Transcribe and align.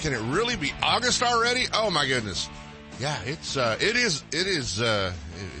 Can 0.00 0.12
it 0.12 0.20
really 0.34 0.56
be 0.56 0.72
August 0.82 1.22
already? 1.22 1.66
Oh 1.72 1.90
my 1.90 2.06
goodness. 2.06 2.48
Yeah, 3.00 3.18
it's, 3.24 3.56
uh, 3.56 3.76
it 3.80 3.96
is, 3.96 4.24
it 4.32 4.46
is, 4.46 4.80
uh, 4.80 5.12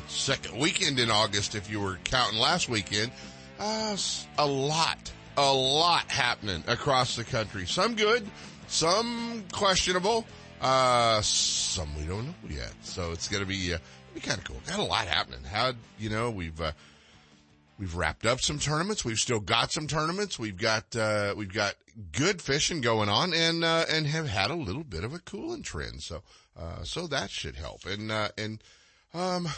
it's 0.04 0.14
second 0.14 0.58
weekend 0.58 0.98
in 0.98 1.10
August 1.10 1.54
if 1.54 1.70
you 1.70 1.80
were 1.80 1.98
counting 2.04 2.38
last 2.38 2.68
weekend. 2.68 3.10
Uh, 3.58 3.96
a 4.38 4.46
lot, 4.46 5.12
a 5.36 5.52
lot 5.52 6.10
happening 6.10 6.62
across 6.66 7.16
the 7.16 7.24
country. 7.24 7.66
Some 7.66 7.94
good, 7.94 8.26
some 8.68 9.44
questionable, 9.52 10.24
uh, 10.60 11.20
some 11.20 11.94
we 11.96 12.04
don't 12.04 12.26
know 12.26 12.34
yet. 12.48 12.72
So 12.82 13.12
it's 13.12 13.28
gonna 13.28 13.46
be, 13.46 13.74
uh, 13.74 13.78
be 14.14 14.20
kind 14.20 14.38
of 14.38 14.44
cool. 14.44 14.56
Got 14.66 14.78
a 14.78 14.82
lot 14.82 15.06
happening. 15.06 15.40
How, 15.44 15.72
you 15.98 16.08
know, 16.08 16.30
we've, 16.30 16.58
uh, 16.60 16.72
We've 17.78 17.94
wrapped 17.94 18.24
up 18.24 18.40
some 18.40 18.58
tournaments. 18.58 19.04
We've 19.04 19.18
still 19.18 19.40
got 19.40 19.70
some 19.70 19.86
tournaments. 19.86 20.38
We've 20.38 20.56
got 20.56 20.96
uh, 20.96 21.34
we've 21.36 21.52
got 21.52 21.74
good 22.12 22.40
fishing 22.40 22.80
going 22.80 23.08
on, 23.08 23.34
and 23.34 23.62
uh, 23.64 23.84
and 23.90 24.06
have 24.06 24.28
had 24.28 24.50
a 24.50 24.54
little 24.54 24.84
bit 24.84 25.04
of 25.04 25.12
a 25.12 25.18
cooling 25.18 25.62
trend. 25.62 26.02
So 26.02 26.22
uh, 26.58 26.84
so 26.84 27.06
that 27.08 27.30
should 27.30 27.56
help. 27.56 27.84
And 27.84 28.10
uh, 28.10 28.28
and 28.38 28.62
um, 29.12 29.48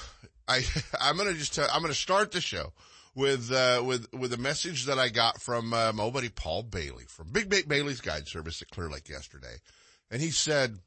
I 0.49 0.65
I'm 1.01 1.17
gonna 1.17 1.35
just 1.35 1.55
tell, 1.55 1.69
I'm 1.73 1.83
gonna 1.83 1.95
start 1.95 2.33
the 2.33 2.41
show 2.41 2.73
with 3.15 3.53
uh, 3.53 3.83
with 3.85 4.13
with 4.13 4.33
a 4.33 4.39
message 4.39 4.87
that 4.87 4.99
I 4.99 5.09
got 5.09 5.41
from 5.41 5.73
uh, 5.73 5.93
my 5.93 6.11
buddy 6.11 6.29
Paul 6.29 6.65
Bailey 6.65 7.05
from 7.07 7.31
Big 7.31 7.49
Bait 7.49 7.69
Bailey's 7.69 8.01
Guide 8.01 8.27
Service 8.27 8.63
at 8.63 8.71
Clear 8.71 8.91
Lake 8.91 9.09
yesterday, 9.09 9.57
and 10.11 10.21
he 10.21 10.31
said. 10.31 10.79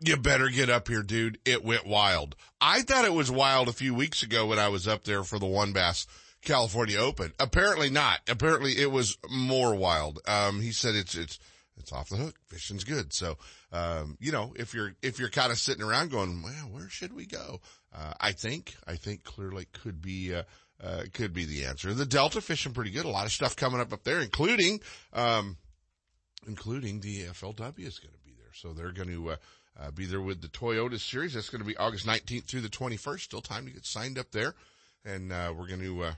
You 0.00 0.16
better 0.16 0.48
get 0.48 0.68
up 0.68 0.88
here, 0.88 1.02
dude. 1.02 1.38
It 1.44 1.64
went 1.64 1.86
wild. 1.86 2.36
I 2.60 2.82
thought 2.82 3.04
it 3.04 3.14
was 3.14 3.30
wild 3.30 3.68
a 3.68 3.72
few 3.72 3.94
weeks 3.94 4.22
ago 4.22 4.46
when 4.46 4.58
I 4.58 4.68
was 4.68 4.88
up 4.88 5.04
there 5.04 5.24
for 5.24 5.38
the 5.38 5.46
One 5.46 5.72
Bass 5.72 6.06
California 6.42 6.98
Open. 6.98 7.32
Apparently 7.38 7.90
not. 7.90 8.20
Apparently 8.28 8.72
it 8.78 8.90
was 8.90 9.16
more 9.30 9.74
wild. 9.74 10.20
Um, 10.26 10.60
he 10.60 10.72
said 10.72 10.94
it's, 10.94 11.14
it's, 11.14 11.38
it's 11.76 11.92
off 11.92 12.08
the 12.08 12.16
hook. 12.16 12.34
Fishing's 12.46 12.84
good. 12.84 13.12
So, 13.12 13.38
um, 13.72 14.16
you 14.20 14.32
know, 14.32 14.52
if 14.56 14.74
you're, 14.74 14.94
if 15.00 15.18
you're 15.18 15.30
kind 15.30 15.50
of 15.50 15.58
sitting 15.58 15.82
around 15.82 16.10
going, 16.10 16.42
well, 16.42 16.68
where 16.70 16.88
should 16.88 17.14
we 17.14 17.26
go? 17.26 17.60
Uh, 17.94 18.12
I 18.20 18.32
think, 18.32 18.76
I 18.86 18.96
think 18.96 19.24
Clear 19.24 19.52
Lake 19.52 19.72
could 19.72 20.02
be, 20.02 20.34
uh, 20.34 20.42
uh, 20.82 21.04
could 21.12 21.32
be 21.32 21.44
the 21.44 21.64
answer. 21.64 21.94
The 21.94 22.04
Delta 22.04 22.40
fishing 22.40 22.72
pretty 22.72 22.90
good. 22.90 23.04
A 23.04 23.10
lot 23.10 23.26
of 23.26 23.32
stuff 23.32 23.56
coming 23.56 23.80
up 23.80 23.92
up 23.92 24.02
there, 24.04 24.20
including, 24.20 24.80
um, 25.12 25.56
including 26.46 27.00
the 27.00 27.22
FLW 27.24 27.86
is 27.86 27.98
going 27.98 28.12
to. 28.12 28.23
So 28.54 28.72
they're 28.72 28.92
going 28.92 29.08
to, 29.08 29.30
uh, 29.30 29.36
uh, 29.78 29.90
be 29.90 30.06
there 30.06 30.20
with 30.20 30.40
the 30.40 30.48
Toyota 30.48 30.98
series. 31.00 31.34
That's 31.34 31.50
going 31.50 31.60
to 31.62 31.66
be 31.66 31.76
August 31.76 32.06
19th 32.06 32.44
through 32.44 32.60
the 32.60 32.68
21st. 32.68 33.20
Still 33.20 33.40
time 33.40 33.66
to 33.66 33.72
get 33.72 33.84
signed 33.84 34.18
up 34.18 34.30
there. 34.30 34.54
And, 35.04 35.32
uh, 35.32 35.52
we're 35.56 35.66
going 35.66 35.82
to, 35.82 36.04
uh, 36.04 36.12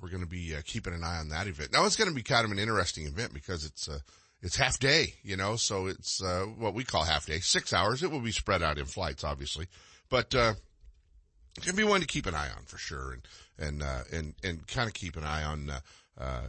we're 0.00 0.10
going 0.10 0.22
to 0.22 0.28
be 0.28 0.54
uh, 0.54 0.60
keeping 0.64 0.92
an 0.94 1.02
eye 1.02 1.18
on 1.18 1.30
that 1.30 1.46
event. 1.46 1.72
Now 1.72 1.86
it's 1.86 1.96
going 1.96 2.08
to 2.08 2.14
be 2.14 2.22
kind 2.22 2.44
of 2.44 2.52
an 2.52 2.58
interesting 2.58 3.06
event 3.06 3.32
because 3.32 3.64
it's, 3.64 3.88
uh, 3.88 3.98
it's 4.40 4.56
half 4.56 4.78
day, 4.78 5.14
you 5.22 5.36
know, 5.36 5.56
so 5.56 5.86
it's, 5.86 6.22
uh, 6.22 6.44
what 6.56 6.74
we 6.74 6.84
call 6.84 7.02
half 7.04 7.26
day, 7.26 7.40
six 7.40 7.72
hours. 7.72 8.02
It 8.02 8.10
will 8.10 8.20
be 8.20 8.30
spread 8.30 8.62
out 8.62 8.78
in 8.78 8.84
flights, 8.84 9.24
obviously, 9.24 9.66
but, 10.08 10.34
uh, 10.34 10.54
it 11.56 11.64
can 11.64 11.74
be 11.74 11.82
one 11.82 12.00
to 12.02 12.06
keep 12.06 12.26
an 12.26 12.36
eye 12.36 12.50
on 12.56 12.62
for 12.66 12.78
sure 12.78 13.12
and, 13.12 13.22
and, 13.58 13.82
uh, 13.82 14.02
and, 14.12 14.34
and 14.44 14.64
kind 14.68 14.86
of 14.86 14.94
keep 14.94 15.16
an 15.16 15.24
eye 15.24 15.42
on, 15.42 15.72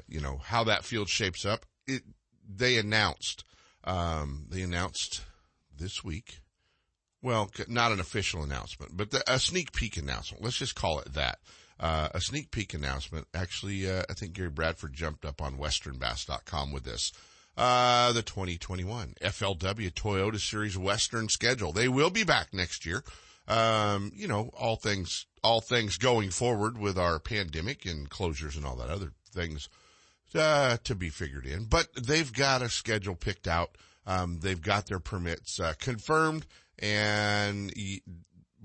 you 0.07 0.21
know, 0.21 0.37
how 0.37 0.63
that 0.65 0.83
field 0.83 1.09
shapes 1.09 1.45
up. 1.45 1.65
It, 1.87 2.03
they 2.47 2.77
announced, 2.77 3.43
um, 3.83 4.45
they 4.49 4.61
announced 4.61 5.21
this 5.77 6.03
week. 6.03 6.39
Well, 7.21 7.51
not 7.67 7.91
an 7.91 7.99
official 7.99 8.43
announcement, 8.43 8.95
but 8.95 9.11
the, 9.11 9.23
a 9.31 9.39
sneak 9.39 9.73
peek 9.73 9.97
announcement. 9.97 10.43
Let's 10.43 10.57
just 10.57 10.75
call 10.75 10.99
it 10.99 11.13
that. 11.13 11.39
Uh, 11.79 12.09
a 12.13 12.21
sneak 12.21 12.51
peek 12.51 12.73
announcement. 12.73 13.27
Actually, 13.33 13.89
uh, 13.89 14.03
I 14.09 14.13
think 14.13 14.33
Gary 14.33 14.49
Bradford 14.49 14.93
jumped 14.93 15.25
up 15.25 15.41
on 15.41 15.57
westernbass.com 15.57 16.71
with 16.71 16.83
this. 16.83 17.11
Uh, 17.57 18.13
the 18.13 18.21
2021 18.21 19.15
FLW 19.21 19.91
Toyota 19.91 20.39
Series 20.39 20.77
Western 20.77 21.27
schedule. 21.27 21.73
They 21.73 21.89
will 21.89 22.09
be 22.09 22.23
back 22.23 22.53
next 22.53 22.85
year. 22.85 23.03
Um, 23.49 24.11
you 24.15 24.27
know, 24.27 24.49
all 24.57 24.75
things, 24.75 25.25
all 25.43 25.59
things 25.59 25.97
going 25.97 26.29
forward 26.29 26.77
with 26.77 26.97
our 26.97 27.19
pandemic 27.19 27.85
and 27.85 28.09
closures 28.09 28.55
and 28.55 28.65
all 28.65 28.75
that 28.77 28.89
other 28.89 29.11
things, 29.33 29.67
uh, 30.35 30.77
to 30.83 30.95
be 30.95 31.09
figured 31.09 31.45
in. 31.45 31.65
But 31.65 31.87
they've 31.95 32.31
got 32.31 32.61
a 32.61 32.69
schedule 32.69 33.15
picked 33.15 33.47
out 33.47 33.75
um, 34.09 34.39
they've 34.41 34.61
got 34.61 34.87
their 34.87 34.99
permits 34.99 35.59
uh, 35.59 35.73
confirmed, 35.77 36.47
and 36.79 37.71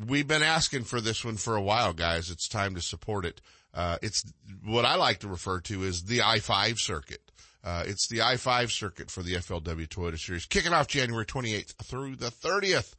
we've 0.06 0.26
been 0.26 0.42
asking 0.42 0.84
for 0.84 1.02
this 1.02 1.22
one 1.22 1.36
for 1.36 1.54
a 1.54 1.62
while, 1.62 1.92
guys. 1.92 2.30
It's 2.30 2.48
time 2.48 2.74
to 2.76 2.80
support 2.80 3.26
it. 3.26 3.42
Uh, 3.74 3.98
it's 4.00 4.24
what 4.64 4.86
I 4.86 4.94
like 4.94 5.18
to 5.20 5.28
refer 5.28 5.60
to 5.60 5.84
as 5.84 6.04
the 6.04 6.22
I-5 6.22 6.78
circuit. 6.78 7.30
Uh, 7.62 7.84
it's 7.86 8.08
the 8.08 8.22
I-5 8.22 8.70
circuit 8.70 9.10
for 9.10 9.22
the 9.22 9.34
FLW 9.34 9.86
Toyota 9.86 10.18
Series, 10.18 10.46
kicking 10.46 10.72
off 10.72 10.88
January 10.88 11.26
28th 11.26 11.74
through 11.82 12.16
the 12.16 12.30
30th. 12.30 12.94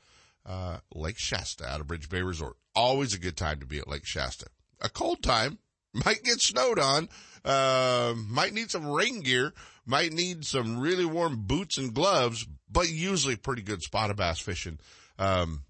Uh, 0.45 0.77
Lake 0.93 1.17
Shasta 1.17 1.65
out 1.65 1.81
of 1.81 1.87
Bridge 1.87 2.09
Bay 2.09 2.21
Resort. 2.21 2.57
Always 2.75 3.15
a 3.15 3.19
good 3.19 3.37
time 3.37 3.59
to 3.59 3.65
be 3.65 3.79
at 3.79 3.87
Lake 3.87 4.05
Shasta. 4.05 4.45
A 4.81 4.89
cold 4.89 5.23
time, 5.23 5.57
might 6.05 6.23
get 6.23 6.39
snowed 6.39 6.77
on, 6.77 7.09
uh, 7.45 8.13
might 8.27 8.53
need 8.53 8.71
some 8.71 8.87
rain 8.87 9.21
gear, 9.21 9.53
might 9.85 10.11
need 10.11 10.45
some 10.45 10.79
really 10.79 11.05
warm 11.05 11.43
boots 11.45 11.77
and 11.77 11.93
gloves, 11.93 12.45
but 12.69 12.89
usually 12.89 13.35
pretty 13.35 13.61
good 13.61 13.81
spotted 13.81 14.17
bass 14.17 14.39
fishing. 14.39 14.79
Um, 15.19 15.61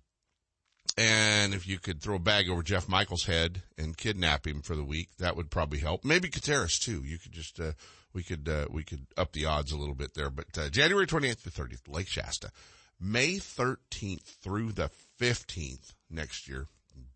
and 0.98 1.54
if 1.54 1.68
you 1.68 1.78
could 1.78 2.02
throw 2.02 2.16
a 2.16 2.20
bag 2.20 2.50
over 2.50 2.64
Jeff 2.64 2.88
Michael's 2.88 3.26
head 3.26 3.64
and 3.78 3.98
kidnap 3.98 4.48
him 4.48 4.62
for 4.62 4.76
the 4.76 4.84
week, 4.84 5.10
that 5.20 5.36
would 5.36 5.52
probably 5.52 5.80
help. 5.80 6.06
Maybe 6.06 6.30
Kateris 6.30 6.80
too. 6.80 7.04
You 7.04 7.18
could 7.18 7.34
just, 7.34 7.60
uh, 7.60 7.74
we 8.14 8.24
could, 8.24 8.48
uh, 8.48 8.68
we 8.70 8.84
could 8.84 9.06
up 9.18 9.34
the 9.34 9.46
odds 9.46 9.74
a 9.74 9.78
little 9.78 9.96
bit 9.96 10.14
there. 10.14 10.30
But, 10.30 10.58
uh, 10.58 10.70
January 10.70 11.06
28th 11.06 11.44
to 11.44 11.52
30th, 11.52 11.90
Lake 11.90 12.08
Shasta. 12.08 12.52
May 12.98 13.36
13th 13.36 14.24
through 14.42 14.72
the 14.72 14.90
15th 15.20 15.94
next 16.10 16.48
year. 16.48 16.68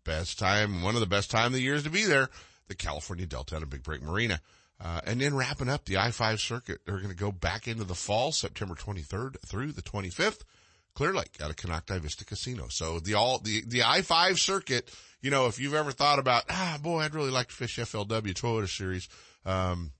Best 0.04 0.38
time, 0.38 0.82
one 0.82 0.94
of 0.94 1.00
the 1.00 1.06
best 1.06 1.30
time 1.30 1.46
of 1.46 1.52
the 1.54 1.62
years 1.62 1.84
to 1.84 1.90
be 1.90 2.04
there. 2.04 2.28
The 2.70 2.76
California 2.76 3.26
Delta 3.26 3.56
at 3.56 3.62
a 3.62 3.66
Big 3.66 3.82
Break 3.82 4.00
Marina. 4.00 4.40
Uh, 4.82 5.00
and 5.04 5.20
then 5.20 5.34
wrapping 5.34 5.68
up 5.68 5.84
the 5.84 5.98
I-5 5.98 6.38
circuit, 6.38 6.78
they're 6.86 6.96
going 6.96 7.10
to 7.10 7.14
go 7.14 7.32
back 7.32 7.68
into 7.68 7.84
the 7.84 7.94
fall, 7.94 8.32
September 8.32 8.74
23rd 8.74 9.36
through 9.44 9.72
the 9.72 9.82
25th, 9.82 10.42
Clear 10.94 11.12
Lake 11.12 11.36
out 11.42 11.50
of 11.50 11.56
Konocti 11.56 12.00
Vista 12.00 12.24
Casino. 12.24 12.68
So 12.70 13.00
the 13.00 13.14
all, 13.14 13.40
the, 13.40 13.62
the 13.66 13.82
I-5 13.82 14.38
circuit, 14.38 14.90
you 15.20 15.30
know, 15.30 15.46
if 15.46 15.58
you've 15.58 15.74
ever 15.74 15.90
thought 15.90 16.18
about, 16.18 16.44
ah, 16.48 16.78
boy, 16.80 17.00
I'd 17.00 17.14
really 17.14 17.30
like 17.30 17.48
to 17.48 17.54
fish 17.54 17.78
FLW 17.78 18.32
Toyota 18.32 18.68
Series, 18.68 19.08
um, 19.44 19.90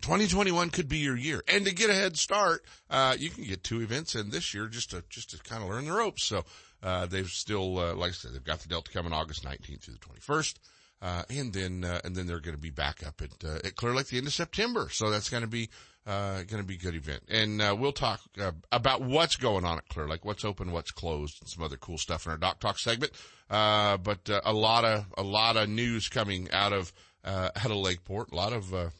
2021 0.00 0.70
could 0.70 0.88
be 0.88 0.98
your 0.98 1.16
year. 1.16 1.42
And 1.48 1.66
to 1.66 1.74
get 1.74 1.90
a 1.90 1.94
head 1.94 2.16
start, 2.16 2.64
uh, 2.88 3.16
you 3.18 3.28
can 3.28 3.44
get 3.44 3.64
two 3.64 3.82
events 3.82 4.14
in 4.14 4.30
this 4.30 4.54
year 4.54 4.68
just 4.68 4.92
to, 4.92 5.02
just 5.10 5.30
to 5.30 5.38
kind 5.38 5.62
of 5.62 5.68
learn 5.68 5.84
the 5.84 5.92
ropes. 5.92 6.24
So, 6.24 6.44
uh, 6.82 7.06
they've 7.06 7.28
still, 7.28 7.78
uh, 7.78 7.94
like 7.94 8.10
I 8.10 8.14
said, 8.14 8.32
they've 8.32 8.44
got 8.44 8.60
the 8.60 8.68
Delta 8.68 8.90
coming 8.92 9.12
August 9.12 9.44
19th 9.44 9.82
through 9.82 9.94
the 9.94 10.00
21st. 10.00 10.54
Uh, 11.00 11.22
and 11.30 11.52
then, 11.52 11.84
uh, 11.84 12.00
and 12.04 12.16
then 12.16 12.26
they're 12.26 12.40
going 12.40 12.56
to 12.56 12.60
be 12.60 12.70
back 12.70 13.06
up 13.06 13.22
at, 13.22 13.48
uh, 13.48 13.58
at 13.64 13.76
Clear 13.76 13.94
Lake 13.94 14.08
the 14.08 14.18
end 14.18 14.26
of 14.26 14.32
September. 14.32 14.88
So 14.90 15.10
that's 15.10 15.28
going 15.28 15.44
to 15.44 15.48
be, 15.48 15.68
uh, 16.06 16.42
going 16.42 16.60
to 16.60 16.64
be 16.64 16.74
a 16.74 16.78
good 16.78 16.96
event. 16.96 17.22
And, 17.28 17.62
uh, 17.62 17.76
we'll 17.78 17.92
talk, 17.92 18.20
uh, 18.40 18.50
about 18.72 19.02
what's 19.02 19.36
going 19.36 19.64
on 19.64 19.78
at 19.78 19.88
Clear 19.88 20.08
Lake, 20.08 20.24
what's 20.24 20.44
open, 20.44 20.72
what's 20.72 20.90
closed, 20.90 21.40
and 21.40 21.48
some 21.48 21.62
other 21.62 21.76
cool 21.76 21.98
stuff 21.98 22.26
in 22.26 22.32
our 22.32 22.38
Dock 22.38 22.58
Talk 22.58 22.80
segment. 22.80 23.12
but, 23.48 24.28
a 24.44 24.52
lot 24.52 24.84
of, 24.84 25.06
a 25.16 25.22
lot 25.22 25.56
of 25.56 25.68
news 25.68 26.08
coming 26.08 26.50
out 26.52 26.72
of, 26.72 26.92
out 27.24 27.64
of 27.64 27.76
Lakeport, 27.76 28.32
a 28.32 28.34
lot 28.34 28.52
of, 28.52 28.92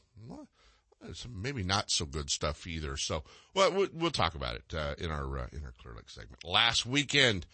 some 1.15 1.43
maybe 1.43 1.65
not 1.65 1.91
so 1.91 2.05
good 2.05 2.31
stuff 2.31 2.65
either. 2.67 2.97
So, 2.97 3.25
well, 3.55 3.73
we'll, 3.73 3.89
we'll 3.93 4.11
talk 4.13 4.37
about 4.37 4.55
it, 4.55 5.01
in 5.01 5.11
our, 5.11 5.49
in 5.53 5.65
our 5.65 5.75
Clear 5.83 5.95
Lake 5.97 6.11
segment. 6.11 6.45
Last 6.45 6.87
weekend, 6.87 7.45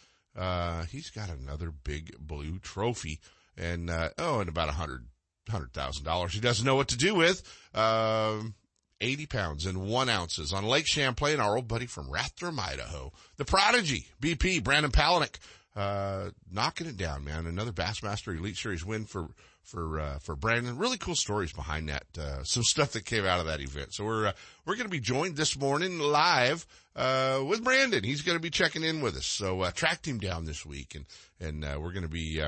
he's 0.91 1.09
got 1.09 1.31
another 1.31 1.71
big 1.71 2.15
blue 2.19 2.59
trophy 2.59 3.21
and 3.57 3.91
uh, 3.91 4.11
oh, 4.19 4.41
and 4.41 4.49
about 4.49 4.69
a 4.69 4.73
hundred 4.73 5.07
hundred 5.49 5.73
thousand 5.73 6.05
dollars 6.05 6.33
he 6.33 6.41
doesn't 6.41 6.65
know 6.65 6.77
what 6.77 6.89
to 6.89 6.97
do 6.97 7.15
with. 7.15 7.43
Um, 7.75 8.55
80 9.01 9.27
pounds 9.27 9.67
and 9.67 9.87
one 9.87 10.09
ounces 10.09 10.53
on 10.53 10.65
Lake 10.65 10.87
Champlain, 10.87 11.41
our 11.41 11.57
old 11.57 11.69
buddy 11.69 11.87
from 11.87 12.09
Rathdrum, 12.09 12.59
Idaho. 12.59 13.13
The 13.37 13.45
Prodigy, 13.45 14.07
BP, 14.21 14.63
Brandon 14.63 14.91
Palaniuk, 14.91 15.37
uh, 15.77 16.31
knocking 16.51 16.87
it 16.87 16.97
down, 16.97 17.25
man. 17.25 17.47
Another 17.47 17.73
Bassmaster 17.73 18.37
Elite 18.37 18.57
Series 18.57 18.85
win 18.85 19.05
for, 19.05 19.29
for 19.63 20.01
uh, 20.01 20.19
for 20.21 20.37
Brandon. 20.37 20.79
Really 20.79 20.99
cool 20.99 21.17
stories 21.17 21.53
behind 21.53 21.89
that. 21.89 22.07
Uh, 22.17 22.45
some 22.45 22.63
stuff 22.63 22.93
that 22.93 23.05
came 23.05 23.27
out 23.27 23.41
of 23.41 23.47
that 23.47 23.61
event. 23.61 23.93
So 23.93 24.05
we're 24.05 24.29
uh, 24.29 24.33
we're 24.65 24.77
going 24.77 24.87
to 24.87 24.91
be 24.91 25.01
joined 25.01 25.37
this 25.37 25.59
morning 25.59 25.99
live 25.99 26.65
uh, 26.95 27.43
with 27.47 27.65
Brandon. 27.65 28.05
He's 28.05 28.23
going 28.23 28.39
to 28.39 28.43
be 28.43 28.51
checking 28.51 28.85
in 28.85 29.01
with 29.01 29.17
us. 29.17 29.27
So 29.27 29.63
uh, 29.63 29.73
tracked 29.73 30.07
him 30.07 30.19
down 30.19 30.45
this 30.45 30.65
week, 30.65 30.95
and 30.95 31.07
and 31.41 31.65
uh, 31.65 31.79
we're 31.81 31.93
going 31.93 32.03
to 32.05 32.09
be 32.09 32.41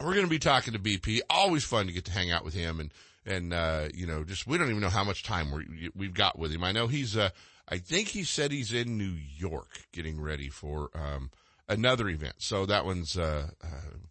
we're 0.00 0.14
going 0.14 0.26
to 0.26 0.30
be 0.30 0.38
talking 0.38 0.72
to 0.72 0.78
BP. 0.78 1.20
Always 1.28 1.64
fun 1.64 1.86
to 1.86 1.92
get 1.92 2.06
to 2.06 2.12
hang 2.12 2.30
out 2.30 2.44
with 2.44 2.54
him, 2.54 2.80
and 2.80 2.92
and 3.26 3.52
uh, 3.52 3.88
you 3.94 4.06
know, 4.06 4.24
just 4.24 4.46
we 4.46 4.58
don't 4.58 4.70
even 4.70 4.80
know 4.80 4.88
how 4.88 5.04
much 5.04 5.22
time 5.22 5.50
we 5.50 5.90
we've 5.94 6.14
got 6.14 6.38
with 6.38 6.52
him. 6.52 6.64
I 6.64 6.72
know 6.72 6.86
he's 6.86 7.16
uh, 7.16 7.30
I 7.68 7.78
think 7.78 8.08
he 8.08 8.24
said 8.24 8.50
he's 8.50 8.72
in 8.72 8.96
New 8.96 9.14
York 9.36 9.68
getting 9.92 10.20
ready 10.20 10.48
for 10.48 10.90
um, 10.94 11.30
another 11.68 12.08
event. 12.08 12.36
So 12.38 12.66
that 12.66 12.84
one's 12.84 13.18
uh, 13.18 13.48
uh, 13.62 13.66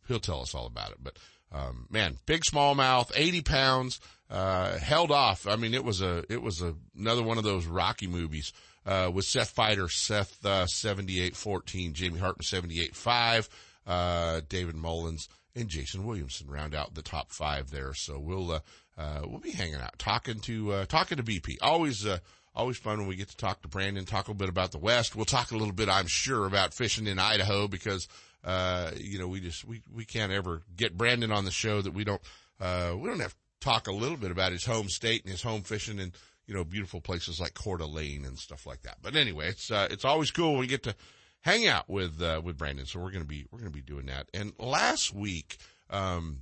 he'll 0.07 0.19
tell 0.19 0.41
us 0.41 0.53
all 0.53 0.65
about 0.65 0.91
it, 0.91 0.97
but. 1.01 1.17
Um, 1.51 1.87
man, 1.89 2.15
big 2.27 2.43
smallmouth, 2.43 3.11
80 3.15 3.41
pounds, 3.41 3.99
uh, 4.29 4.77
held 4.77 5.09
off. 5.09 5.47
I 5.47 5.55
mean, 5.55 5.73
it 5.73 5.83
was 5.83 5.99
a, 5.99 6.23
it 6.29 6.43
was 6.43 6.61
a, 6.61 6.75
another 6.95 7.23
one 7.23 7.39
of 7.39 7.43
those 7.43 7.65
Rocky 7.65 8.05
movies, 8.05 8.53
uh, 8.85 9.09
with 9.11 9.25
Seth 9.25 9.55
Feider, 9.55 9.89
Seth, 9.89 10.45
uh, 10.45 10.65
78-14, 10.65 11.93
Jamie 11.93 12.19
Hartman 12.19 12.43
78-5, 12.43 13.49
uh, 13.87 14.41
David 14.47 14.75
Mullins 14.75 15.27
and 15.55 15.67
Jason 15.67 16.05
Williamson 16.05 16.49
round 16.49 16.75
out 16.75 16.93
the 16.93 17.01
top 17.01 17.31
five 17.31 17.71
there. 17.71 17.93
So 17.93 18.19
we'll, 18.19 18.51
uh, 18.51 18.59
uh, 18.97 19.21
we'll 19.25 19.39
be 19.39 19.51
hanging 19.51 19.75
out, 19.75 19.97
talking 19.97 20.39
to, 20.41 20.73
uh, 20.73 20.85
talking 20.85 21.17
to 21.17 21.23
BP. 21.23 21.57
Always, 21.61 22.05
uh, 22.05 22.19
always 22.55 22.77
fun 22.77 22.99
when 22.99 23.07
we 23.07 23.15
get 23.15 23.29
to 23.29 23.37
talk 23.37 23.61
to 23.61 23.67
Brandon, 23.67 24.05
talk 24.05 24.27
a 24.27 24.31
little 24.31 24.39
bit 24.39 24.49
about 24.49 24.71
the 24.71 24.77
West. 24.77 25.15
We'll 25.15 25.25
talk 25.25 25.51
a 25.51 25.57
little 25.57 25.73
bit, 25.73 25.89
I'm 25.89 26.07
sure, 26.07 26.45
about 26.45 26.73
fishing 26.73 27.07
in 27.07 27.19
Idaho 27.19 27.67
because, 27.67 28.07
uh, 28.43 28.91
you 28.97 29.19
know, 29.19 29.27
we 29.27 29.39
just, 29.39 29.65
we, 29.65 29.81
we 29.93 30.05
can't 30.05 30.31
ever 30.31 30.63
get 30.75 30.97
Brandon 30.97 31.31
on 31.31 31.45
the 31.45 31.51
show 31.51 31.81
that 31.81 31.93
we 31.93 32.03
don't, 32.03 32.21
uh, 32.59 32.93
we 32.97 33.07
don't 33.09 33.19
have 33.21 33.33
to 33.33 33.39
talk 33.61 33.87
a 33.87 33.93
little 33.93 34.17
bit 34.17 34.31
about 34.31 34.51
his 34.51 34.65
home 34.65 34.89
state 34.89 35.23
and 35.23 35.31
his 35.31 35.41
home 35.41 35.61
fishing 35.61 35.99
and, 35.99 36.13
you 36.47 36.53
know, 36.53 36.63
beautiful 36.63 36.99
places 36.99 37.39
like 37.39 37.53
Coeur 37.53 37.77
d'Alene 37.77 38.25
and 38.25 38.37
stuff 38.37 38.65
like 38.65 38.81
that. 38.83 38.97
But 39.01 39.15
anyway, 39.15 39.49
it's, 39.49 39.71
uh, 39.71 39.87
it's 39.91 40.05
always 40.05 40.31
cool 40.31 40.51
when 40.51 40.61
we 40.61 40.67
get 40.67 40.83
to 40.83 40.95
hang 41.41 41.67
out 41.67 41.89
with, 41.89 42.21
uh, 42.21 42.41
with 42.43 42.57
Brandon. 42.57 42.85
So 42.85 42.99
we're 42.99 43.11
to 43.11 43.23
be, 43.23 43.45
we're 43.51 43.63
to 43.63 43.69
be 43.69 43.81
doing 43.81 44.07
that. 44.07 44.27
And 44.33 44.53
last 44.59 45.13
week, 45.13 45.57
um, 45.89 46.41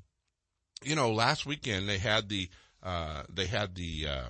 you 0.84 0.96
know, 0.96 1.12
last 1.12 1.46
weekend 1.46 1.88
they 1.88 1.98
had 1.98 2.30
the, 2.30 2.50
uh, 2.84 3.24
they 3.30 3.46
had 3.48 3.76
the, 3.76 4.08
uh, 4.08 4.24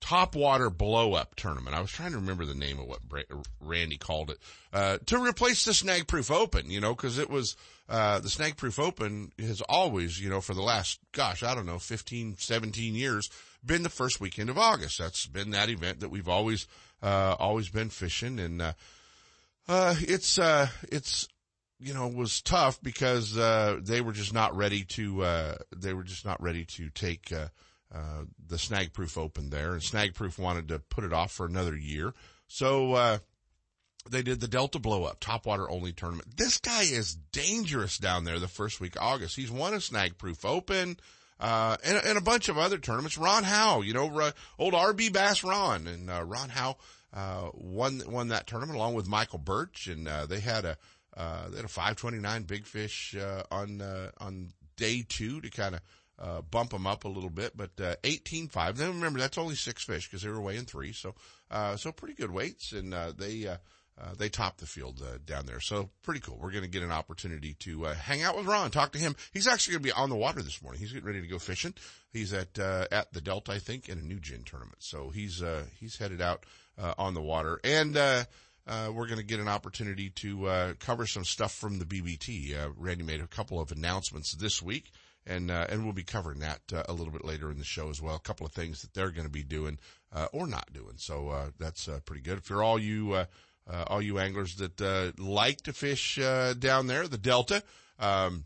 top 0.00 0.34
water 0.34 0.70
blow 0.70 1.12
up 1.12 1.36
tournament. 1.36 1.76
I 1.76 1.80
was 1.80 1.90
trying 1.90 2.12
to 2.12 2.18
remember 2.18 2.46
the 2.46 2.54
name 2.54 2.78
of 2.80 2.86
what 2.86 3.00
Randy 3.60 3.98
called 3.98 4.30
it, 4.30 4.38
uh, 4.72 4.98
to 5.06 5.18
replace 5.18 5.64
the 5.64 5.74
snag 5.74 6.08
proof 6.08 6.30
open, 6.30 6.70
you 6.70 6.80
know, 6.80 6.94
cause 6.94 7.18
it 7.18 7.28
was, 7.28 7.54
uh, 7.88 8.18
the 8.18 8.30
snag 8.30 8.56
proof 8.56 8.78
open 8.78 9.30
has 9.38 9.60
always, 9.68 10.20
you 10.20 10.30
know, 10.30 10.40
for 10.40 10.54
the 10.54 10.62
last, 10.62 10.98
gosh, 11.12 11.42
I 11.42 11.54
don't 11.54 11.66
know, 11.66 11.78
15, 11.78 12.36
17 12.38 12.94
years 12.94 13.28
been 13.64 13.82
the 13.82 13.88
first 13.88 14.20
weekend 14.20 14.48
of 14.48 14.58
August. 14.58 14.98
That's 14.98 15.26
been 15.26 15.50
that 15.50 15.68
event 15.68 16.00
that 16.00 16.10
we've 16.10 16.28
always, 16.28 16.66
uh, 17.02 17.36
always 17.38 17.68
been 17.68 17.90
fishing. 17.90 18.40
And, 18.40 18.74
uh, 19.70 19.94
it's, 20.00 20.36
uh, 20.38 20.66
it's, 20.90 21.28
you 21.78 21.94
know, 21.94 22.08
was 22.08 22.42
tough 22.42 22.82
because, 22.82 23.38
uh, 23.38 23.78
they 23.80 24.00
were 24.00 24.12
just 24.12 24.34
not 24.34 24.56
ready 24.56 24.82
to, 24.82 25.22
uh, 25.22 25.54
they 25.76 25.94
were 25.94 26.02
just 26.02 26.24
not 26.24 26.42
ready 26.42 26.64
to 26.64 26.90
take, 26.90 27.32
uh, 27.32 27.46
uh, 27.94 28.24
the 28.48 28.58
snag 28.58 28.92
proof 28.92 29.16
open 29.16 29.50
there 29.50 29.72
and 29.72 29.82
snag 29.82 30.14
proof 30.14 30.38
wanted 30.40 30.68
to 30.68 30.80
put 30.80 31.04
it 31.04 31.12
off 31.12 31.30
for 31.30 31.46
another 31.46 31.76
year. 31.76 32.12
So, 32.48 32.94
uh, 32.94 33.18
they 34.10 34.22
did 34.22 34.40
the 34.40 34.48
Delta 34.48 34.80
blow 34.80 35.04
up, 35.04 35.20
top 35.20 35.46
water 35.46 35.70
only 35.70 35.92
tournament. 35.92 36.36
This 36.36 36.58
guy 36.58 36.82
is 36.82 37.14
dangerous 37.14 37.96
down 37.96 38.24
there 38.24 38.40
the 38.40 38.48
first 38.48 38.80
week 38.80 38.96
of 38.96 39.02
August. 39.02 39.36
He's 39.36 39.52
won 39.52 39.72
a 39.72 39.80
snag 39.80 40.18
proof 40.18 40.44
open, 40.44 40.98
uh, 41.38 41.76
and, 41.84 41.96
and, 42.04 42.18
a 42.18 42.22
bunch 42.22 42.48
of 42.48 42.58
other 42.58 42.78
tournaments. 42.78 43.16
Ron 43.16 43.44
Howe, 43.44 43.82
you 43.82 43.94
know, 43.94 44.32
old 44.58 44.74
RB 44.74 45.12
Bass 45.12 45.44
Ron 45.44 45.86
and, 45.86 46.10
uh, 46.10 46.24
Ron 46.24 46.48
Howe, 46.48 46.76
uh, 47.12 47.50
won, 47.54 48.02
won 48.06 48.28
that 48.28 48.46
tournament 48.46 48.76
along 48.76 48.94
with 48.94 49.08
Michael 49.08 49.38
Birch 49.38 49.86
and, 49.86 50.06
uh, 50.06 50.26
they 50.26 50.40
had 50.40 50.64
a, 50.64 50.76
uh, 51.16 51.48
they 51.48 51.56
had 51.56 51.64
a 51.64 51.68
529 51.68 52.42
big 52.44 52.66
fish, 52.66 53.16
uh 53.16 53.42
on, 53.50 53.80
uh 53.80 54.10
on 54.18 54.52
day 54.76 55.04
two 55.08 55.40
to 55.40 55.50
kind 55.50 55.74
of, 55.74 55.80
uh, 56.18 56.42
bump 56.42 56.70
them 56.70 56.86
up 56.86 57.04
a 57.04 57.08
little 57.08 57.30
bit, 57.30 57.56
but, 57.56 57.70
uh, 57.80 57.96
18.5. 58.04 58.76
Then 58.76 58.88
remember, 58.88 59.18
that's 59.18 59.38
only 59.38 59.54
six 59.54 59.84
fish 59.84 60.08
because 60.08 60.22
they 60.22 60.28
were 60.28 60.40
weighing 60.40 60.66
three. 60.66 60.92
So, 60.92 61.14
uh, 61.50 61.76
so 61.76 61.92
pretty 61.92 62.14
good 62.14 62.30
weights 62.30 62.72
and, 62.72 62.94
uh, 62.94 63.12
they, 63.16 63.46
uh, 64.00 64.14
they 64.16 64.28
topped 64.28 64.58
the 64.58 64.66
field 64.66 65.02
uh, 65.02 65.18
down 65.26 65.46
there. 65.46 65.60
So 65.60 65.90
pretty 66.02 66.20
cool. 66.20 66.38
We're 66.40 66.52
going 66.52 66.64
to 66.64 66.70
get 66.70 66.82
an 66.82 66.92
opportunity 66.92 67.54
to 67.60 67.86
uh, 67.86 67.94
hang 67.94 68.22
out 68.22 68.36
with 68.36 68.46
Ron, 68.46 68.70
talk 68.70 68.92
to 68.92 68.98
him. 68.98 69.14
He's 69.32 69.46
actually 69.46 69.72
going 69.72 69.82
to 69.82 69.88
be 69.88 69.92
on 69.92 70.08
the 70.08 70.16
water 70.16 70.42
this 70.42 70.62
morning. 70.62 70.80
He's 70.80 70.92
getting 70.92 71.06
ready 71.06 71.20
to 71.20 71.26
go 71.26 71.38
fishing. 71.38 71.74
He's 72.12 72.32
at 72.32 72.58
uh, 72.58 72.86
at 72.90 73.12
the 73.12 73.20
Delta, 73.20 73.52
I 73.52 73.58
think, 73.58 73.88
in 73.88 73.98
a 73.98 74.02
Nugent 74.02 74.46
tournament. 74.46 74.78
So 74.80 75.10
he's 75.10 75.42
uh, 75.42 75.64
he's 75.78 75.98
headed 75.98 76.22
out 76.22 76.44
uh, 76.78 76.94
on 76.96 77.14
the 77.14 77.20
water, 77.20 77.60
and 77.62 77.94
we're 77.94 79.06
going 79.06 79.18
to 79.18 79.22
get 79.22 79.40
an 79.40 79.48
opportunity 79.48 80.10
to 80.10 80.74
cover 80.78 81.06
some 81.06 81.24
stuff 81.24 81.52
from 81.52 81.78
the 81.78 81.84
BBT. 81.84 82.56
Randy 82.76 83.04
made 83.04 83.20
a 83.20 83.26
couple 83.26 83.60
of 83.60 83.70
announcements 83.70 84.34
this 84.34 84.62
week 84.62 84.92
and 85.26 85.50
and 85.50 85.84
we'll 85.84 85.92
be 85.92 86.02
covering 86.02 86.40
that 86.40 86.60
a 86.88 86.92
little 86.92 87.12
bit 87.12 87.24
later 87.24 87.50
in 87.50 87.58
the 87.58 87.64
show 87.64 87.90
as 87.90 88.00
well. 88.00 88.14
A 88.14 88.20
couple 88.20 88.46
of 88.46 88.52
things 88.52 88.80
that 88.80 88.94
they're 88.94 89.10
going 89.10 89.26
to 89.26 89.32
be 89.32 89.44
doing 89.44 89.78
or 90.32 90.46
not 90.46 90.72
doing. 90.72 90.94
So 90.96 91.52
that's 91.58 91.88
pretty 92.06 92.22
good. 92.22 92.38
If 92.38 92.48
you're 92.48 92.62
all 92.62 92.78
you 92.78 93.26
uh, 93.68 93.84
all 93.86 94.02
you 94.02 94.18
anglers 94.18 94.56
that 94.56 95.14
like 95.18 95.62
to 95.62 95.72
fish 95.72 96.16
down 96.58 96.86
there, 96.86 97.08
the 97.08 97.18
Delta, 97.18 97.62
um, 97.98 98.44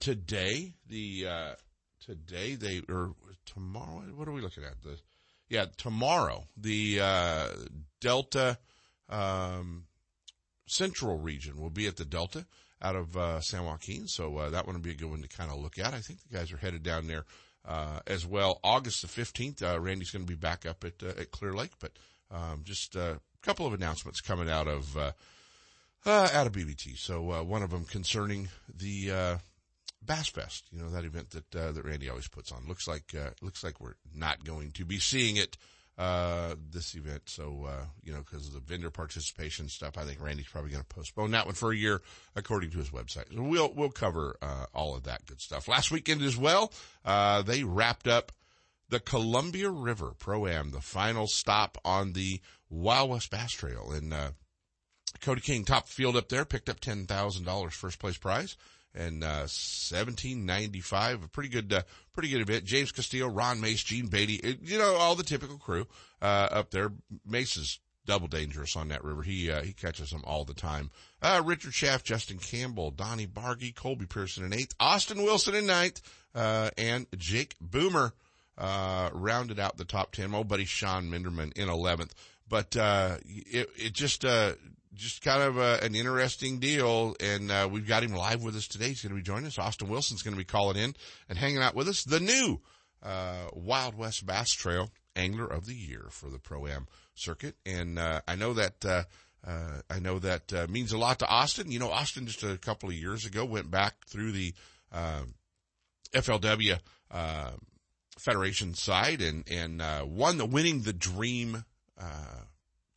today 0.00 0.74
the 0.88 1.54
today 2.00 2.54
they 2.54 2.82
or 2.88 3.14
tomorrow. 3.46 4.02
What 4.14 4.28
are 4.28 4.32
we 4.32 4.40
looking 4.40 4.64
at? 4.64 4.82
The 4.82 4.98
yeah 5.48 5.66
tomorrow 5.76 6.44
the 6.56 7.00
Delta 8.00 8.58
um, 9.08 9.84
Central 10.66 11.18
region 11.18 11.60
will 11.60 11.70
be 11.70 11.86
at 11.86 11.96
the 11.96 12.04
Delta 12.04 12.46
out 12.80 12.96
of 12.96 13.16
uh, 13.16 13.40
San 13.40 13.64
Joaquin. 13.64 14.06
So 14.06 14.36
uh, 14.36 14.50
that 14.50 14.66
one 14.66 14.76
will 14.76 14.82
be 14.82 14.90
a 14.90 14.94
good 14.94 15.10
one 15.10 15.22
to 15.22 15.28
kind 15.28 15.50
of 15.50 15.58
look 15.58 15.78
at. 15.78 15.94
I 15.94 16.00
think 16.00 16.20
the 16.22 16.36
guys 16.36 16.52
are 16.52 16.58
headed 16.58 16.82
down 16.82 17.06
there 17.06 17.24
uh, 17.66 18.00
as 18.06 18.26
well. 18.26 18.60
August 18.62 19.02
the 19.02 19.08
15th, 19.08 19.62
uh, 19.62 19.80
Randy's 19.80 20.10
going 20.10 20.24
to 20.24 20.30
be 20.30 20.38
back 20.38 20.66
up 20.66 20.84
at, 20.84 21.02
uh, 21.02 21.20
at 21.20 21.30
Clear 21.30 21.54
Lake, 21.54 21.72
but 21.80 21.92
um, 22.30 22.62
just 22.64 22.94
a 22.96 23.20
couple 23.42 23.66
of 23.66 23.72
announcements 23.72 24.20
coming 24.20 24.50
out 24.50 24.68
of 24.68 24.96
uh, 24.96 25.12
out 26.06 26.46
of 26.46 26.52
BBT. 26.52 26.96
So 26.96 27.42
one 27.42 27.62
of 27.62 27.70
them 27.70 27.84
concerning 27.84 28.48
the 28.74 29.38
Bass 30.00 30.28
Fest, 30.28 30.64
you 30.70 30.80
know, 30.80 30.90
that 30.90 31.04
event 31.04 31.30
that 31.30 31.50
that 31.50 31.84
Randy 31.84 32.08
always 32.08 32.28
puts 32.28 32.52
on. 32.52 32.66
Looks 32.66 32.88
like 32.88 33.14
looks 33.42 33.62
like 33.62 33.80
we're 33.80 33.96
not 34.14 34.44
going 34.44 34.72
to 34.72 34.84
be 34.84 34.98
seeing 34.98 35.36
it 35.36 35.56
uh, 35.98 36.54
this 36.70 36.94
event. 36.94 37.22
So, 37.26 37.66
uh, 37.68 37.84
you 38.02 38.12
know, 38.12 38.20
because 38.20 38.46
of 38.46 38.54
the 38.54 38.60
vendor 38.60 38.90
participation 38.90 39.68
stuff, 39.68 39.98
I 39.98 40.04
think 40.04 40.22
Randy's 40.22 40.46
probably 40.46 40.70
going 40.70 40.84
to 40.84 40.94
postpone 40.94 41.32
that 41.32 41.46
one 41.46 41.56
for 41.56 41.72
a 41.72 41.76
year, 41.76 42.00
according 42.36 42.70
to 42.70 42.78
his 42.78 42.90
website. 42.90 43.34
So 43.34 43.42
we'll, 43.42 43.72
we'll 43.74 43.90
cover, 43.90 44.36
uh, 44.40 44.66
all 44.72 44.94
of 44.94 45.02
that 45.04 45.26
good 45.26 45.40
stuff. 45.40 45.66
Last 45.66 45.90
weekend 45.90 46.22
as 46.22 46.36
well, 46.36 46.72
uh, 47.04 47.42
they 47.42 47.64
wrapped 47.64 48.06
up 48.06 48.30
the 48.88 49.00
Columbia 49.00 49.70
River 49.70 50.14
Pro-Am, 50.18 50.70
the 50.70 50.80
final 50.80 51.26
stop 51.26 51.78
on 51.84 52.12
the 52.12 52.40
Wild 52.70 53.10
West 53.10 53.30
Bass 53.30 53.52
Trail. 53.52 53.90
And, 53.92 54.12
uh, 54.12 54.30
Cody 55.20 55.40
King 55.40 55.64
top 55.64 55.88
field 55.88 56.16
up 56.16 56.28
there, 56.28 56.44
picked 56.44 56.68
up 56.68 56.80
$10,000 56.80 57.72
first 57.72 57.98
place 57.98 58.18
prize 58.18 58.56
and 58.94 59.22
uh, 59.22 59.46
1795. 59.46 61.24
A 61.24 61.28
pretty 61.28 61.48
good, 61.48 61.72
uh, 61.72 61.82
pretty 62.12 62.30
good 62.30 62.40
event. 62.40 62.64
James 62.64 62.92
Castillo, 62.92 63.28
Ron 63.28 63.60
Mace, 63.60 63.82
Gene 63.82 64.08
Beatty, 64.08 64.58
you 64.62 64.78
know, 64.78 64.94
all 64.96 65.14
the 65.14 65.22
typical 65.22 65.58
crew 65.58 65.86
uh, 66.20 66.48
up 66.50 66.70
there. 66.70 66.92
Mace 67.26 67.56
is 67.56 67.78
double 68.06 68.28
dangerous 68.28 68.76
on 68.76 68.88
that 68.88 69.04
river. 69.04 69.22
He 69.22 69.50
uh, 69.50 69.62
he 69.62 69.72
catches 69.72 70.10
them 70.10 70.22
all 70.24 70.44
the 70.44 70.54
time. 70.54 70.90
Uh, 71.20 71.42
Richard 71.44 71.74
Schaff, 71.74 72.02
Justin 72.02 72.38
Campbell, 72.38 72.90
Donnie 72.90 73.26
Bargy, 73.26 73.74
Colby 73.74 74.06
Pearson 74.06 74.44
in 74.44 74.54
eighth, 74.54 74.74
Austin 74.80 75.22
Wilson 75.22 75.54
in 75.54 75.66
ninth, 75.66 76.00
uh, 76.34 76.70
and 76.78 77.06
Jake 77.16 77.56
Boomer 77.60 78.14
rounded 78.58 79.60
out 79.60 79.76
the 79.76 79.84
top 79.84 80.12
ten. 80.12 80.30
My 80.30 80.38
old 80.38 80.48
buddy 80.48 80.64
Sean 80.64 81.10
Minderman 81.10 81.56
in 81.56 81.68
eleventh. 81.68 82.14
But 82.48 82.76
it 82.76 83.68
it 83.76 83.92
just 83.92 84.24
uh, 84.24 84.52
just 84.98 85.22
kind 85.22 85.42
of 85.42 85.56
a, 85.56 85.78
an 85.82 85.94
interesting 85.94 86.58
deal. 86.58 87.14
And 87.20 87.50
uh, 87.50 87.68
we've 87.70 87.86
got 87.86 88.02
him 88.02 88.12
live 88.12 88.42
with 88.42 88.56
us 88.56 88.66
today. 88.66 88.88
He's 88.88 89.02
going 89.02 89.10
to 89.10 89.16
be 89.16 89.22
joining 89.22 89.46
us. 89.46 89.58
Austin 89.58 89.88
Wilson's 89.88 90.22
going 90.22 90.34
to 90.34 90.38
be 90.38 90.44
calling 90.44 90.76
in 90.76 90.94
and 91.28 91.38
hanging 91.38 91.58
out 91.58 91.74
with 91.74 91.88
us. 91.88 92.04
The 92.04 92.20
new 92.20 92.60
uh, 93.02 93.48
Wild 93.54 93.96
West 93.96 94.26
Bass 94.26 94.50
Trail 94.50 94.90
Angler 95.16 95.46
of 95.46 95.66
the 95.66 95.74
Year 95.74 96.06
for 96.10 96.28
the 96.28 96.38
Pro 96.38 96.66
Am 96.66 96.86
circuit. 97.14 97.56
And 97.64 97.98
uh, 97.98 98.20
I 98.28 98.34
know 98.34 98.52
that. 98.54 98.84
Uh, 98.84 99.04
uh, 99.46 99.82
I 99.88 100.00
know 100.00 100.18
that 100.18 100.52
uh, 100.52 100.66
means 100.68 100.92
a 100.92 100.98
lot 100.98 101.20
to 101.20 101.28
Austin. 101.28 101.70
You 101.70 101.78
know, 101.78 101.92
Austin 101.92 102.26
just 102.26 102.42
a 102.42 102.58
couple 102.58 102.88
of 102.88 102.96
years 102.96 103.24
ago 103.24 103.44
went 103.44 103.70
back 103.70 104.04
through 104.06 104.32
the 104.32 104.52
FLW 106.12 106.78
Federation 108.18 108.74
side 108.74 109.22
and 109.22 109.48
and 109.48 109.80
won 110.10 110.38
the 110.38 110.44
winning 110.44 110.82
the 110.82 110.92
Dream 110.92 111.64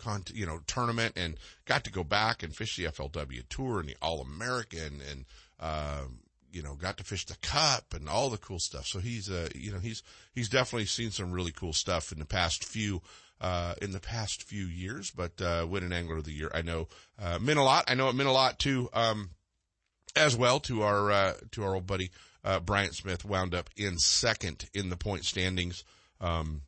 con- 0.02 0.24
you 0.34 0.46
know, 0.46 0.60
tournament 0.68 1.14
and 1.16 1.36
got 1.66 1.84
to 1.84 1.92
go 1.92 2.04
back 2.04 2.44
and 2.44 2.56
fish 2.56 2.76
the 2.76 2.86
FLW 2.86 3.48
tour 3.50 3.80
and 3.80 3.90
the 3.90 3.96
All 4.02 4.22
American 4.22 5.00
and, 5.10 5.26
uh, 5.60 6.04
you 6.52 6.62
know, 6.62 6.76
got 6.76 6.98
to 6.98 7.04
fish 7.04 7.26
the 7.26 7.38
cup 7.42 7.94
and 7.94 8.10
all 8.10 8.30
the 8.30 8.38
cool 8.38 8.60
stuff. 8.60 8.86
So 8.86 9.00
he's, 9.00 9.30
uh, 9.30 9.50
you 9.56 9.72
know, 9.72 9.80
he's, 9.80 10.04
he's 10.34 10.50
definitely 10.50 10.88
seen 10.88 11.12
some 11.12 11.32
really 11.32 11.52
cool 11.52 11.74
stuff 11.74 12.12
in 12.12 12.20
the 12.20 12.26
past 12.26 12.66
few, 12.66 13.02
uh, 13.40 13.76
in 13.82 13.92
the 13.92 14.00
past 14.00 14.44
few 14.44 14.66
years, 14.66 15.12
but, 15.12 15.40
uh, 15.42 15.66
winning 15.70 15.94
angler 15.94 16.18
of 16.18 16.26
the 16.26 16.34
year, 16.34 16.52
I 16.54 16.62
know, 16.62 16.88
uh, 17.20 17.40
meant 17.40 17.60
a 17.60 17.64
lot. 17.64 17.86
I 17.88 17.94
know 17.94 18.10
it 18.10 18.16
meant 18.16 18.30
a 18.30 18.34
lot 18.34 18.60
to, 18.60 18.90
um, 18.94 19.30
as 20.16 20.36
well 20.36 20.60
to 20.62 20.82
our, 20.82 21.12
uh, 21.12 21.34
to 21.52 21.64
our 21.64 21.76
old 21.76 21.88
buddy, 21.88 22.12
uh, 22.44 22.60
Bryant 22.60 22.96
Smith 22.96 23.24
wound 23.24 23.54
up 23.54 23.70
in 23.78 23.98
second 23.98 24.68
in 24.74 24.90
the 24.90 24.98
point 24.98 25.26
standings, 25.26 25.84
um, 26.20 26.64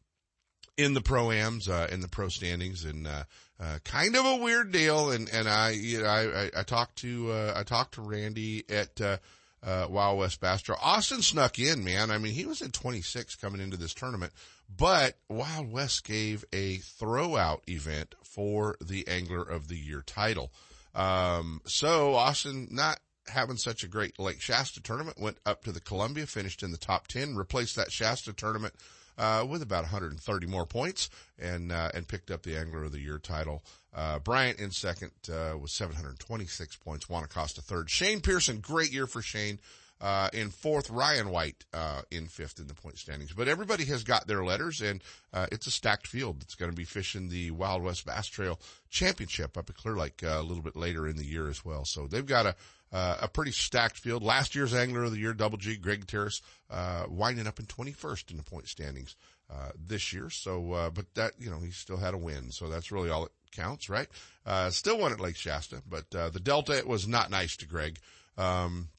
in 0.77 0.93
the 0.93 1.01
pro-ams, 1.01 1.69
uh, 1.69 1.87
in 1.91 2.01
the 2.01 2.07
pro 2.07 2.29
standings 2.29 2.83
and, 2.85 3.07
uh, 3.07 3.23
uh, 3.59 3.79
kind 3.83 4.15
of 4.15 4.25
a 4.25 4.37
weird 4.37 4.71
deal. 4.71 5.11
And, 5.11 5.29
and 5.29 5.47
I, 5.47 5.71
you 5.71 6.01
know, 6.01 6.07
I, 6.07 6.43
I, 6.45 6.49
I 6.57 6.63
talked 6.63 6.97
to, 6.97 7.31
uh, 7.31 7.53
I 7.55 7.63
talked 7.63 7.95
to 7.95 8.01
Randy 8.01 8.63
at, 8.69 8.99
uh, 8.99 9.17
uh, 9.65 9.87
Wild 9.89 10.19
West 10.19 10.41
Bass 10.41 10.63
Austin 10.69 11.21
snuck 11.21 11.57
in, 11.57 11.83
man. 11.83 12.11
I 12.11 12.17
mean, 12.17 12.33
he 12.33 12.45
was 12.45 12.61
in 12.61 12.71
26 12.71 13.35
coming 13.35 13.61
into 13.61 13.77
this 13.77 13.93
tournament, 13.93 14.33
but 14.75 15.15
Wild 15.29 15.71
West 15.71 16.03
gave 16.03 16.43
a 16.51 16.79
throwout 16.79 17.61
event 17.67 18.15
for 18.23 18.75
the 18.81 19.07
Angler 19.07 19.43
of 19.43 19.67
the 19.67 19.77
Year 19.77 20.03
title. 20.05 20.51
Um, 20.93 21.61
so 21.65 22.15
Austin 22.15 22.67
not 22.71 22.99
having 23.27 23.57
such 23.57 23.83
a 23.83 23.87
great 23.87 24.19
Lake 24.19 24.41
Shasta 24.41 24.81
tournament 24.81 25.19
went 25.19 25.37
up 25.45 25.63
to 25.63 25.71
the 25.71 25.79
Columbia, 25.79 26.25
finished 26.25 26.61
in 26.61 26.71
the 26.71 26.77
top 26.77 27.07
10, 27.07 27.35
replaced 27.35 27.75
that 27.75 27.91
Shasta 27.91 28.33
tournament 28.33 28.73
uh, 29.17 29.45
with 29.47 29.61
about 29.61 29.83
130 29.83 30.47
more 30.47 30.65
points 30.65 31.09
and, 31.39 31.71
uh, 31.71 31.89
and 31.93 32.07
picked 32.07 32.31
up 32.31 32.43
the 32.43 32.57
Angler 32.57 32.83
of 32.83 32.91
the 32.91 32.99
Year 32.99 33.19
title. 33.19 33.63
Uh, 33.95 34.19
Bryant 34.19 34.59
in 34.59 34.71
second, 34.71 35.11
uh, 35.31 35.57
with 35.57 35.69
726 35.71 36.75
points. 36.77 37.05
Wanacosta 37.05 37.61
third. 37.61 37.89
Shane 37.89 38.21
Pearson, 38.21 38.59
great 38.59 38.91
year 38.91 39.07
for 39.07 39.21
Shane. 39.21 39.59
Uh, 40.01 40.27
in 40.33 40.49
fourth, 40.49 40.89
Ryan 40.89 41.29
White, 41.29 41.63
uh, 41.73 42.01
in 42.11 42.25
fifth 42.25 42.59
in 42.59 42.67
the 42.67 42.73
point 42.73 42.97
standings. 42.97 43.31
But 43.31 43.47
everybody 43.47 43.85
has 43.85 44.03
got 44.03 44.27
their 44.27 44.43
letters 44.43 44.81
and, 44.81 45.01
uh, 45.31 45.47
it's 45.49 45.65
a 45.65 45.71
stacked 45.71 46.07
field. 46.07 46.41
It's 46.41 46.55
going 46.55 46.71
to 46.71 46.75
be 46.75 46.83
fishing 46.83 47.29
the 47.29 47.51
Wild 47.51 47.83
West 47.83 48.05
Bass 48.05 48.27
Trail 48.27 48.59
Championship 48.89 49.57
up 49.57 49.69
at 49.69 49.77
Clear 49.77 49.95
Lake, 49.95 50.21
uh, 50.21 50.39
a 50.39 50.43
little 50.43 50.63
bit 50.63 50.75
later 50.75 51.07
in 51.07 51.15
the 51.15 51.23
year 51.23 51.47
as 51.47 51.63
well. 51.63 51.85
So 51.85 52.07
they've 52.07 52.25
got 52.25 52.45
a, 52.45 52.55
uh, 52.93 53.17
a 53.21 53.27
pretty 53.27 53.51
stacked 53.51 53.97
field. 53.97 54.23
Last 54.23 54.53
year's 54.53 54.73
Angler 54.73 55.03
of 55.03 55.11
the 55.11 55.19
Year, 55.19 55.33
Double 55.33 55.57
G, 55.57 55.75
Greg 55.75 56.01
Gutierrez, 56.01 56.41
uh, 56.69 57.05
winding 57.09 57.47
up 57.47 57.59
in 57.59 57.65
21st 57.65 58.31
in 58.31 58.37
the 58.37 58.43
point 58.43 58.67
standings, 58.67 59.15
uh, 59.51 59.71
this 59.75 60.13
year. 60.13 60.29
So, 60.29 60.73
uh, 60.73 60.89
but 60.91 61.13
that, 61.15 61.33
you 61.39 61.49
know, 61.49 61.59
he 61.59 61.71
still 61.71 61.97
had 61.97 62.13
a 62.13 62.17
win. 62.17 62.51
So 62.51 62.69
that's 62.69 62.91
really 62.91 63.09
all 63.09 63.25
it 63.25 63.31
counts, 63.51 63.89
right? 63.89 64.07
Uh, 64.45 64.69
still 64.69 64.99
won 64.99 65.11
at 65.11 65.19
Lake 65.19 65.35
Shasta, 65.35 65.81
but, 65.89 66.13
uh, 66.15 66.29
the 66.29 66.39
Delta, 66.39 66.77
it 66.77 66.87
was 66.87 67.07
not 67.07 67.31
nice 67.31 67.57
to 67.57 67.67
Greg. 67.67 67.97
Um, 68.37 68.89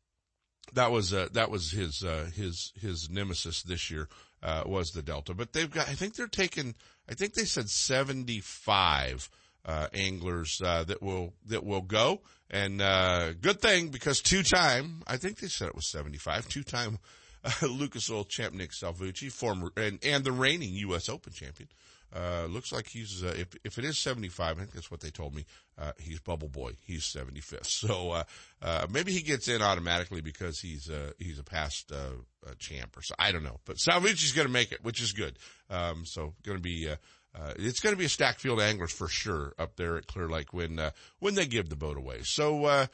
that 0.72 0.90
was, 0.90 1.10
that 1.10 1.50
was 1.50 1.70
his, 1.70 2.02
uh, 2.02 2.30
his, 2.34 2.72
his 2.80 3.08
nemesis 3.10 3.62
this 3.62 3.90
year, 3.90 4.08
uh, 4.42 4.64
was 4.66 4.90
the 4.90 5.02
Delta, 5.02 5.34
but 5.34 5.52
they've 5.52 5.70
got, 5.70 5.88
I 5.88 5.94
think 5.94 6.14
they're 6.14 6.26
taking, 6.26 6.74
I 7.08 7.14
think 7.14 7.34
they 7.34 7.44
said 7.44 7.68
75, 7.68 9.30
uh, 9.64 9.88
anglers, 9.92 10.61
uh, 10.62 10.85
that 10.85 11.02
will, 11.02 11.33
that 11.47 11.64
will 11.64 11.83
go. 11.83 12.21
And, 12.50 12.80
uh, 12.80 13.33
good 13.35 13.61
thing 13.61 13.88
because 13.88 14.21
two 14.21 14.42
time, 14.42 15.02
I 15.06 15.16
think 15.16 15.38
they 15.38 15.49
said 15.49 15.68
it 15.68 15.75
was 15.75 15.90
75, 15.90 16.49
two 16.49 16.62
time, 16.62 16.99
uh, 17.44 17.50
Lucas 17.66 18.11
Oil 18.11 18.25
champ 18.25 18.54
Nick 18.54 18.71
Salvucci, 18.73 19.30
former, 19.30 19.71
and, 19.76 19.99
and 20.04 20.25
the 20.25 20.33
reigning 20.33 20.75
U.S. 20.75 21.09
Open 21.09 21.33
champion. 21.33 21.68
Uh, 22.14 22.47
looks 22.49 22.71
like 22.71 22.87
he's, 22.87 23.25
uh, 23.25 23.35
if, 23.37 23.49
if 23.64 23.76
it 23.76 23.85
is 23.85 23.99
75, 23.99 24.56
I 24.56 24.61
think 24.61 24.73
that's 24.73 24.90
what 24.90 25.00
they 25.00 25.11
told 25.11 25.35
me, 25.35 25.44
uh, 25.76 25.90
he's 25.99 26.21
bubble 26.21 26.49
boy. 26.49 26.73
He's 26.87 27.02
75th. 27.02 27.66
So, 27.85 28.12
uh, 28.12 28.23
uh, 28.62 28.87
maybe 28.88 29.12
he 29.12 29.21
gets 29.21 29.49
in 29.49 29.61
automatically 29.61 30.21
because 30.21 30.61
he's, 30.61 30.88
uh, 30.88 31.11
he's 31.18 31.40
a 31.40 31.42
past, 31.42 31.90
uh, 31.90 32.52
champ 32.59 32.97
or 32.97 33.02
so. 33.02 33.14
I 33.18 33.33
don't 33.33 33.42
know, 33.42 33.59
but 33.64 33.76
Salvucci's 33.76 34.33
going 34.33 34.47
to 34.47 34.52
make 34.52 34.71
it, 34.71 34.85
which 34.85 35.02
is 35.02 35.12
good. 35.12 35.37
Um, 35.68 36.04
so 36.06 36.35
going 36.44 36.59
to 36.59 36.62
be, 36.62 36.88
uh, 37.34 37.44
uh, 37.44 37.52
it's 37.56 37.80
going 37.80 37.94
to 37.94 37.98
be 37.98 38.04
a 38.04 38.08
stack 38.08 38.38
field 38.38 38.60
anglers 38.60 38.92
for 38.92 39.08
sure 39.08 39.54
up 39.58 39.76
there 39.76 39.96
at 39.96 40.06
Clear 40.06 40.28
Lake 40.28 40.52
when, 40.52 40.78
uh, 40.78 40.90
when 41.18 41.34
they 41.34 41.46
give 41.46 41.68
the 41.68 41.76
boat 41.76 41.96
away. 41.96 42.20
So, 42.22 42.64
uh, 42.64 42.86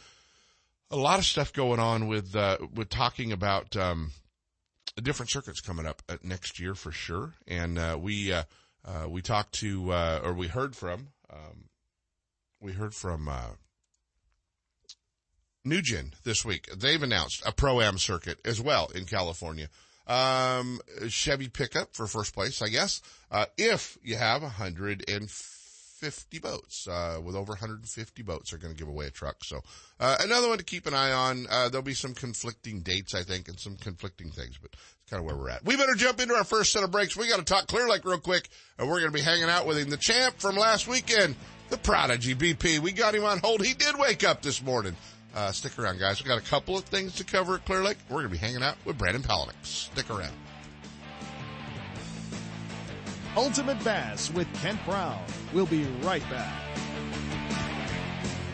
a 0.90 0.96
lot 0.96 1.18
of 1.18 1.24
stuff 1.24 1.52
going 1.52 1.78
on 1.78 2.08
with, 2.08 2.34
uh, 2.34 2.58
with 2.74 2.88
talking 2.88 3.32
about, 3.32 3.76
um, 3.76 4.12
different 5.00 5.30
circuits 5.30 5.60
coming 5.60 5.86
up 5.86 6.02
next 6.22 6.58
year 6.58 6.74
for 6.74 6.90
sure. 6.90 7.34
And, 7.46 7.78
uh, 7.78 7.96
we, 8.00 8.32
uh, 8.32 8.44
uh, 8.84 9.06
we 9.08 9.22
talked 9.22 9.52
to, 9.60 9.92
uh, 9.92 10.20
or 10.24 10.32
we 10.32 10.48
heard 10.48 10.74
from, 10.74 11.08
um, 11.30 11.68
we 12.60 12.72
heard 12.72 12.94
from, 12.94 13.28
uh, 13.28 13.50
Nugent 15.62 16.14
this 16.24 16.42
week. 16.42 16.68
They've 16.74 17.02
announced 17.02 17.42
a 17.44 17.52
pro-am 17.52 17.98
circuit 17.98 18.40
as 18.46 18.60
well 18.60 18.86
in 18.94 19.04
California. 19.04 19.68
Um, 20.10 20.80
Chevy 21.08 21.48
pickup 21.48 21.94
for 21.94 22.08
first 22.08 22.34
place, 22.34 22.60
I 22.62 22.68
guess. 22.68 23.00
Uh, 23.30 23.46
if 23.56 23.96
you 24.02 24.16
have 24.16 24.42
150 24.42 26.38
boats, 26.40 26.88
uh, 26.88 27.20
with 27.22 27.36
over 27.36 27.52
150 27.52 28.22
boats 28.24 28.52
are 28.52 28.58
going 28.58 28.74
to 28.74 28.78
give 28.78 28.88
away 28.88 29.06
a 29.06 29.10
truck. 29.10 29.44
So, 29.44 29.60
uh, 30.00 30.16
another 30.18 30.48
one 30.48 30.58
to 30.58 30.64
keep 30.64 30.86
an 30.86 30.94
eye 30.94 31.12
on. 31.12 31.46
Uh, 31.48 31.68
there'll 31.68 31.84
be 31.84 31.94
some 31.94 32.14
conflicting 32.14 32.80
dates, 32.80 33.14
I 33.14 33.22
think, 33.22 33.46
and 33.46 33.60
some 33.60 33.76
conflicting 33.76 34.32
things, 34.32 34.58
but 34.60 34.72
it's 34.72 35.10
kind 35.10 35.20
of 35.20 35.26
where 35.26 35.36
we're 35.36 35.50
at. 35.50 35.64
We 35.64 35.76
better 35.76 35.94
jump 35.94 36.20
into 36.20 36.34
our 36.34 36.42
first 36.42 36.72
set 36.72 36.82
of 36.82 36.90
breaks. 36.90 37.16
We 37.16 37.28
got 37.28 37.38
to 37.38 37.44
talk 37.44 37.68
Clear 37.68 37.88
Lake 37.88 38.04
real 38.04 38.18
quick, 38.18 38.48
and 38.80 38.88
we're 38.88 38.98
going 38.98 39.12
to 39.12 39.16
be 39.16 39.22
hanging 39.22 39.48
out 39.48 39.64
with 39.64 39.78
him, 39.78 39.90
the 39.90 39.96
champ 39.96 40.40
from 40.40 40.56
last 40.56 40.88
weekend, 40.88 41.36
the 41.68 41.78
prodigy 41.78 42.34
BP. 42.34 42.80
We 42.80 42.90
got 42.90 43.14
him 43.14 43.24
on 43.24 43.38
hold. 43.38 43.64
He 43.64 43.74
did 43.74 43.96
wake 43.96 44.24
up 44.24 44.42
this 44.42 44.60
morning. 44.60 44.96
Uh, 45.34 45.52
stick 45.52 45.78
around, 45.78 45.98
guys. 45.98 46.20
We've 46.20 46.28
got 46.28 46.38
a 46.38 46.48
couple 46.48 46.76
of 46.76 46.84
things 46.84 47.14
to 47.16 47.24
cover 47.24 47.54
at 47.54 47.64
Clear 47.64 47.82
Lake. 47.82 47.98
We're 48.08 48.22
going 48.22 48.26
to 48.26 48.32
be 48.32 48.38
hanging 48.38 48.62
out 48.62 48.76
with 48.84 48.98
Brandon 48.98 49.22
Palaniuk. 49.22 49.54
Stick 49.62 50.10
around. 50.10 50.32
Ultimate 53.36 53.82
Bass 53.84 54.30
with 54.32 54.52
Kent 54.60 54.84
Brown. 54.84 55.22
We'll 55.52 55.66
be 55.66 55.84
right 56.02 56.28
back. 56.30 56.60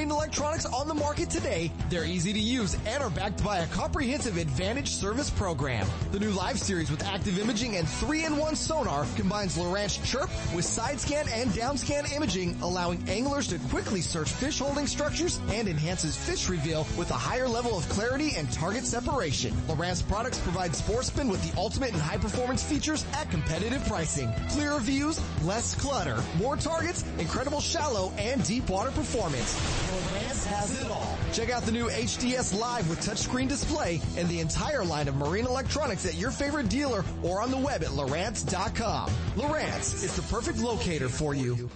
marine 0.00 0.10
electronics 0.10 0.64
on 0.64 0.86
the 0.86 0.94
market 0.94 1.28
today. 1.28 1.72
They're 1.88 2.04
easy 2.04 2.32
to 2.32 2.38
use 2.38 2.76
and 2.86 3.02
are 3.02 3.10
backed 3.10 3.42
by 3.42 3.58
a 3.58 3.66
comprehensive 3.68 4.36
advantage 4.36 4.88
service 4.88 5.28
program. 5.28 5.86
The 6.12 6.20
new 6.20 6.30
live 6.30 6.58
series 6.58 6.90
with 6.90 7.04
active 7.04 7.38
imaging 7.38 7.76
and 7.76 7.86
3-in-1 7.86 8.56
sonar 8.56 9.06
combines 9.16 9.58
Lowrance 9.58 10.02
Chirp 10.04 10.30
with 10.54 10.64
side 10.64 11.00
scan 11.00 11.26
and 11.32 11.52
down 11.54 11.76
scan 11.76 12.06
imaging, 12.14 12.56
allowing 12.62 13.06
anglers 13.08 13.48
to 13.48 13.58
quickly 13.70 14.00
search 14.00 14.30
fish 14.30 14.60
holding 14.60 14.86
structures 14.86 15.40
and 15.50 15.68
enhances 15.68 16.16
fish 16.16 16.48
reveal 16.48 16.86
with 16.96 17.10
a 17.10 17.14
higher 17.14 17.48
level 17.48 17.76
of 17.76 17.88
clarity 17.88 18.36
and 18.36 18.50
target 18.52 18.84
separation. 18.84 19.52
Lowrance 19.68 20.06
products 20.06 20.38
provide 20.38 20.76
sportsmen 20.76 21.28
with 21.28 21.42
the 21.42 21.58
ultimate 21.58 21.92
and 21.92 22.00
high 22.00 22.18
performance 22.18 22.62
features 22.62 23.04
at 23.14 23.30
competitive 23.30 23.84
pricing. 23.86 24.32
Clearer 24.50 24.78
views, 24.78 25.20
less 25.42 25.74
clutter, 25.74 26.22
more 26.38 26.56
targets, 26.56 27.04
incredible 27.18 27.60
shallow 27.60 28.12
and 28.16 28.44
deep 28.46 28.68
water 28.70 28.90
performance. 28.92 29.39
Lowrance 29.40 30.44
has 30.46 30.80
it 30.80 30.90
all. 30.90 31.18
Check 31.32 31.50
out 31.50 31.62
the 31.62 31.72
new 31.72 31.88
HDS 31.88 32.58
Live 32.58 32.88
with 32.90 33.00
touchscreen 33.00 33.48
display 33.48 34.00
and 34.16 34.28
the 34.28 34.40
entire 34.40 34.84
line 34.84 35.08
of 35.08 35.16
marine 35.16 35.46
electronics 35.46 36.04
at 36.04 36.14
your 36.14 36.30
favorite 36.30 36.68
dealer 36.68 37.04
or 37.22 37.40
on 37.40 37.50
the 37.50 37.56
web 37.56 37.82
at 37.82 37.90
Lowrance.com. 37.90 39.10
Lowrance 39.36 40.04
is 40.04 40.14
the 40.14 40.22
perfect 40.22 40.58
locator 40.58 41.08
for 41.08 41.34
you. 41.34 41.70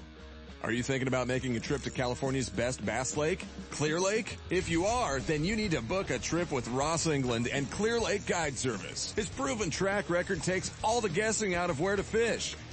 Are 0.63 0.73
you 0.73 0.83
thinking 0.83 1.09
about 1.09 1.27
making 1.27 1.57
a 1.57 1.61
trip 1.61 1.83
to 1.83 1.91
California's 1.91 2.49
best 2.49 2.85
bass 2.87 3.19
lake, 3.19 3.45
Clear 3.71 4.01
Lake? 4.01 4.39
If 4.49 4.71
you 4.71 4.87
are, 4.87 5.21
then 5.21 5.45
you 5.45 5.57
need 5.57 5.73
to 5.73 5.83
book 5.83 6.09
a 6.09 6.19
trip 6.19 6.51
with 6.51 6.67
Ross 6.69 7.07
England 7.07 7.49
and 7.53 7.71
Clear 7.71 8.01
Lake 8.01 8.25
Guide 8.25 8.57
Service. 8.57 9.13
His 9.15 9.29
proven 9.29 9.69
track 9.69 10.09
record 10.09 10.43
takes 10.43 10.71
all 10.83 11.03
the 11.03 11.11
guessing 11.11 11.55
out 11.55 11.69
of 11.69 11.81
where 11.81 11.97
to 11.97 12.03
fish 12.03 12.57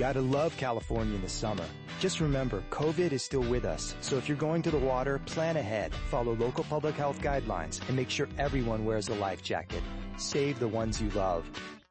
Gotta 0.00 0.22
love 0.22 0.56
California 0.56 1.14
in 1.14 1.20
the 1.20 1.28
summer. 1.28 1.66
Just 1.98 2.20
remember, 2.20 2.64
COVID 2.70 3.12
is 3.12 3.22
still 3.22 3.42
with 3.42 3.66
us, 3.66 3.94
so 4.00 4.16
if 4.16 4.30
you're 4.30 4.38
going 4.38 4.62
to 4.62 4.70
the 4.70 4.78
water, 4.78 5.20
plan 5.26 5.58
ahead, 5.58 5.92
follow 6.10 6.34
local 6.36 6.64
public 6.64 6.94
health 6.94 7.20
guidelines, 7.20 7.86
and 7.86 7.98
make 7.98 8.08
sure 8.08 8.26
everyone 8.38 8.86
wears 8.86 9.10
a 9.10 9.14
life 9.16 9.42
jacket. 9.42 9.82
Save 10.16 10.58
the 10.58 10.68
ones 10.68 11.02
you 11.02 11.10
love. 11.10 11.44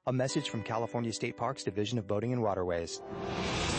A 0.08 0.12
message 0.12 0.50
from 0.50 0.64
California 0.64 1.14
State 1.14 1.38
Parks 1.38 1.64
Division 1.64 2.00
of 2.00 2.08
Boating 2.08 2.34
and 2.34 2.42
Waterways. 2.42 3.00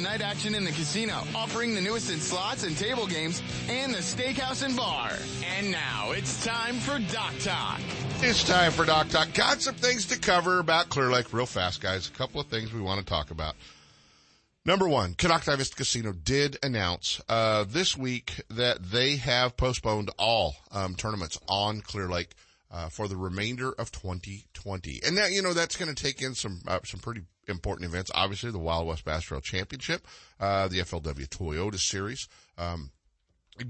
night 0.00 0.20
action 0.20 0.54
in 0.54 0.64
the 0.64 0.72
casino, 0.72 1.22
offering 1.34 1.74
the 1.74 1.80
newest 1.80 2.10
in 2.10 2.18
slots 2.18 2.64
and 2.64 2.76
table 2.76 3.06
games, 3.06 3.42
and 3.68 3.94
the 3.94 3.98
steakhouse 3.98 4.64
and 4.64 4.76
bar. 4.76 5.12
And 5.56 5.70
now 5.70 6.12
it's 6.12 6.44
time 6.44 6.76
for 6.76 6.98
Dock 7.12 7.34
Talk. 7.40 7.80
It's 8.22 8.44
time 8.44 8.72
for 8.72 8.84
Dock 8.84 9.08
Talk. 9.08 9.32
Got 9.34 9.62
some 9.62 9.74
things 9.74 10.06
to 10.06 10.18
cover 10.18 10.58
about 10.58 10.88
Clear 10.88 11.10
Lake 11.10 11.32
real 11.32 11.46
fast, 11.46 11.80
guys. 11.80 12.08
A 12.08 12.12
couple 12.12 12.40
of 12.40 12.46
things 12.48 12.72
we 12.72 12.80
want 12.80 13.00
to 13.00 13.06
talk 13.06 13.30
about. 13.30 13.54
Number 14.66 14.86
one, 14.86 15.14
Konocti 15.14 15.56
Vista 15.56 15.74
Casino 15.74 16.12
did 16.12 16.58
announce 16.62 17.20
uh, 17.28 17.64
this 17.66 17.96
week 17.96 18.42
that 18.50 18.90
they 18.90 19.16
have 19.16 19.56
postponed 19.56 20.10
all 20.18 20.56
um, 20.70 20.94
tournaments 20.96 21.38
on 21.48 21.80
Clear 21.80 22.08
Lake 22.08 22.32
uh, 22.70 22.88
for 22.88 23.08
the 23.08 23.16
remainder 23.16 23.72
of 23.72 23.90
2020, 23.90 25.00
and 25.04 25.16
that 25.16 25.32
you 25.32 25.40
know 25.42 25.54
that's 25.54 25.76
going 25.76 25.92
to 25.92 26.00
take 26.00 26.20
in 26.20 26.34
some 26.34 26.60
uh, 26.68 26.78
some 26.84 27.00
pretty 27.00 27.22
important 27.50 27.88
events. 27.88 28.10
Obviously, 28.14 28.50
the 28.50 28.58
Wild 28.58 28.86
West 28.86 29.04
Bass 29.04 29.24
Trail 29.24 29.40
Championship, 29.40 30.06
uh, 30.38 30.68
the 30.68 30.78
FLW 30.80 31.28
Toyota 31.28 31.78
Series. 31.78 32.28
Um, 32.56 32.90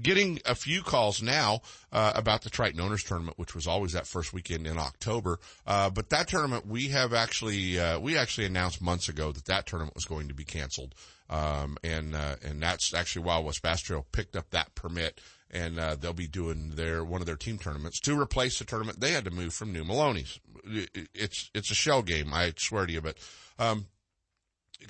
getting 0.01 0.39
a 0.45 0.55
few 0.55 0.81
calls 0.81 1.21
now 1.21 1.61
uh, 1.91 2.13
about 2.15 2.43
the 2.43 2.49
Triton 2.49 2.79
Owners 2.79 3.03
Tournament, 3.03 3.37
which 3.37 3.55
was 3.55 3.67
always 3.67 3.93
that 3.93 4.07
first 4.07 4.33
weekend 4.33 4.67
in 4.67 4.77
October. 4.77 5.39
Uh, 5.65 5.89
but 5.89 6.09
that 6.09 6.27
tournament, 6.27 6.65
we 6.65 6.89
have 6.89 7.13
actually 7.13 7.79
uh, 7.79 7.99
we 7.99 8.17
actually 8.17 8.45
announced 8.45 8.81
months 8.81 9.09
ago 9.09 9.31
that 9.31 9.45
that 9.45 9.65
tournament 9.65 9.95
was 9.95 10.05
going 10.05 10.27
to 10.27 10.33
be 10.33 10.43
canceled, 10.43 10.95
um, 11.29 11.77
and 11.83 12.15
uh, 12.15 12.35
and 12.43 12.61
that's 12.61 12.93
actually 12.93 13.23
Wild 13.23 13.45
West 13.45 13.61
Bass 13.61 13.81
Trail 13.81 14.05
picked 14.11 14.35
up 14.35 14.49
that 14.51 14.73
permit. 14.75 15.19
And 15.53 15.79
uh, 15.79 15.95
they'll 15.99 16.13
be 16.13 16.27
doing 16.27 16.71
their 16.75 17.03
one 17.03 17.19
of 17.19 17.27
their 17.27 17.35
team 17.35 17.57
tournaments 17.57 17.99
to 18.01 18.17
replace 18.17 18.57
the 18.57 18.65
tournament 18.65 19.01
they 19.01 19.11
had 19.11 19.25
to 19.25 19.31
move 19.31 19.53
from 19.53 19.73
New 19.73 19.83
Maloney's. 19.83 20.39
It's 20.65 21.51
it's 21.53 21.71
a 21.71 21.75
shell 21.75 22.03
game, 22.03 22.33
I 22.33 22.53
swear 22.57 22.85
to 22.85 22.93
you. 22.93 23.01
But 23.01 23.17
um, 23.59 23.87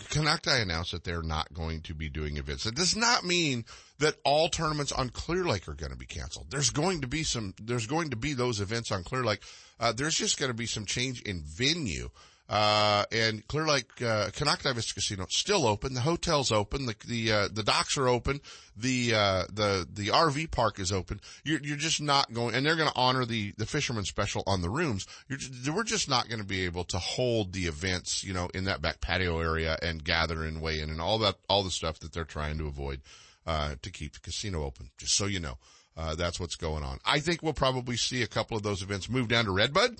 Konocti 0.09 0.61
announced 0.61 0.91
that 0.91 1.03
they're 1.03 1.21
not 1.21 1.53
going 1.53 1.81
to 1.81 1.93
be 1.93 2.09
doing 2.09 2.37
events. 2.37 2.65
It 2.65 2.75
does 2.75 2.95
not 2.95 3.25
mean 3.25 3.65
that 3.99 4.15
all 4.23 4.49
tournaments 4.49 4.91
on 4.91 5.09
Clear 5.09 5.43
Lake 5.43 5.67
are 5.67 5.73
going 5.73 5.91
to 5.91 5.97
be 5.97 6.05
canceled. 6.05 6.47
There's 6.49 6.69
going 6.69 7.01
to 7.01 7.07
be 7.07 7.23
some, 7.23 7.53
there's 7.61 7.87
going 7.87 8.09
to 8.11 8.15
be 8.15 8.33
those 8.33 8.61
events 8.61 8.91
on 8.91 9.03
Clear 9.03 9.23
Lake. 9.23 9.41
Uh, 9.79 9.91
there's 9.91 10.15
just 10.15 10.39
going 10.39 10.51
to 10.51 10.57
be 10.57 10.65
some 10.65 10.85
change 10.85 11.21
in 11.21 11.43
venue. 11.43 12.09
Uh, 12.51 13.05
and 13.13 13.47
Clear 13.47 13.65
Lake, 13.65 14.01
uh, 14.01 14.29
Vista 14.29 14.93
Casino 14.93 15.25
still 15.29 15.65
open. 15.65 15.93
The 15.93 16.01
hotel's 16.01 16.51
open. 16.51 16.85
The, 16.85 16.95
the, 17.07 17.31
uh, 17.31 17.47
the 17.49 17.63
docks 17.63 17.97
are 17.97 18.09
open. 18.09 18.41
The, 18.75 19.13
uh, 19.15 19.43
the, 19.53 19.87
the 19.89 20.07
RV 20.07 20.51
park 20.51 20.77
is 20.77 20.91
open. 20.91 21.21
You're, 21.45 21.61
you're 21.63 21.77
just 21.77 22.01
not 22.01 22.33
going, 22.33 22.53
and 22.53 22.65
they're 22.65 22.75
going 22.75 22.89
to 22.89 22.99
honor 22.99 23.23
the, 23.23 23.53
the 23.57 23.65
fisherman 23.65 24.03
special 24.03 24.43
on 24.45 24.61
the 24.61 24.69
rooms. 24.69 25.07
You're, 25.29 25.39
we're 25.73 25.85
just 25.85 26.09
not 26.09 26.27
going 26.27 26.41
to 26.41 26.45
be 26.45 26.65
able 26.65 26.83
to 26.85 26.99
hold 26.99 27.53
the 27.53 27.67
events, 27.67 28.21
you 28.21 28.33
know, 28.33 28.49
in 28.53 28.65
that 28.65 28.81
back 28.81 28.99
patio 28.99 29.39
area 29.39 29.77
and 29.81 30.03
gather 30.03 30.43
and 30.43 30.61
weigh 30.61 30.81
in 30.81 30.89
and 30.89 30.99
all 30.99 31.19
that, 31.19 31.37
all 31.47 31.63
the 31.63 31.71
stuff 31.71 31.99
that 31.99 32.11
they're 32.11 32.25
trying 32.25 32.57
to 32.57 32.67
avoid, 32.67 32.99
uh, 33.47 33.75
to 33.81 33.89
keep 33.89 34.11
the 34.11 34.19
casino 34.19 34.65
open. 34.65 34.89
Just 34.97 35.15
so 35.15 35.25
you 35.25 35.39
know. 35.39 35.57
Uh, 35.95 36.15
that's 36.15 36.39
what's 36.39 36.55
going 36.55 36.83
on. 36.83 36.99
I 37.05 37.19
think 37.19 37.43
we'll 37.43 37.51
probably 37.51 37.97
see 37.97 38.23
a 38.23 38.27
couple 38.27 38.55
of 38.55 38.63
those 38.63 38.81
events 38.81 39.09
move 39.09 39.27
down 39.27 39.45
to 39.45 39.51
Redbud 39.51 39.99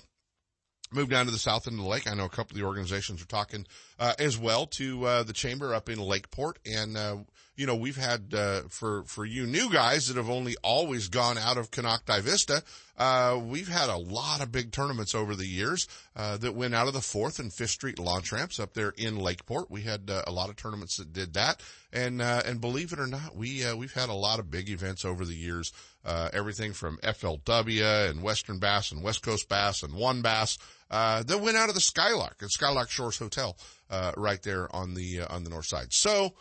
move 0.92 1.08
down 1.08 1.26
to 1.26 1.32
the 1.32 1.38
south 1.38 1.66
end 1.66 1.78
of 1.78 1.84
the 1.84 1.88
lake. 1.88 2.10
I 2.10 2.14
know 2.14 2.24
a 2.24 2.28
couple 2.28 2.54
of 2.54 2.60
the 2.60 2.66
organizations 2.66 3.22
are 3.22 3.26
talking 3.26 3.66
uh, 3.98 4.14
as 4.18 4.36
well 4.36 4.66
to 4.66 5.04
uh, 5.04 5.22
the 5.22 5.32
chamber 5.32 5.74
up 5.74 5.88
in 5.88 5.98
Lakeport, 5.98 6.58
and 6.66 6.96
uh, 6.96 7.16
you 7.56 7.66
know 7.66 7.76
we've 7.76 7.96
had 7.96 8.34
uh, 8.34 8.62
for 8.68 9.04
for 9.04 9.24
you 9.24 9.46
new 9.46 9.70
guys 9.72 10.08
that 10.08 10.16
have 10.16 10.28
only 10.28 10.56
always 10.62 11.08
gone 11.08 11.38
out 11.38 11.56
of 11.56 11.70
Konocti 11.70 12.20
Vista. 12.20 12.64
Uh, 12.98 13.40
we've 13.42 13.68
had 13.68 13.88
a 13.88 13.96
lot 13.96 14.42
of 14.42 14.52
big 14.52 14.70
tournaments 14.70 15.14
over 15.14 15.34
the 15.34 15.46
years 15.46 15.88
uh, 16.14 16.36
that 16.36 16.54
went 16.54 16.74
out 16.74 16.88
of 16.88 16.92
the 16.92 17.00
Fourth 17.00 17.38
and 17.38 17.52
Fifth 17.52 17.70
Street 17.70 17.98
launch 17.98 18.32
ramps 18.32 18.60
up 18.60 18.74
there 18.74 18.92
in 18.96 19.16
Lakeport. 19.16 19.70
We 19.70 19.82
had 19.82 20.10
a 20.10 20.30
lot 20.30 20.50
of 20.50 20.56
tournaments 20.56 20.96
that 20.96 21.12
did 21.12 21.34
that, 21.34 21.60
and 21.92 22.20
and 22.20 22.60
believe 22.60 22.92
it 22.92 22.98
or 22.98 23.06
not, 23.06 23.36
we 23.36 23.64
we've 23.74 23.94
had 23.94 24.08
a 24.08 24.14
lot 24.14 24.40
of 24.40 24.50
big 24.50 24.68
events 24.68 25.04
over 25.04 25.24
the 25.24 25.36
years. 25.36 25.72
everything 26.04 26.72
from 26.72 26.98
FLW 26.98 28.10
and 28.10 28.22
Western 28.22 28.58
Bass 28.58 28.90
and 28.90 29.02
West 29.02 29.22
Coast 29.22 29.48
Bass 29.48 29.84
and 29.84 29.94
One 29.94 30.22
Bass 30.22 30.58
uh, 30.92 31.22
that 31.24 31.40
went 31.40 31.56
out 31.56 31.68
of 31.68 31.74
the 31.74 31.80
Skylark 31.80 32.36
at 32.42 32.50
Skylark 32.50 32.90
Shores 32.90 33.18
Hotel, 33.18 33.56
uh, 33.90 34.12
right 34.16 34.40
there 34.42 34.74
on 34.74 34.94
the, 34.94 35.22
uh, 35.22 35.34
on 35.34 35.42
the 35.42 35.50
north 35.50 35.66
side. 35.66 35.92
So, 35.92 36.34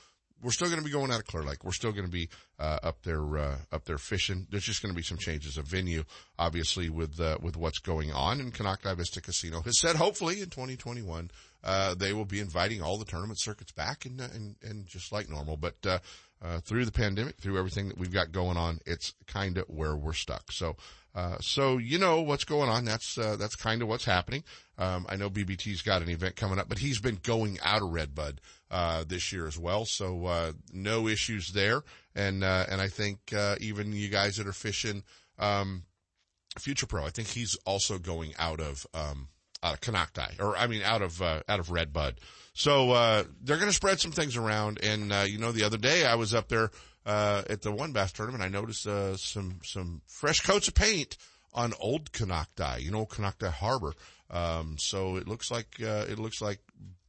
we're 0.43 0.51
still 0.51 0.67
going 0.67 0.79
to 0.79 0.85
be 0.85 0.91
going 0.91 1.11
out 1.11 1.19
of 1.19 1.27
Clear 1.27 1.43
Lake. 1.43 1.63
We're 1.63 1.71
still 1.71 1.91
going 1.91 2.05
to 2.05 2.11
be 2.11 2.29
uh, 2.59 2.79
up 2.83 3.03
there 3.03 3.37
uh, 3.37 3.57
up 3.71 3.85
there 3.85 3.97
fishing. 3.97 4.47
There's 4.49 4.63
just 4.63 4.81
going 4.81 4.93
to 4.93 4.95
be 4.95 5.03
some 5.03 5.17
changes 5.17 5.57
of 5.57 5.67
venue, 5.67 6.03
obviously, 6.39 6.89
with 6.89 7.19
with 7.41 7.55
what's 7.57 7.79
going 7.79 8.11
on. 8.11 8.39
And 8.39 8.53
Konocti 8.53 8.95
Vista 8.97 9.21
Casino 9.21 9.61
has 9.61 9.79
said 9.79 9.95
hopefully 9.95 10.41
in 10.41 10.49
2021 10.49 11.31
uh, 11.63 11.93
they 11.95 12.13
will 12.13 12.25
be 12.25 12.39
inviting 12.39 12.81
all 12.81 12.97
the 12.97 13.05
tournament 13.05 13.39
circuits 13.39 13.71
back 13.71 14.05
and 14.05 14.19
and, 14.19 14.55
and 14.63 14.87
just 14.87 15.11
like 15.11 15.29
normal. 15.29 15.57
But 15.57 15.75
uh, 15.85 15.99
through 16.61 16.85
the 16.85 16.91
pandemic, 16.91 17.37
through 17.37 17.57
everything 17.57 17.89
that 17.89 17.97
we've 17.97 18.13
got 18.13 18.31
going 18.31 18.57
on, 18.57 18.79
it's 18.85 19.13
kind 19.27 19.57
of 19.57 19.65
where 19.67 19.95
we're 19.95 20.13
stuck. 20.13 20.51
So. 20.51 20.75
So 21.41 21.77
you 21.77 21.97
know 21.97 22.21
what's 22.21 22.43
going 22.43 22.69
on. 22.69 22.85
That's 22.85 23.15
that's 23.15 23.55
kind 23.55 23.81
of 23.81 23.87
what's 23.87 24.05
happening. 24.05 24.43
Um, 24.81 25.05
I 25.07 25.15
know 25.15 25.29
BBT's 25.29 25.83
got 25.83 26.01
an 26.01 26.09
event 26.09 26.35
coming 26.35 26.57
up, 26.57 26.67
but 26.67 26.79
he's 26.79 26.99
been 26.99 27.19
going 27.21 27.59
out 27.61 27.83
of 27.83 27.91
Redbud 27.91 28.41
uh, 28.71 29.03
this 29.07 29.31
year 29.31 29.45
as 29.45 29.55
well. 29.55 29.85
So, 29.85 30.25
uh, 30.25 30.53
no 30.73 31.07
issues 31.07 31.49
there. 31.49 31.83
And, 32.15 32.43
uh, 32.43 32.65
and 32.67 32.81
I 32.81 32.87
think, 32.87 33.19
uh, 33.31 33.57
even 33.59 33.93
you 33.93 34.09
guys 34.09 34.37
that 34.37 34.47
are 34.47 34.53
fishing, 34.53 35.03
um, 35.37 35.83
Future 36.57 36.87
Pro, 36.87 37.05
I 37.05 37.11
think 37.11 37.27
he's 37.27 37.55
also 37.63 37.99
going 37.99 38.33
out 38.39 38.59
of, 38.59 38.87
um, 38.95 39.27
out 39.61 39.75
of 39.75 39.81
Konocti, 39.81 40.39
or 40.39 40.57
I 40.57 40.65
mean, 40.65 40.81
out 40.81 41.03
of, 41.03 41.21
uh, 41.21 41.41
out 41.47 41.59
of 41.59 41.69
Redbud. 41.69 42.19
So, 42.53 42.89
uh, 42.91 43.23
they're 43.39 43.57
going 43.57 43.69
to 43.69 43.75
spread 43.75 43.99
some 43.99 44.11
things 44.11 44.35
around. 44.35 44.79
And, 44.81 45.13
you 45.29 45.37
know, 45.37 45.51
the 45.51 45.63
other 45.63 45.77
day 45.77 46.07
I 46.07 46.15
was 46.15 46.33
up 46.33 46.47
there, 46.47 46.71
at 47.05 47.61
the 47.61 47.71
one 47.71 47.91
bass 47.91 48.11
tournament. 48.11 48.43
I 48.43 48.47
noticed, 48.47 48.83
some, 48.83 49.59
some 49.63 50.01
fresh 50.07 50.41
coats 50.41 50.67
of 50.67 50.75
paint 50.75 51.17
on 51.53 51.73
old 51.79 52.11
Konocti, 52.11 52.81
you 52.81 52.91
know, 52.91 53.05
Konocti 53.05 53.51
Harbor. 53.51 53.93
Um, 54.29 54.77
so 54.79 55.17
it 55.17 55.27
looks 55.27 55.51
like, 55.51 55.79
it 55.79 56.19
looks 56.19 56.41
like 56.41 56.59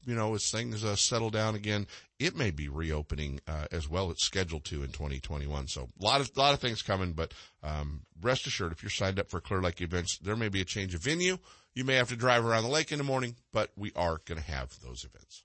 you 0.06 0.14
know, 0.14 0.34
as 0.34 0.50
things 0.50 0.84
uh, 0.84 0.96
settle 0.96 1.30
down 1.30 1.54
again, 1.54 1.86
it 2.18 2.36
may 2.36 2.50
be 2.50 2.68
reopening 2.68 3.40
uh, 3.46 3.66
as 3.70 3.88
well. 3.88 4.10
It's 4.10 4.24
scheduled 4.24 4.64
to 4.66 4.82
in 4.82 4.90
2021. 4.90 5.68
So 5.68 5.88
a 6.00 6.04
lot 6.04 6.20
of 6.20 6.36
lot 6.36 6.54
of 6.54 6.60
things 6.60 6.82
coming, 6.82 7.12
but 7.12 7.32
um, 7.62 8.02
rest 8.20 8.46
assured, 8.46 8.72
if 8.72 8.82
you're 8.82 8.90
signed 8.90 9.18
up 9.18 9.30
for 9.30 9.40
Clear 9.40 9.62
Lake 9.62 9.80
events, 9.80 10.18
there 10.18 10.36
may 10.36 10.48
be 10.48 10.60
a 10.60 10.64
change 10.64 10.94
of 10.94 11.02
venue. 11.02 11.38
You 11.74 11.84
may 11.84 11.94
have 11.94 12.08
to 12.08 12.16
drive 12.16 12.44
around 12.44 12.64
the 12.64 12.70
lake 12.70 12.92
in 12.92 12.98
the 12.98 13.04
morning, 13.04 13.36
but 13.52 13.70
we 13.76 13.92
are 13.96 14.20
going 14.24 14.40
to 14.40 14.46
have 14.46 14.78
those 14.84 15.04
events. 15.04 15.44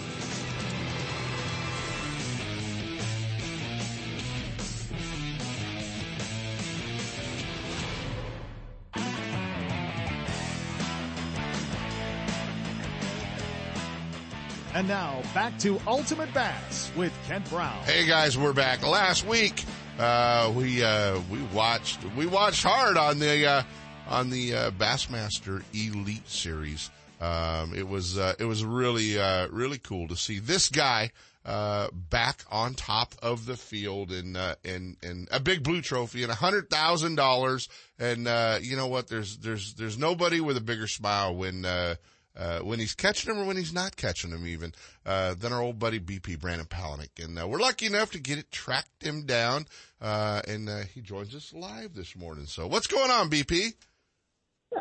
And 14.81 14.87
now 14.87 15.21
back 15.35 15.59
to 15.59 15.79
Ultimate 15.85 16.33
Bass 16.33 16.91
with 16.97 17.13
Kent 17.27 17.47
Brown. 17.51 17.83
Hey 17.83 18.07
guys, 18.07 18.35
we're 18.35 18.51
back. 18.51 18.81
Last 18.81 19.23
week, 19.27 19.63
uh, 19.99 20.51
we, 20.55 20.83
uh, 20.83 21.19
we 21.29 21.37
watched, 21.53 22.03
we 22.17 22.25
watched 22.25 22.63
hard 22.63 22.97
on 22.97 23.19
the, 23.19 23.45
uh, 23.45 23.63
on 24.07 24.31
the, 24.31 24.55
uh, 24.55 24.71
Bassmaster 24.71 25.61
Elite 25.71 26.27
Series. 26.27 26.89
Um, 27.19 27.75
it 27.75 27.87
was, 27.87 28.17
uh, 28.17 28.33
it 28.39 28.45
was 28.45 28.65
really, 28.65 29.19
uh, 29.19 29.49
really 29.49 29.77
cool 29.77 30.07
to 30.07 30.17
see 30.17 30.39
this 30.39 30.69
guy, 30.69 31.11
uh, 31.45 31.89
back 31.93 32.43
on 32.49 32.73
top 32.73 33.13
of 33.21 33.45
the 33.45 33.57
field 33.57 34.11
and, 34.11 34.35
uh, 34.35 34.55
and, 34.65 34.97
and 35.03 35.27
a 35.29 35.39
big 35.39 35.61
blue 35.61 35.83
trophy 35.83 36.23
and 36.23 36.31
a 36.31 36.35
hundred 36.35 36.71
thousand 36.71 37.17
dollars. 37.17 37.69
And, 37.99 38.27
uh, 38.27 38.57
you 38.59 38.75
know 38.77 38.87
what? 38.87 39.09
There's, 39.09 39.37
there's, 39.37 39.75
there's 39.75 39.99
nobody 39.99 40.41
with 40.41 40.57
a 40.57 40.61
bigger 40.61 40.87
smile 40.87 41.35
when, 41.35 41.65
uh, 41.65 41.97
uh, 42.37 42.59
when 42.59 42.79
he's 42.79 42.95
catching 42.95 43.33
them 43.33 43.41
or 43.43 43.45
when 43.45 43.57
he's 43.57 43.73
not 43.73 43.95
catching 43.95 44.29
them 44.31 44.45
even, 44.47 44.73
uh, 45.05 45.33
than 45.33 45.51
our 45.53 45.61
old 45.61 45.79
buddy 45.79 45.99
BP 45.99 46.39
Brandon 46.39 46.65
Palaniuk. 46.67 47.23
And, 47.23 47.37
uh, 47.39 47.47
we're 47.47 47.59
lucky 47.59 47.85
enough 47.87 48.11
to 48.11 48.19
get 48.19 48.37
it 48.37 48.51
tracked 48.51 49.03
him 49.03 49.25
down, 49.25 49.65
uh, 50.01 50.41
and, 50.47 50.69
uh, 50.69 50.81
he 50.93 51.01
joins 51.01 51.35
us 51.35 51.53
live 51.53 51.93
this 51.93 52.15
morning. 52.15 52.45
So 52.45 52.67
what's 52.67 52.87
going 52.87 53.11
on, 53.11 53.29
BP? 53.29 53.73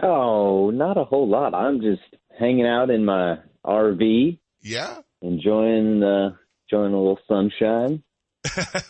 Oh, 0.02 0.70
not 0.70 0.96
a 0.96 1.04
whole 1.04 1.28
lot. 1.28 1.54
I'm 1.54 1.80
just 1.80 2.02
hanging 2.38 2.66
out 2.66 2.90
in 2.90 3.04
my 3.04 3.38
RV, 3.66 4.38
Yeah? 4.62 4.98
enjoying 5.22 6.00
the 6.00 6.36
enjoying 6.70 6.94
a 6.94 6.98
little 6.98 7.18
sunshine. 7.26 8.02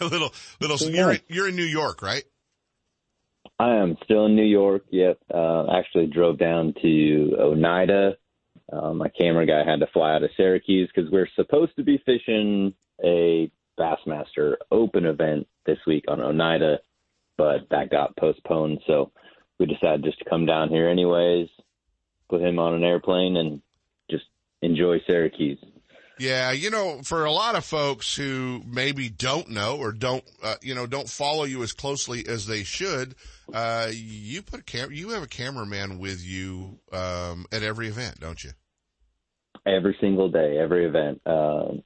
a 0.00 0.04
little, 0.04 0.32
little, 0.60 0.76
Yeah. 0.80 0.96
you're, 1.00 1.12
in- 1.12 1.20
you're 1.28 1.48
in 1.48 1.56
New 1.56 1.64
York, 1.64 2.02
right? 2.02 2.22
I 3.58 3.76
am 3.76 3.96
still 4.04 4.26
in 4.26 4.36
New 4.36 4.44
York. 4.44 4.84
Yep. 4.90 5.18
Uh, 5.32 5.66
actually 5.72 6.06
drove 6.06 6.38
down 6.38 6.74
to 6.82 7.36
Oneida. 7.38 8.16
Uh, 8.72 8.92
my 8.94 9.08
camera 9.08 9.46
guy 9.46 9.68
had 9.68 9.80
to 9.80 9.86
fly 9.92 10.14
out 10.14 10.22
of 10.22 10.30
Syracuse 10.36 10.90
because 10.94 11.10
we're 11.10 11.28
supposed 11.34 11.74
to 11.76 11.82
be 11.82 12.02
fishing 12.06 12.74
a 13.04 13.50
Bassmaster 13.78 14.56
Open 14.70 15.06
event 15.06 15.48
this 15.66 15.78
week 15.86 16.04
on 16.08 16.20
Oneida, 16.20 16.78
but 17.36 17.68
that 17.70 17.90
got 17.90 18.16
postponed. 18.16 18.80
So 18.86 19.10
we 19.58 19.66
decided 19.66 20.04
just 20.04 20.18
to 20.20 20.30
come 20.30 20.46
down 20.46 20.68
here 20.68 20.88
anyways, 20.88 21.48
put 22.28 22.42
him 22.42 22.58
on 22.58 22.74
an 22.74 22.84
airplane, 22.84 23.36
and 23.36 23.60
just 24.10 24.24
enjoy 24.62 25.00
Syracuse. 25.06 25.58
Yeah, 26.20 26.52
you 26.52 26.68
know, 26.70 27.00
for 27.02 27.24
a 27.24 27.32
lot 27.32 27.54
of 27.54 27.64
folks 27.64 28.14
who 28.14 28.62
maybe 28.66 29.08
don't 29.08 29.48
know 29.48 29.78
or 29.78 29.90
don't, 29.90 30.22
uh, 30.42 30.56
you 30.60 30.74
know, 30.74 30.86
don't 30.86 31.08
follow 31.08 31.44
you 31.44 31.62
as 31.62 31.72
closely 31.72 32.28
as 32.28 32.46
they 32.46 32.62
should, 32.62 33.14
uh, 33.54 33.88
you 33.90 34.42
put 34.42 34.60
a 34.60 34.62
cam, 34.62 34.92
you 34.92 35.08
have 35.10 35.22
a 35.22 35.26
cameraman 35.26 35.98
with 35.98 36.22
you, 36.22 36.78
um, 36.92 37.46
at 37.50 37.62
every 37.62 37.88
event, 37.88 38.20
don't 38.20 38.44
you? 38.44 38.50
Every 39.66 39.96
single 40.00 40.28
day, 40.30 40.58
every 40.58 40.86
event. 40.86 41.20
Um, 41.26 41.82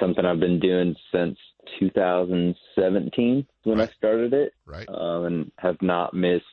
something 0.00 0.24
I've 0.24 0.40
been 0.40 0.60
doing 0.60 0.94
since 1.12 1.38
2017 1.78 3.46
when 3.64 3.78
Right. 3.78 3.88
I 3.88 3.92
started 3.92 4.32
it, 4.32 4.54
Right? 4.66 4.88
um, 4.88 5.24
and 5.24 5.52
have 5.58 5.80
not 5.82 6.14
missed 6.14 6.44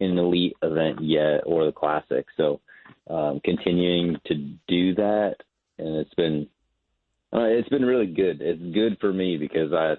an 0.00 0.18
elite 0.18 0.56
event 0.62 1.00
yet 1.00 1.42
or 1.46 1.64
the 1.64 1.72
classic. 1.72 2.26
So, 2.36 2.60
um, 3.08 3.40
continuing 3.40 4.20
to 4.26 4.34
do 4.68 4.94
that, 4.94 5.36
and 5.78 5.96
it's 5.96 6.14
been 6.14 6.48
uh, 7.32 7.44
it's 7.44 7.68
been 7.68 7.84
really 7.84 8.06
good. 8.06 8.40
It's 8.40 8.62
good 8.74 8.98
for 9.00 9.12
me 9.12 9.36
because 9.36 9.72
I 9.72 9.96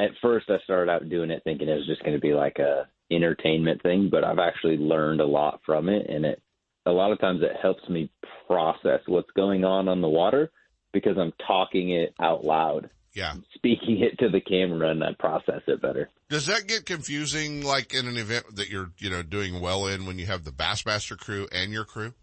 at 0.00 0.10
first 0.22 0.50
I 0.50 0.58
started 0.64 0.90
out 0.90 1.08
doing 1.08 1.30
it 1.30 1.42
thinking 1.44 1.68
it 1.68 1.74
was 1.74 1.86
just 1.86 2.02
going 2.02 2.14
to 2.14 2.20
be 2.20 2.34
like 2.34 2.58
a 2.58 2.88
entertainment 3.10 3.82
thing, 3.82 4.08
but 4.10 4.24
I've 4.24 4.38
actually 4.38 4.76
learned 4.76 5.20
a 5.20 5.26
lot 5.26 5.60
from 5.64 5.88
it, 5.88 6.08
and 6.08 6.24
it 6.24 6.42
a 6.86 6.90
lot 6.92 7.12
of 7.12 7.20
times 7.20 7.42
it 7.42 7.56
helps 7.60 7.86
me 7.88 8.10
process 8.46 9.00
what's 9.06 9.30
going 9.36 9.64
on 9.64 9.88
on 9.88 10.00
the 10.00 10.08
water 10.08 10.50
because 10.92 11.18
I'm 11.18 11.32
talking 11.46 11.90
it 11.90 12.14
out 12.20 12.44
loud, 12.44 12.88
Yeah. 13.14 13.32
I'm 13.32 13.44
speaking 13.54 14.00
it 14.00 14.18
to 14.20 14.28
the 14.30 14.40
camera, 14.40 14.90
and 14.90 15.02
I 15.02 15.12
process 15.18 15.62
it 15.66 15.82
better. 15.82 16.08
Does 16.30 16.46
that 16.46 16.66
get 16.66 16.86
confusing, 16.86 17.62
like 17.62 17.92
in 17.92 18.06
an 18.08 18.16
event 18.16 18.56
that 18.56 18.68
you're, 18.70 18.92
you 18.98 19.10
know, 19.10 19.22
doing 19.22 19.60
well 19.60 19.86
in 19.86 20.06
when 20.06 20.18
you 20.18 20.26
have 20.26 20.44
the 20.44 20.52
Bassmaster 20.52 21.18
crew 21.18 21.48
and 21.52 21.72
your 21.72 21.84
crew? 21.84 22.14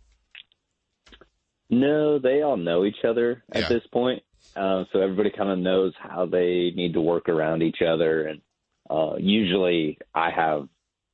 No, 1.69 2.19
they 2.19 2.41
all 2.41 2.57
know 2.57 2.85
each 2.85 3.03
other 3.07 3.43
at 3.51 3.63
Yeah. 3.63 3.69
this 3.69 3.85
point, 3.91 4.23
uh, 4.55 4.85
so 4.91 4.99
everybody 5.01 5.31
kind 5.31 5.49
of 5.49 5.59
knows 5.59 5.93
how 5.99 6.25
they 6.25 6.71
need 6.75 6.93
to 6.93 7.01
work 7.01 7.29
around 7.29 7.63
each 7.63 7.81
other. 7.81 8.27
And 8.27 8.41
uh, 8.89 9.15
usually, 9.17 9.97
I 10.13 10.29
have 10.31 10.67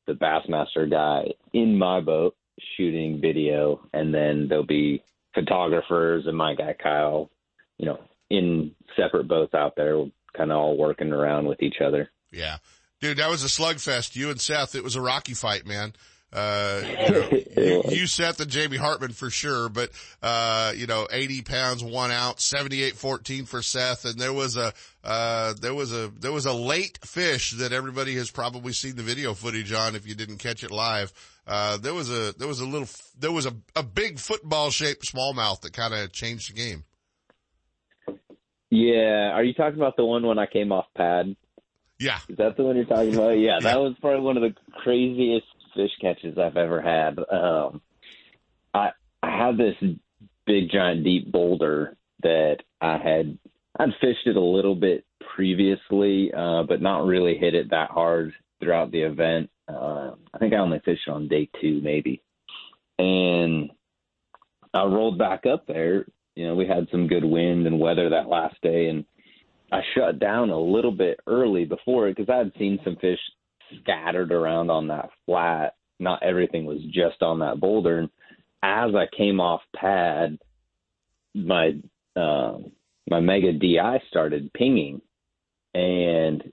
the 0.08 0.14
Bassmaster 0.14 0.90
guy 0.90 1.34
in 1.54 1.78
my 1.78 2.02
boat 2.02 2.36
shooting 2.76 3.20
video, 3.22 3.82
and 3.94 4.14
then 4.14 4.48
there'll 4.48 4.66
be 4.66 5.04
photographers 5.34 6.26
and 6.28 6.38
my 6.38 6.56
guy 6.56 6.76
Kyle, 6.82 7.30
you 7.78 7.86
know, 7.86 8.00
in 8.30 8.76
separate 8.96 9.28
boats 9.28 9.54
out 9.54 9.76
there, 9.76 10.04
kind 10.36 10.52
of 10.52 10.58
all 10.58 10.78
working 10.78 11.12
around 11.12 11.48
with 11.48 11.62
each 11.62 11.78
other. 11.86 12.10
Yeah. 12.32 12.58
Dude, 13.02 13.18
that 13.18 13.30
was 13.30 13.44
a 13.44 13.48
slugfest. 13.48 14.16
You 14.16 14.30
and 14.30 14.40
Seth, 14.40 14.76
it 14.76 14.84
was 14.84 14.96
a 14.96 15.02
rocky 15.02 15.34
fight, 15.34 15.66
man. 15.66 15.94
Uh, 16.32 16.82
you, 16.86 17.10
know, 17.10 17.30
you, 17.58 17.84
you 17.90 18.08
Seth 18.08 18.40
and 18.40 18.52
Jamie 18.52 18.78
Hartman 18.78 19.14
for 19.14 19.30
sure, 19.30 19.70
but, 19.70 19.90
uh, 20.22 20.74
you 20.76 20.86
know, 20.86 21.08
80 21.12 21.42
pounds, 21.42 21.84
one 21.84 22.12
out, 22.12 22.38
78-14 22.38 23.48
for 23.48 23.62
Seth. 23.62 24.06
And 24.06 24.20
there 24.20 24.34
was 24.34 24.58
a, 24.58 24.74
uh, 25.04 25.54
there 25.60 25.74
was 25.74 25.92
a, 25.92 26.12
there 26.20 26.32
was 26.32 26.46
a 26.46 26.54
late 26.54 27.00
fish 27.04 27.52
that 27.52 27.72
everybody 27.72 28.16
has 28.16 28.30
probably 28.30 28.74
seen 28.74 28.96
the 28.96 29.04
video 29.04 29.34
footage 29.34 29.72
on 29.72 29.96
if 29.96 30.08
you 30.08 30.14
didn't 30.14 30.38
catch 30.38 30.64
it 30.64 30.72
live. 30.72 31.12
Uh, 31.50 31.78
there 31.78 31.96
was 31.96 32.12
a, 32.12 32.32
there 32.38 32.48
was 32.48 32.60
a 32.60 32.66
little, 32.66 32.88
there 33.18 33.32
was 33.32 33.48
a, 33.48 33.56
a 33.76 33.82
big 33.82 34.20
football 34.20 34.70
shaped 34.70 35.12
smallmouth 35.12 35.62
that 35.62 35.74
kind 35.74 35.96
of 35.96 36.12
changed 36.12 36.52
the 36.52 36.54
game. 36.54 36.84
Yeah, 38.70 39.32
are 39.34 39.44
you 39.44 39.56
talking 39.56 39.80
about 39.80 39.98
the 39.98 40.06
one 40.06 40.28
when 40.28 40.38
I 40.38 40.46
came 40.46 40.72
off 40.72 40.86
pad? 40.96 41.36
Yeah. 41.98 42.20
Is 42.30 42.38
that 42.38 42.56
the 42.56 42.64
one 42.64 42.76
you're 42.76 42.86
talking 42.86 43.16
about? 43.16 43.32
Yeah, 43.32 43.54
Yeah. 43.56 43.60
that 43.62 43.80
was 43.80 43.96
probably 44.00 44.22
one 44.22 44.38
of 44.38 44.44
the 44.44 44.54
craziest 44.84 45.48
fish 45.76 45.92
catches 46.00 46.38
I've 46.38 46.56
ever 46.56 46.82
had. 46.82 47.18
Um, 47.18 47.82
I 48.74 48.92
I 49.24 49.48
had 49.48 49.58
this 49.58 49.76
big 50.46 50.70
giant 50.72 51.04
deep 51.04 51.32
boulder 51.32 51.98
that 52.22 52.58
I 52.80 52.98
had 52.98 53.40
I'd 53.80 53.90
fished 54.00 54.28
it 54.28 54.36
a 54.36 54.42
little 54.42 54.76
bit 54.76 55.04
previously, 55.36 56.32
uh, 56.32 56.64
but 56.68 56.80
not 56.80 57.06
really 57.06 57.38
hit 57.38 57.56
it 57.56 57.72
that 57.72 57.90
hard 57.90 58.34
throughout 58.60 58.92
the 58.92 59.02
event. 59.02 59.50
Uh, 59.68 60.12
I 60.34 60.38
think 60.40 60.54
I 60.54 60.58
only 60.58 60.82
fished 60.84 61.08
on 61.08 61.28
day 61.28 61.50
two 61.62 61.82
maybe, 61.84 62.22
and 62.98 63.72
I 64.74 64.84
rolled 64.84 65.18
back 65.18 65.46
up 65.46 65.68
there. 65.68 66.06
You 66.36 66.48
know, 66.48 66.56
we 66.56 66.68
had 66.68 66.88
some 66.92 67.08
good 67.08 67.26
wind 67.26 67.68
and 67.68 67.80
weather 67.80 68.10
that 68.10 68.30
last 68.30 68.56
day, 68.62 68.88
and 68.88 69.06
I 69.72 69.82
shut 69.96 70.20
down 70.20 70.50
a 70.50 70.60
little 70.60 70.92
bit 70.92 71.20
early 71.28 71.66
before 71.66 72.08
it 72.08 72.16
because 72.16 72.32
I 72.32 72.38
had 72.38 72.52
seen 72.58 72.80
some 72.84 72.96
fish 72.96 73.20
scattered 73.82 74.32
around 74.32 74.70
on 74.70 74.88
that 74.88 75.10
flat. 75.26 75.76
Not 76.00 76.24
everything 76.24 76.66
was 76.66 76.82
just 76.92 77.22
on 77.22 77.40
that 77.40 77.60
boulder. 77.60 78.00
And 78.00 78.10
as 78.64 78.96
I 78.96 79.06
came 79.16 79.40
off 79.40 79.62
pad, 79.76 80.38
my 81.36 81.74
uh, 82.16 82.58
my 83.10 83.20
mega 83.20 83.54
DI 83.54 84.02
started 84.10 84.54
pinging, 84.54 85.02
and 85.74 86.52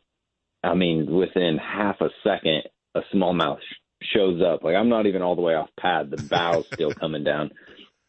I 0.63 0.75
mean 0.75 1.15
within 1.15 1.59
half 1.59 2.01
a 2.01 2.09
second, 2.25 2.63
a 2.95 3.01
smallmouth 3.15 3.59
sh- 3.61 4.07
shows 4.15 4.43
up. 4.43 4.63
Like 4.63 4.77
I'm 4.77 4.89
not 4.89 5.07
even 5.07 5.23
all 5.23 5.37
the 5.37 5.43
way 5.43 5.55
off 5.55 5.71
pad. 5.79 6.11
The 6.11 6.17
bow's 6.17 6.65
still 6.75 6.95
coming 6.95 7.25
down, 7.25 7.51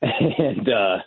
and 0.01 0.69
uh, 0.69 0.97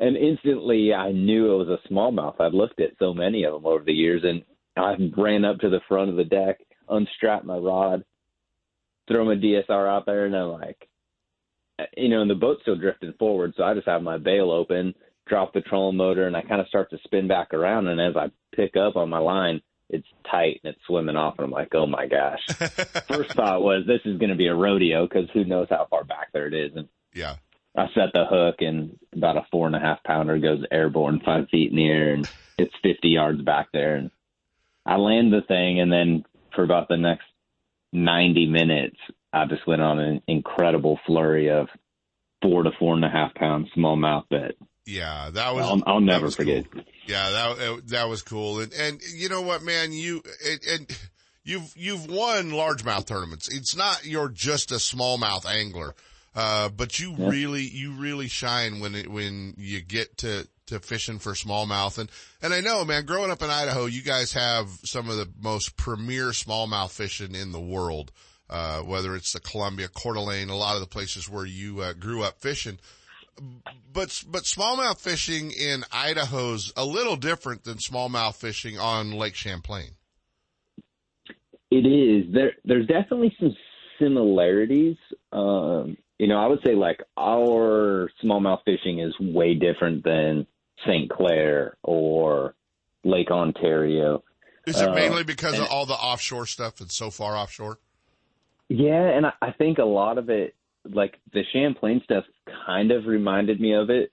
and 0.00 0.16
instantly 0.16 0.94
I 0.94 1.12
knew 1.12 1.52
it 1.52 1.66
was 1.66 1.78
a 1.78 1.92
smallmouth. 1.92 2.40
I'd 2.40 2.54
looked 2.54 2.80
at 2.80 2.98
so 2.98 3.12
many 3.12 3.44
of 3.44 3.52
them 3.52 3.66
over 3.66 3.84
the 3.84 3.92
years, 3.92 4.22
and 4.24 4.42
I 4.76 4.94
ran 5.16 5.44
up 5.44 5.58
to 5.60 5.70
the 5.70 5.80
front 5.88 6.10
of 6.10 6.16
the 6.16 6.24
deck, 6.24 6.58
unstrapped 6.88 7.44
my 7.44 7.56
rod, 7.56 8.04
throw 9.08 9.24
my 9.24 9.34
DSR 9.34 9.88
out 9.88 10.06
there, 10.06 10.26
and 10.26 10.36
I'm 10.36 10.50
like, 10.50 10.88
you 11.96 12.08
know, 12.08 12.22
and 12.22 12.30
the 12.30 12.34
boat's 12.34 12.62
still 12.62 12.76
drifting 12.76 13.14
forward, 13.18 13.54
so 13.56 13.64
I 13.64 13.74
just 13.74 13.88
have 13.88 14.02
my 14.02 14.18
bail 14.18 14.50
open, 14.50 14.94
drop 15.26 15.52
the 15.52 15.60
trolling 15.60 15.96
motor, 15.96 16.26
and 16.26 16.36
I 16.36 16.42
kind 16.42 16.60
of 16.60 16.68
start 16.68 16.90
to 16.90 16.98
spin 17.04 17.28
back 17.28 17.54
around. 17.54 17.88
And 17.88 18.00
as 18.00 18.16
I 18.16 18.30
pick 18.54 18.76
up 18.76 18.96
on 18.96 19.08
my 19.08 19.18
line, 19.18 19.60
it's 19.90 20.06
tight 20.30 20.60
and 20.62 20.74
it's 20.74 20.84
swimming 20.86 21.16
off, 21.16 21.34
and 21.38 21.44
I'm 21.44 21.50
like, 21.50 21.74
oh 21.74 21.86
my 21.86 22.06
gosh. 22.06 22.40
First 23.08 23.34
thought 23.34 23.62
was 23.62 23.84
this 23.86 24.00
is 24.04 24.18
going 24.18 24.30
to 24.30 24.36
be 24.36 24.48
a 24.48 24.54
rodeo 24.54 25.06
because 25.06 25.28
who 25.32 25.44
knows 25.44 25.68
how 25.70 25.86
far 25.88 26.04
back 26.04 26.28
there 26.32 26.46
it 26.46 26.54
is, 26.54 26.72
and 26.76 26.88
Yeah. 27.14 27.36
I 27.76 27.86
set 27.94 28.12
the 28.12 28.24
hook 28.24 28.56
and 28.60 28.98
about 29.12 29.36
a 29.36 29.46
four 29.52 29.66
and 29.66 29.76
a 29.76 29.80
half 29.80 30.02
pounder 30.02 30.38
goes 30.38 30.64
airborne 30.70 31.20
five 31.24 31.48
feet 31.48 31.70
in 31.70 31.76
the 31.76 31.86
air 31.86 32.12
and 32.14 32.28
it's 32.58 32.74
50 32.82 33.08
yards 33.08 33.40
back 33.42 33.68
there. 33.72 33.94
And 33.94 34.10
I 34.84 34.96
land 34.96 35.32
the 35.32 35.42
thing. 35.42 35.78
And 35.80 35.92
then 35.92 36.24
for 36.56 36.64
about 36.64 36.88
the 36.88 36.96
next 36.96 37.26
90 37.92 38.46
minutes, 38.46 38.96
I 39.32 39.44
just 39.44 39.64
went 39.66 39.82
on 39.82 40.00
an 40.00 40.22
incredible 40.26 40.98
flurry 41.06 41.50
of 41.50 41.68
four 42.42 42.64
to 42.64 42.70
four 42.80 42.94
and 42.94 43.04
a 43.04 43.10
half 43.10 43.34
pound 43.34 43.68
smallmouth 43.76 44.24
that 44.30 44.54
Yeah, 44.88 45.28
that 45.34 45.54
was. 45.54 45.66
I'll, 45.66 45.82
I'll 45.86 46.00
never 46.00 46.30
forget. 46.30 46.70
cool. 46.70 46.82
Yeah, 47.06 47.30
that 47.30 47.82
that 47.88 48.08
was 48.08 48.22
cool, 48.22 48.60
and 48.60 48.72
and 48.72 48.98
you 49.14 49.28
know 49.28 49.42
what, 49.42 49.62
man, 49.62 49.92
you 49.92 50.22
and, 50.48 50.60
and 50.66 50.98
you've 51.44 51.74
you've 51.76 52.06
won 52.06 52.52
largemouth 52.52 53.04
tournaments. 53.04 53.54
It's 53.54 53.76
not 53.76 54.06
you're 54.06 54.30
just 54.30 54.72
a 54.72 54.76
smallmouth 54.76 55.44
angler, 55.44 55.94
uh, 56.34 56.70
but 56.70 56.98
you 56.98 57.14
really 57.18 57.64
you 57.64 57.92
really 57.92 58.28
shine 58.28 58.80
when 58.80 58.94
it 58.94 59.10
when 59.10 59.52
you 59.58 59.82
get 59.82 60.16
to 60.18 60.48
to 60.68 60.80
fishing 60.80 61.18
for 61.18 61.34
smallmouth, 61.34 61.98
and 61.98 62.10
and 62.40 62.54
I 62.54 62.62
know, 62.62 62.82
man, 62.86 63.04
growing 63.04 63.30
up 63.30 63.42
in 63.42 63.50
Idaho, 63.50 63.84
you 63.84 64.00
guys 64.00 64.32
have 64.32 64.70
some 64.84 65.10
of 65.10 65.18
the 65.18 65.28
most 65.38 65.76
premier 65.76 66.28
smallmouth 66.30 66.92
fishing 66.92 67.34
in 67.34 67.52
the 67.52 67.60
world. 67.60 68.10
Uh, 68.48 68.80
whether 68.80 69.14
it's 69.14 69.34
the 69.34 69.40
Columbia, 69.40 69.88
Coeur 69.88 70.14
d'Alene, 70.14 70.48
a 70.48 70.56
lot 70.56 70.74
of 70.74 70.80
the 70.80 70.86
places 70.86 71.28
where 71.28 71.44
you 71.44 71.82
uh, 71.82 71.92
grew 71.92 72.22
up 72.22 72.40
fishing 72.40 72.78
but 73.92 74.24
but 74.28 74.42
smallmouth 74.44 75.00
fishing 75.00 75.50
in 75.50 75.84
Idaho's 75.92 76.72
a 76.76 76.84
little 76.84 77.16
different 77.16 77.64
than 77.64 77.78
smallmouth 77.78 78.36
fishing 78.36 78.78
on 78.78 79.12
Lake 79.12 79.34
Champlain. 79.34 79.90
It 81.70 81.86
is. 81.86 82.32
There 82.32 82.52
there's 82.64 82.86
definitely 82.86 83.34
some 83.38 83.54
similarities. 83.98 84.96
Um, 85.32 85.96
you 86.18 86.26
know, 86.26 86.38
I 86.38 86.46
would 86.46 86.60
say 86.66 86.74
like 86.74 87.00
our 87.16 88.10
smallmouth 88.22 88.60
fishing 88.64 89.00
is 89.00 89.14
way 89.20 89.54
different 89.54 90.04
than 90.04 90.46
St. 90.86 91.10
Clair 91.10 91.76
or 91.82 92.54
Lake 93.04 93.30
Ontario. 93.30 94.22
Is 94.66 94.80
it 94.80 94.88
Uh, 94.88 94.94
mainly 94.94 95.24
because 95.24 95.58
of 95.58 95.66
all 95.70 95.86
the 95.86 95.94
offshore 95.94 96.46
stuff 96.46 96.76
that's 96.76 96.94
so 96.94 97.10
far 97.10 97.36
offshore? 97.36 97.78
Yeah, 98.68 99.08
and 99.08 99.26
I, 99.26 99.32
I 99.40 99.50
think 99.52 99.78
a 99.78 99.84
lot 99.84 100.18
of 100.18 100.28
it, 100.28 100.54
like 100.92 101.18
the 101.32 101.42
Champlain 101.52 102.00
stuff, 102.04 102.24
kind 102.66 102.90
of 102.90 103.06
reminded 103.06 103.60
me 103.60 103.72
of 103.74 103.90
it 103.90 104.12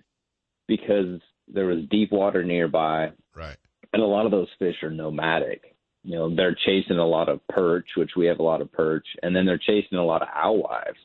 because 0.67 1.19
there 1.47 1.65
was 1.67 1.85
deep 1.89 2.11
water 2.11 2.43
nearby, 2.43 3.11
Right. 3.35 3.57
and 3.93 4.01
a 4.01 4.05
lot 4.05 4.25
of 4.25 4.31
those 4.31 4.49
fish 4.59 4.81
are 4.83 4.89
nomadic. 4.89 5.75
You 6.03 6.15
know, 6.15 6.35
they're 6.35 6.55
chasing 6.65 6.97
a 6.97 7.05
lot 7.07 7.29
of 7.29 7.45
perch, 7.47 7.87
which 7.95 8.11
we 8.15 8.25
have 8.27 8.39
a 8.39 8.43
lot 8.43 8.61
of 8.61 8.71
perch, 8.71 9.05
and 9.23 9.35
then 9.35 9.45
they're 9.45 9.57
chasing 9.57 9.97
a 9.97 10.05
lot 10.05 10.21
of 10.21 10.27
alewives. 10.33 10.99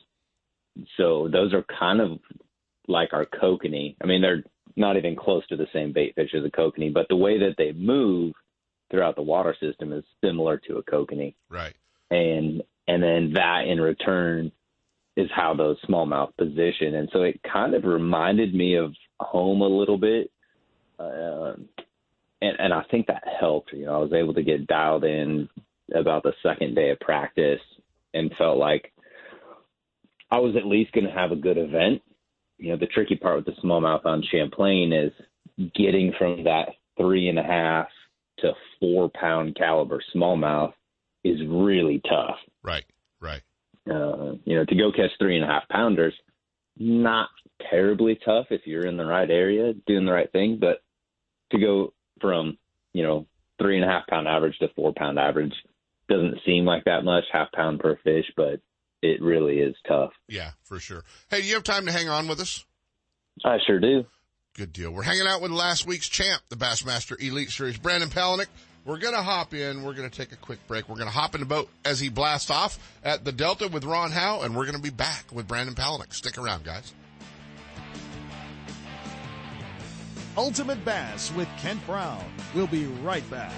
So 0.97 1.27
those 1.27 1.53
are 1.53 1.63
kind 1.79 1.99
of 2.01 2.19
like 2.87 3.13
our 3.13 3.25
kokanee. 3.25 3.95
I 4.01 4.05
mean, 4.05 4.21
they're 4.21 4.43
not 4.75 4.97
even 4.97 5.15
close 5.15 5.45
to 5.47 5.57
the 5.57 5.67
same 5.73 5.91
bait 5.91 6.15
fish 6.15 6.33
as 6.33 6.45
a 6.45 6.49
kokanee, 6.49 6.93
but 6.93 7.07
the 7.09 7.15
way 7.15 7.37
that 7.39 7.55
they 7.57 7.71
move 7.73 8.33
throughout 8.89 9.15
the 9.15 9.21
water 9.21 9.55
system 9.59 9.93
is 9.93 10.03
similar 10.23 10.57
to 10.57 10.77
a 10.77 10.83
kokanee 10.83 11.33
Right. 11.49 11.73
and 12.09 12.61
and 12.87 13.01
then 13.01 13.33
that 13.33 13.67
in 13.67 13.79
return 13.79 14.51
is 15.17 15.29
how 15.35 15.53
those 15.53 15.77
smallmouth 15.87 16.35
position. 16.37 16.95
And 16.95 17.09
so 17.11 17.23
it 17.23 17.39
kind 17.43 17.73
of 17.73 17.83
reminded 17.83 18.53
me 18.53 18.75
of 18.75 18.93
home 19.19 19.61
a 19.61 19.67
little 19.67 19.97
bit, 19.97 20.31
uh, 20.99 21.53
and 22.41 22.59
and 22.59 22.73
I 22.73 22.83
think 22.89 23.07
that 23.07 23.23
helped. 23.39 23.73
You 23.73 23.85
know, 23.85 23.95
I 23.95 23.97
was 23.97 24.13
able 24.13 24.33
to 24.35 24.43
get 24.43 24.67
dialed 24.67 25.03
in 25.03 25.49
about 25.93 26.23
the 26.23 26.33
second 26.41 26.75
day 26.75 26.89
of 26.91 26.99
practice 26.99 27.59
and 28.13 28.31
felt 28.37 28.57
like 28.57 28.91
I 30.29 30.39
was 30.39 30.55
at 30.55 30.65
least 30.65 30.93
going 30.93 31.05
to 31.05 31.13
have 31.13 31.31
a 31.31 31.35
good 31.35 31.57
event. 31.57 32.01
You 32.57 32.69
know, 32.69 32.77
the 32.77 32.87
tricky 32.87 33.15
part 33.15 33.37
with 33.37 33.45
the 33.45 33.61
smallmouth 33.61 34.05
on 34.05 34.23
Champlain 34.31 34.93
is 34.93 35.11
getting 35.75 36.13
from 36.17 36.45
that 36.45 36.69
three 36.97 37.27
and 37.27 37.39
a 37.39 37.43
half 37.43 37.87
to 38.39 38.53
four 38.79 39.09
pound 39.09 39.55
caliber 39.55 40.01
smallmouth 40.15 40.73
is 41.23 41.39
really 41.47 42.01
tough. 42.07 42.37
Right. 42.63 42.85
Right. 43.19 43.41
Uh, 43.89 44.33
you 44.45 44.55
know, 44.55 44.65
to 44.65 44.75
go 44.75 44.91
catch 44.91 45.09
three 45.17 45.35
and 45.35 45.43
a 45.43 45.47
half 45.47 45.67
pounders, 45.69 46.13
not 46.77 47.29
terribly 47.69 48.19
tough 48.23 48.47
if 48.51 48.61
you're 48.65 48.85
in 48.85 48.97
the 48.97 49.05
right 49.05 49.29
area 49.29 49.73
doing 49.87 50.05
the 50.05 50.11
right 50.11 50.31
thing, 50.31 50.57
but 50.59 50.81
to 51.51 51.59
go 51.59 51.93
from, 52.19 52.57
you 52.93 53.03
know, 53.03 53.25
three 53.59 53.75
and 53.75 53.85
a 53.85 53.87
half 53.87 54.07
pound 54.07 54.27
average 54.27 54.57
to 54.59 54.67
four 54.75 54.93
pound 54.95 55.17
average 55.17 55.53
doesn't 56.07 56.39
seem 56.45 56.65
like 56.65 56.83
that 56.85 57.03
much, 57.03 57.23
half 57.31 57.51
pound 57.51 57.79
per 57.79 57.97
fish, 58.03 58.25
but 58.35 58.59
it 59.01 59.21
really 59.21 59.57
is 59.57 59.75
tough. 59.87 60.11
Yeah, 60.27 60.51
for 60.63 60.79
sure. 60.79 61.03
Hey, 61.29 61.41
do 61.41 61.47
you 61.47 61.55
have 61.55 61.63
time 61.63 61.85
to 61.85 61.91
hang 61.91 62.09
on 62.09 62.27
with 62.27 62.39
us? 62.39 62.65
I 63.43 63.57
sure 63.65 63.79
do. 63.79 64.05
Good 64.53 64.73
deal. 64.73 64.91
We're 64.91 65.03
hanging 65.03 65.27
out 65.27 65.41
with 65.41 65.51
last 65.51 65.87
week's 65.87 66.09
champ, 66.09 66.41
the 66.49 66.57
Bassmaster 66.57 67.19
Elite 67.19 67.49
Series, 67.49 67.77
Brandon 67.77 68.09
Palaniuk. 68.09 68.47
We're 68.83 68.97
going 68.97 69.13
to 69.13 69.21
hop 69.21 69.53
in. 69.53 69.83
We're 69.83 69.93
going 69.93 70.09
to 70.09 70.15
take 70.15 70.31
a 70.31 70.35
quick 70.35 70.59
break. 70.67 70.89
We're 70.89 70.95
going 70.95 71.07
to 71.07 71.13
hop 71.13 71.35
in 71.35 71.41
the 71.41 71.47
boat 71.47 71.69
as 71.85 71.99
he 71.99 72.09
blasts 72.09 72.49
off 72.49 72.79
at 73.03 73.23
the 73.23 73.31
Delta 73.31 73.67
with 73.67 73.83
Ron 73.83 74.11
Howe, 74.11 74.41
and 74.41 74.55
we're 74.55 74.65
going 74.65 74.75
to 74.75 74.81
be 74.81 74.89
back 74.89 75.25
with 75.31 75.47
Brandon 75.47 75.75
Palaniuk. 75.75 76.13
Stick 76.13 76.37
around, 76.37 76.63
guys. 76.63 76.93
Ultimate 80.37 80.83
Bass 80.83 81.31
with 81.33 81.47
Kent 81.59 81.85
Brown. 81.85 82.23
We'll 82.55 82.67
be 82.67 82.85
right 82.85 83.29
back. 83.29 83.53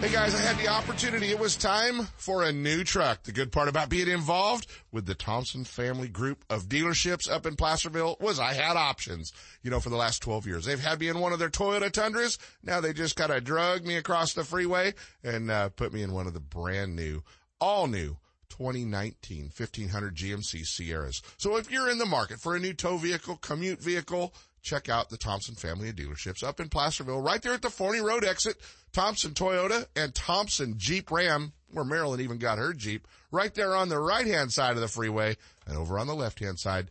Hey 0.00 0.10
guys, 0.10 0.34
I 0.34 0.38
had 0.38 0.56
the 0.56 0.68
opportunity. 0.68 1.26
It 1.26 1.38
was 1.38 1.56
time 1.56 2.08
for 2.16 2.42
a 2.42 2.52
new 2.52 2.84
truck. 2.84 3.22
The 3.22 3.32
good 3.32 3.52
part 3.52 3.68
about 3.68 3.90
being 3.90 4.08
involved 4.08 4.66
with 4.90 5.04
the 5.04 5.14
Thompson 5.14 5.62
family 5.62 6.08
group 6.08 6.42
of 6.48 6.70
dealerships 6.70 7.30
up 7.30 7.44
in 7.44 7.54
Placerville 7.54 8.16
was 8.18 8.40
I 8.40 8.54
had 8.54 8.78
options, 8.78 9.30
you 9.62 9.70
know, 9.70 9.78
for 9.78 9.90
the 9.90 9.98
last 9.98 10.22
12 10.22 10.46
years. 10.46 10.64
They've 10.64 10.80
had 10.80 11.00
me 11.00 11.08
in 11.08 11.20
one 11.20 11.34
of 11.34 11.38
their 11.38 11.50
Toyota 11.50 11.92
Tundras. 11.92 12.38
Now 12.62 12.80
they 12.80 12.94
just 12.94 13.14
kind 13.14 13.30
of 13.30 13.44
drug 13.44 13.84
me 13.84 13.96
across 13.96 14.32
the 14.32 14.42
freeway 14.42 14.94
and 15.22 15.50
uh, 15.50 15.68
put 15.68 15.92
me 15.92 16.02
in 16.02 16.12
one 16.14 16.26
of 16.26 16.32
the 16.32 16.40
brand 16.40 16.96
new, 16.96 17.22
all 17.60 17.86
new 17.86 18.16
2019 18.60 19.50
1500 19.56 20.14
GMC 20.14 20.66
Sierras. 20.66 21.22
So 21.38 21.56
if 21.56 21.70
you're 21.70 21.88
in 21.88 21.96
the 21.96 22.04
market 22.04 22.40
for 22.40 22.54
a 22.54 22.60
new 22.60 22.74
tow 22.74 22.98
vehicle, 22.98 23.36
commute 23.36 23.80
vehicle, 23.80 24.34
check 24.60 24.90
out 24.90 25.08
the 25.08 25.16
Thompson 25.16 25.54
family 25.54 25.88
of 25.88 25.96
dealerships 25.96 26.44
up 26.44 26.60
in 26.60 26.68
Placerville, 26.68 27.22
right 27.22 27.40
there 27.40 27.54
at 27.54 27.62
the 27.62 27.70
Forney 27.70 28.00
Road 28.00 28.22
exit. 28.22 28.58
Thompson 28.92 29.30
Toyota 29.30 29.86
and 29.96 30.14
Thompson 30.14 30.74
Jeep 30.76 31.10
Ram, 31.10 31.54
where 31.70 31.86
Marilyn 31.86 32.20
even 32.20 32.36
got 32.36 32.58
her 32.58 32.74
Jeep, 32.74 33.08
right 33.30 33.54
there 33.54 33.74
on 33.74 33.88
the 33.88 33.98
right 33.98 34.26
hand 34.26 34.52
side 34.52 34.74
of 34.74 34.82
the 34.82 34.88
freeway. 34.88 35.38
And 35.66 35.78
over 35.78 35.98
on 35.98 36.06
the 36.06 36.14
left 36.14 36.40
hand 36.40 36.58
side, 36.58 36.90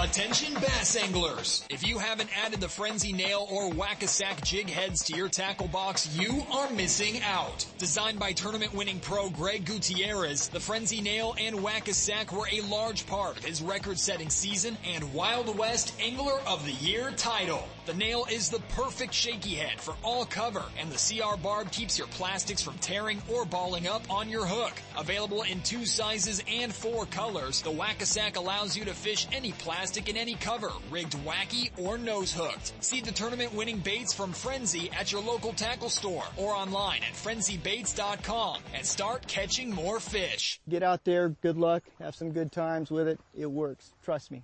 Attention 0.00 0.54
bass 0.54 0.94
anglers! 0.94 1.66
If 1.70 1.84
you 1.84 1.98
haven't 1.98 2.30
added 2.38 2.60
the 2.60 2.68
Frenzy 2.68 3.12
Nail 3.12 3.48
or 3.50 3.68
Whack-A-Sack 3.70 4.44
jig 4.44 4.70
heads 4.70 5.02
to 5.04 5.16
your 5.16 5.28
tackle 5.28 5.66
box, 5.66 6.16
you 6.16 6.44
are 6.52 6.70
missing 6.70 7.20
out. 7.22 7.66
Designed 7.78 8.20
by 8.20 8.30
tournament 8.30 8.72
winning 8.72 9.00
pro 9.00 9.28
Greg 9.28 9.64
Gutierrez, 9.64 10.48
the 10.48 10.60
Frenzy 10.60 11.00
Nail 11.00 11.34
and 11.40 11.60
Whack-A-Sack 11.60 12.32
were 12.32 12.46
a 12.52 12.60
large 12.60 13.08
part 13.08 13.38
of 13.38 13.44
his 13.44 13.60
record 13.60 13.98
setting 13.98 14.30
season 14.30 14.78
and 14.86 15.12
Wild 15.12 15.58
West 15.58 15.92
Angler 16.00 16.38
of 16.46 16.64
the 16.64 16.72
Year 16.72 17.10
title. 17.16 17.66
The 17.88 17.94
nail 17.94 18.26
is 18.30 18.50
the 18.50 18.60
perfect 18.76 19.14
shaky 19.14 19.54
head 19.54 19.80
for 19.80 19.94
all 20.04 20.26
cover, 20.26 20.62
and 20.78 20.92
the 20.92 20.98
CR 20.98 21.38
barb 21.38 21.72
keeps 21.72 21.96
your 21.96 22.06
plastics 22.08 22.60
from 22.60 22.76
tearing 22.80 23.22
or 23.32 23.46
balling 23.46 23.88
up 23.88 24.02
on 24.10 24.28
your 24.28 24.44
hook. 24.44 24.74
Available 24.98 25.40
in 25.44 25.62
two 25.62 25.86
sizes 25.86 26.44
and 26.46 26.70
four 26.70 27.06
colors, 27.06 27.62
the 27.62 27.70
Whack-A-Sack 27.70 28.36
allows 28.36 28.76
you 28.76 28.84
to 28.84 28.92
fish 28.92 29.26
any 29.32 29.52
plastic 29.52 30.10
in 30.10 30.18
any 30.18 30.34
cover, 30.34 30.68
rigged 30.90 31.16
wacky 31.24 31.70
or 31.78 31.96
nose 31.96 32.30
hooked. 32.30 32.74
See 32.84 33.00
the 33.00 33.10
tournament 33.10 33.54
winning 33.54 33.78
baits 33.78 34.12
from 34.12 34.34
Frenzy 34.34 34.90
at 34.92 35.10
your 35.10 35.22
local 35.22 35.54
tackle 35.54 35.88
store 35.88 36.26
or 36.36 36.54
online 36.54 37.00
at 37.02 37.14
frenzybaits.com 37.14 38.64
and 38.74 38.84
start 38.84 39.26
catching 39.28 39.70
more 39.70 39.98
fish. 39.98 40.60
Get 40.68 40.82
out 40.82 41.04
there, 41.04 41.30
good 41.30 41.56
luck, 41.56 41.84
have 42.00 42.14
some 42.14 42.32
good 42.32 42.52
times 42.52 42.90
with 42.90 43.08
it. 43.08 43.18
It 43.34 43.50
works. 43.50 43.94
Trust 44.02 44.30
me. 44.30 44.42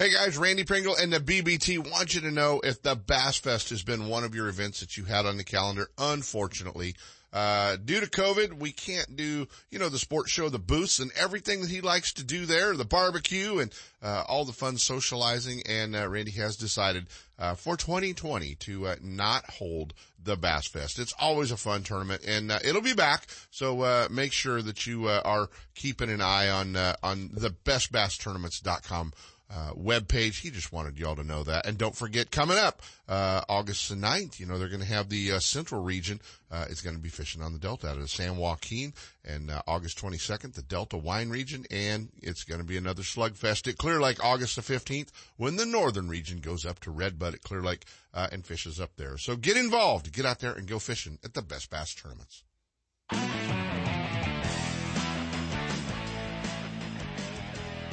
Hey 0.00 0.14
guys, 0.14 0.38
Randy 0.38 0.64
Pringle 0.64 0.96
and 0.96 1.12
the 1.12 1.20
BBT 1.20 1.76
want 1.92 2.14
you 2.14 2.22
to 2.22 2.30
know 2.30 2.62
if 2.64 2.80
the 2.80 2.96
Bass 2.96 3.36
Fest 3.36 3.68
has 3.68 3.82
been 3.82 4.08
one 4.08 4.24
of 4.24 4.34
your 4.34 4.48
events 4.48 4.80
that 4.80 4.96
you 4.96 5.04
had 5.04 5.26
on 5.26 5.36
the 5.36 5.44
calendar. 5.44 5.90
Unfortunately, 5.98 6.94
uh, 7.34 7.76
due 7.76 8.00
to 8.00 8.06
COVID, 8.06 8.54
we 8.54 8.72
can't 8.72 9.14
do, 9.14 9.46
you 9.70 9.78
know, 9.78 9.90
the 9.90 9.98
sports 9.98 10.30
show, 10.30 10.48
the 10.48 10.58
booths 10.58 11.00
and 11.00 11.10
everything 11.18 11.60
that 11.60 11.68
he 11.68 11.82
likes 11.82 12.14
to 12.14 12.24
do 12.24 12.46
there, 12.46 12.74
the 12.74 12.84
barbecue 12.86 13.58
and, 13.58 13.74
uh, 14.02 14.24
all 14.26 14.46
the 14.46 14.54
fun 14.54 14.78
socializing. 14.78 15.62
And, 15.68 15.94
uh, 15.94 16.08
Randy 16.08 16.32
has 16.32 16.56
decided, 16.56 17.08
uh, 17.38 17.54
for 17.54 17.76
2020 17.76 18.54
to, 18.54 18.86
uh, 18.86 18.96
not 19.02 19.44
hold 19.50 19.92
the 20.18 20.38
Bass 20.38 20.66
Fest. 20.66 20.98
It's 20.98 21.14
always 21.18 21.50
a 21.50 21.58
fun 21.58 21.82
tournament 21.82 22.22
and, 22.26 22.50
uh, 22.50 22.58
it'll 22.64 22.80
be 22.80 22.94
back. 22.94 23.26
So, 23.50 23.82
uh, 23.82 24.08
make 24.10 24.32
sure 24.32 24.62
that 24.62 24.86
you, 24.86 25.08
uh, 25.08 25.20
are 25.26 25.50
keeping 25.74 26.08
an 26.08 26.22
eye 26.22 26.48
on, 26.48 26.74
uh, 26.74 26.96
on 27.02 27.28
the 27.34 27.50
bestbasstournaments.com 27.50 29.12
uh, 29.50 29.72
web 29.74 30.08
page. 30.08 30.38
He 30.38 30.50
just 30.50 30.72
wanted 30.72 30.98
y'all 30.98 31.16
to 31.16 31.24
know 31.24 31.42
that. 31.42 31.66
And 31.66 31.76
don't 31.76 31.96
forget 31.96 32.30
coming 32.30 32.56
up, 32.56 32.82
uh, 33.08 33.42
August 33.48 33.88
the 33.88 33.96
9th, 33.96 34.38
you 34.38 34.46
know, 34.46 34.58
they're 34.58 34.68
going 34.68 34.80
to 34.80 34.86
have 34.86 35.08
the, 35.08 35.32
uh, 35.32 35.40
central 35.40 35.82
region, 35.82 36.20
uh, 36.50 36.66
is 36.68 36.80
going 36.80 36.94
to 36.94 37.02
be 37.02 37.08
fishing 37.08 37.42
on 37.42 37.52
the 37.52 37.58
Delta 37.58 37.88
out 37.88 37.98
of 37.98 38.10
San 38.10 38.36
Joaquin 38.36 38.94
and, 39.24 39.50
uh, 39.50 39.62
August 39.66 39.98
22nd, 39.98 40.54
the 40.54 40.62
Delta 40.62 40.96
wine 40.96 41.30
region. 41.30 41.66
And 41.70 42.10
it's 42.22 42.44
going 42.44 42.60
to 42.60 42.66
be 42.66 42.76
another 42.76 43.02
slugfest 43.02 43.68
at 43.68 43.78
Clear 43.78 44.00
Lake 44.00 44.22
August 44.24 44.56
the 44.56 44.62
15th 44.62 45.08
when 45.36 45.56
the 45.56 45.66
northern 45.66 46.08
region 46.08 46.38
goes 46.38 46.64
up 46.64 46.78
to 46.80 46.90
Red 46.90 47.18
Bud 47.18 47.34
at 47.34 47.42
Clear 47.42 47.62
Lake, 47.62 47.84
uh, 48.14 48.28
and 48.32 48.44
fishes 48.44 48.80
up 48.80 48.96
there. 48.96 49.18
So 49.18 49.36
get 49.36 49.56
involved, 49.56 50.12
get 50.12 50.26
out 50.26 50.40
there 50.40 50.52
and 50.52 50.66
go 50.66 50.78
fishing 50.78 51.18
at 51.24 51.34
the 51.34 51.42
best 51.42 51.70
bass 51.70 51.94
tournaments. 51.94 52.42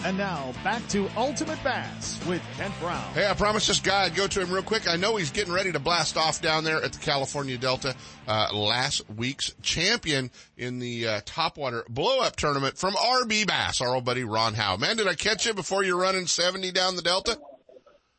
And 0.07 0.17
now 0.17 0.53
back 0.63 0.87
to 0.87 1.09
Ultimate 1.17 1.61
Bass 1.65 2.17
with 2.25 2.41
Kent 2.55 2.73
Brown. 2.79 3.03
Hey, 3.13 3.27
I 3.27 3.33
promised 3.33 3.67
this 3.67 3.81
guy 3.81 4.05
I'd 4.05 4.15
go 4.15 4.25
to 4.25 4.39
him 4.39 4.49
real 4.49 4.63
quick. 4.63 4.87
I 4.87 4.95
know 4.95 5.17
he's 5.17 5.31
getting 5.31 5.51
ready 5.51 5.73
to 5.73 5.79
blast 5.79 6.15
off 6.15 6.41
down 6.41 6.63
there 6.63 6.81
at 6.81 6.93
the 6.93 6.99
California 6.99 7.57
Delta. 7.57 7.93
Uh, 8.25 8.47
last 8.53 9.01
week's 9.17 9.53
champion 9.61 10.31
in 10.55 10.79
the 10.79 11.07
uh, 11.09 11.21
topwater 11.25 11.85
blow 11.89 12.21
up 12.21 12.37
tournament 12.37 12.77
from 12.77 12.93
RB 12.93 13.45
Bass, 13.45 13.81
our 13.81 13.95
old 13.95 14.05
buddy 14.05 14.23
Ron 14.23 14.53
Howe. 14.53 14.77
Man, 14.77 14.95
did 14.95 15.09
I 15.09 15.15
catch 15.15 15.45
you 15.45 15.53
before 15.53 15.83
you're 15.83 15.99
running 15.99 16.25
70 16.25 16.71
down 16.71 16.95
the 16.95 17.01
Delta? 17.01 17.37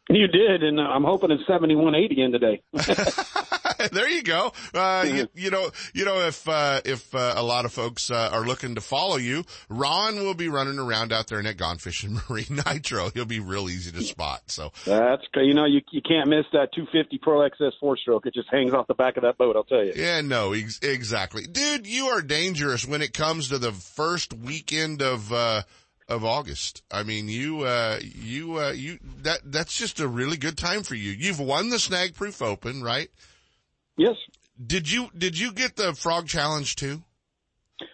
You 0.08 0.26
did, 0.26 0.62
and 0.62 0.80
uh, 0.80 0.84
I'm 0.84 1.04
hoping 1.04 1.30
it's 1.30 1.46
7180 1.46 2.22
in 2.22 2.32
today. 2.32 2.62
there 3.92 4.08
you 4.08 4.22
go. 4.22 4.52
Uh, 4.74 5.04
you, 5.06 5.28
you, 5.34 5.50
know, 5.50 5.70
you 5.94 6.04
know, 6.04 6.26
if, 6.26 6.48
uh, 6.48 6.80
if, 6.84 7.14
uh, 7.14 7.34
a 7.36 7.42
lot 7.42 7.64
of 7.64 7.72
folks, 7.72 8.10
uh, 8.10 8.30
are 8.32 8.46
looking 8.46 8.74
to 8.74 8.80
follow 8.80 9.16
you, 9.16 9.44
Ron 9.68 10.16
will 10.16 10.34
be 10.34 10.48
running 10.48 10.78
around 10.78 11.12
out 11.12 11.28
there 11.28 11.38
in 11.38 11.44
that 11.44 11.56
Gone 11.56 11.78
Fishing 11.78 12.18
Marine 12.30 12.60
Nitro. 12.66 13.10
He'll 13.10 13.24
be 13.24 13.40
real 13.40 13.68
easy 13.68 13.92
to 13.92 14.02
spot. 14.02 14.42
So 14.46 14.72
that's, 14.84 15.22
good. 15.32 15.44
you 15.44 15.54
know, 15.54 15.66
you, 15.66 15.80
you 15.90 16.02
can't 16.02 16.28
miss 16.28 16.46
that 16.52 16.72
250 16.74 17.18
Pro 17.18 17.48
XS 17.48 17.72
four 17.78 17.96
stroke. 17.96 18.26
It 18.26 18.34
just 18.34 18.48
hangs 18.50 18.72
off 18.72 18.86
the 18.86 18.94
back 18.94 19.16
of 19.16 19.22
that 19.22 19.38
boat. 19.38 19.56
I'll 19.56 19.64
tell 19.64 19.84
you. 19.84 19.92
Yeah, 19.94 20.20
no, 20.22 20.52
ex- 20.52 20.80
exactly. 20.82 21.46
Dude, 21.46 21.86
you 21.86 22.06
are 22.06 22.22
dangerous 22.22 22.86
when 22.86 23.02
it 23.02 23.12
comes 23.12 23.50
to 23.50 23.58
the 23.58 23.72
first 23.72 24.32
weekend 24.32 25.02
of, 25.02 25.32
uh, 25.32 25.62
of 26.08 26.24
August. 26.24 26.82
I 26.90 27.02
mean, 27.02 27.28
you, 27.28 27.62
uh, 27.62 28.00
you, 28.02 28.58
uh, 28.58 28.72
you, 28.72 28.98
that, 29.22 29.40
that's 29.44 29.76
just 29.76 30.00
a 30.00 30.08
really 30.08 30.36
good 30.36 30.56
time 30.56 30.82
for 30.82 30.94
you. 30.94 31.10
You've 31.10 31.40
won 31.40 31.68
the 31.68 31.78
Snag 31.78 32.14
Proof 32.14 32.40
Open, 32.40 32.82
right? 32.82 33.10
Yes. 33.96 34.16
Did 34.64 34.90
you, 34.90 35.10
did 35.16 35.38
you 35.38 35.52
get 35.52 35.76
the 35.76 35.94
Frog 35.94 36.26
Challenge 36.26 36.74
too? 36.76 37.02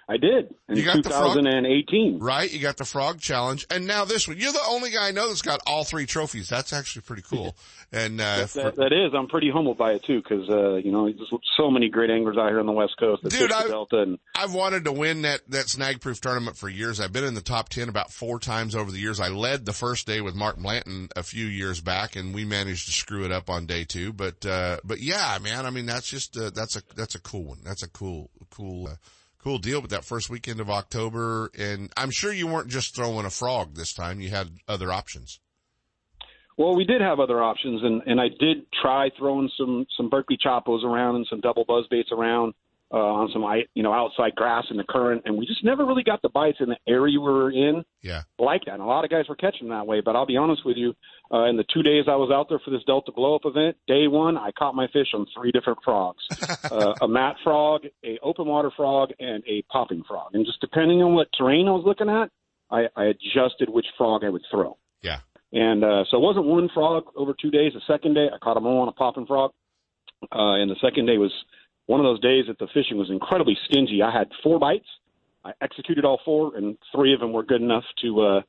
I 0.09 0.17
did 0.17 0.55
in 0.69 0.77
You 0.77 0.85
got 0.85 1.03
the 1.03 1.11
frog- 1.11 1.35
2018. 1.35 2.19
Right? 2.19 2.53
You 2.53 2.61
got 2.61 2.77
the 2.77 2.85
Frog 2.85 3.21
Challenge. 3.21 3.67
And 3.71 3.87
now 3.87 4.05
this 4.05 4.29
one. 4.29 4.37
You're 4.39 4.53
the 4.53 4.65
only 4.69 4.91
guy 4.91 5.09
I 5.09 5.11
know 5.11 5.29
that's 5.29 5.43
got 5.43 5.61
all 5.67 5.85
three 5.85 6.07
trophies. 6.07 6.49
That's 6.49 6.73
actually 6.73 7.03
pretty 7.03 7.23
cool. 7.29 7.57
And, 7.93 8.21
uh, 8.21 8.37
That, 8.39 8.51
that, 8.55 8.77
that 8.77 8.93
is. 8.93 9.13
I'm 9.15 9.29
pretty 9.29 9.51
humbled 9.51 9.79
by 9.79 9.93
it 9.93 10.05
too, 10.05 10.21
because 10.23 10.49
uh, 10.49 10.75
you 10.77 10.93
know, 10.93 11.05
there's 11.05 11.31
so 11.57 11.71
many 11.71 11.89
great 11.89 12.11
anglers 12.11 12.37
out 12.37 12.49
here 12.49 12.61
on 12.61 12.67
the 12.67 12.73
West 12.73 12.95
Coast 12.99 13.23
Dude, 13.23 13.33
fish 13.33 13.49
the 13.49 13.57
I- 13.57 13.69
Delta, 13.69 14.03
and 14.03 14.19
I've 14.35 14.53
wanted 14.55 14.85
to 14.85 14.93
win 14.93 15.23
that, 15.23 15.41
that 15.51 15.69
snag 15.69 16.01
proof 16.01 16.21
tournament 16.21 16.57
for 16.57 16.69
years. 16.69 17.01
I've 17.01 17.13
been 17.13 17.25
in 17.25 17.35
the 17.35 17.41
top 17.41 17.69
10 17.69 17.89
about 17.89 18.13
four 18.13 18.39
times 18.39 18.75
over 18.75 18.91
the 18.91 18.99
years. 18.99 19.21
I 19.21 19.29
led 19.29 19.65
the 19.65 19.73
first 19.73 20.07
day 20.07 20.21
with 20.21 20.35
Mark 20.35 20.57
Blanton 20.59 21.09
a 21.17 21.23
few 21.23 21.47
years 21.47 21.81
back 21.81 22.17
and 22.17 22.35
we 22.35 22.45
managed 22.45 22.87
to 22.87 22.93
screw 22.93 23.25
it 23.25 23.33
up 23.33 23.49
on 23.49 23.67
day 23.67 23.85
two. 23.85 24.13
But, 24.13 24.45
uh, 24.45 24.79
but 24.85 25.01
yeah, 25.01 25.39
man, 25.43 25.67
I 25.67 25.71
mean, 25.71 25.87
that's 25.87 26.09
just, 26.09 26.37
uh, 26.37 26.51
that's 26.55 26.77
a, 26.77 26.83
that's 26.97 27.15
a 27.15 27.21
cool 27.21 27.45
one. 27.45 27.59
That's 27.65 27.83
a 27.83 27.89
cool, 27.89 28.31
cool, 28.51 28.89
uh, 28.89 28.95
cool 29.45 29.59
deal 29.59 29.83
with 29.83 29.91
that 29.91 30.05
first 30.05 30.31
weekend 30.31 30.59
of 30.59 30.71
October. 30.71 31.51
And 31.57 31.93
I'm 31.97 32.11
sure 32.11 32.33
you 32.33 32.47
weren't 32.47 32.69
just 32.69 32.97
throwing 32.97 33.27
a 33.27 33.31
frog 33.31 33.75
this 33.75 33.93
time. 33.93 34.21
You 34.21 34.31
had 34.31 34.49
other 34.67 34.91
options. 34.91 35.39
Well, 36.57 36.75
we 36.75 36.85
did 36.85 37.01
have 37.01 37.19
other 37.19 37.43
options, 37.43 37.83
and, 37.83 38.03
and 38.07 38.21
I 38.21 38.29
did 38.29 38.67
try 38.81 39.11
throwing 39.19 39.51
some 39.59 39.87
some 39.97 40.09
Berkley 40.09 40.39
choppos 40.39 40.85
around 40.85 41.17
and 41.17 41.27
some 41.29 41.41
double 41.41 41.65
buzz 41.65 41.85
baits 41.91 42.11
around 42.13 42.55
uh, 42.95 43.15
on 43.21 43.29
some 43.33 43.45
i- 43.45 43.67
you 43.75 43.83
know 43.83 43.93
outside 43.93 44.35
grass 44.37 44.65
in 44.71 44.77
the 44.77 44.85
current, 44.85 45.23
and 45.25 45.37
we 45.37 45.45
just 45.47 45.65
never 45.65 45.85
really 45.85 46.05
got 46.05 46.23
the 46.23 46.29
bites 46.29 46.59
in 46.61 46.69
the 46.69 46.77
area 46.87 47.19
we 47.19 47.27
were 47.33 47.51
in 47.51 47.85
Yeah. 48.03 48.23
like 48.39 48.65
that. 48.67 48.75
And 48.75 48.83
a 48.83 48.87
lot 48.87 49.03
of 49.05 49.11
guys 49.11 49.25
were 49.29 49.35
catching 49.35 49.69
that 49.71 49.87
way, 49.87 50.01
but 50.01 50.15
I'll 50.15 50.27
be 50.27 50.37
honest 50.37 50.65
with 50.65 50.77
you, 50.77 50.95
uh, 51.33 51.45
in 51.47 51.57
the 51.57 51.65
two 51.75 51.83
days 51.83 52.05
I 52.07 52.15
was 52.15 52.31
out 52.31 52.49
there 52.49 52.61
for 52.65 52.71
this 52.71 52.85
Delta 52.85 53.11
Blow 53.11 53.35
Up 53.35 53.43
event, 53.47 53.77
day 53.89 54.07
one 54.07 54.37
I 54.39 54.53
caught 54.53 54.77
my 54.77 54.87
fish 54.93 55.09
on 55.13 55.27
three 55.37 55.51
different 55.51 55.81
frogs: 55.85 56.23
uh, 56.71 56.95
a 57.03 57.09
mat 57.09 57.37
frog, 57.43 57.83
a 58.05 58.19
open 58.23 58.47
water 58.47 58.71
frog, 58.77 59.11
and 59.19 59.43
a 59.49 59.63
popping 59.73 60.05
frog. 60.07 60.31
And 60.35 60.47
just 60.47 60.61
depending 60.61 61.03
on 61.03 61.15
what 61.15 61.27
terrain 61.37 61.67
I 61.67 61.73
was 61.73 61.85
looking 61.85 62.09
at, 62.09 62.31
I, 62.71 62.87
I 62.97 63.07
adjusted 63.07 63.69
which 63.69 63.87
frog 63.99 64.23
I 64.25 64.29
would 64.31 64.45
throw. 64.51 64.77
Yeah. 65.03 65.19
And 65.53 65.85
uh, 65.85 66.05
so 66.11 66.17
it 66.17 66.21
wasn't 66.21 66.47
one 66.47 66.69
frog 66.73 67.05
over 67.17 67.35
two 67.41 67.51
days. 67.51 67.73
The 67.75 67.81
second 67.93 68.15
day, 68.15 68.29
I 68.33 68.39
caught 68.39 68.55
them 68.55 68.67
all 68.67 68.83
on 68.83 68.89
a 68.89 68.93
popping 68.93 69.27
frog. 69.27 69.53
Uh, 70.33 70.55
and 70.55 70.71
the 70.71 70.77
second 70.81 71.07
day 71.07 71.19
was 71.19 71.33
one 71.87 72.01
of 72.01 72.05
those 72.05 72.21
days 72.21 72.45
that 72.49 72.59
the 72.59 72.67
fishing 72.73 72.97
was 72.97 73.11
incredibly 73.11 73.57
stingy. 73.69 74.01
I 74.03 74.11
had 74.17 74.29
four 74.43 74.59
bites. 74.59 74.87
I 75.45 75.53
executed 75.61 76.05
all 76.05 76.21
four, 76.25 76.57
and 76.57 76.79
three 76.95 77.13
of 77.13 77.21
them 77.21 77.33
were 77.33 77.43
good 77.43 77.61
enough 77.61 77.85
to 78.03 78.21
uh, 78.23 78.41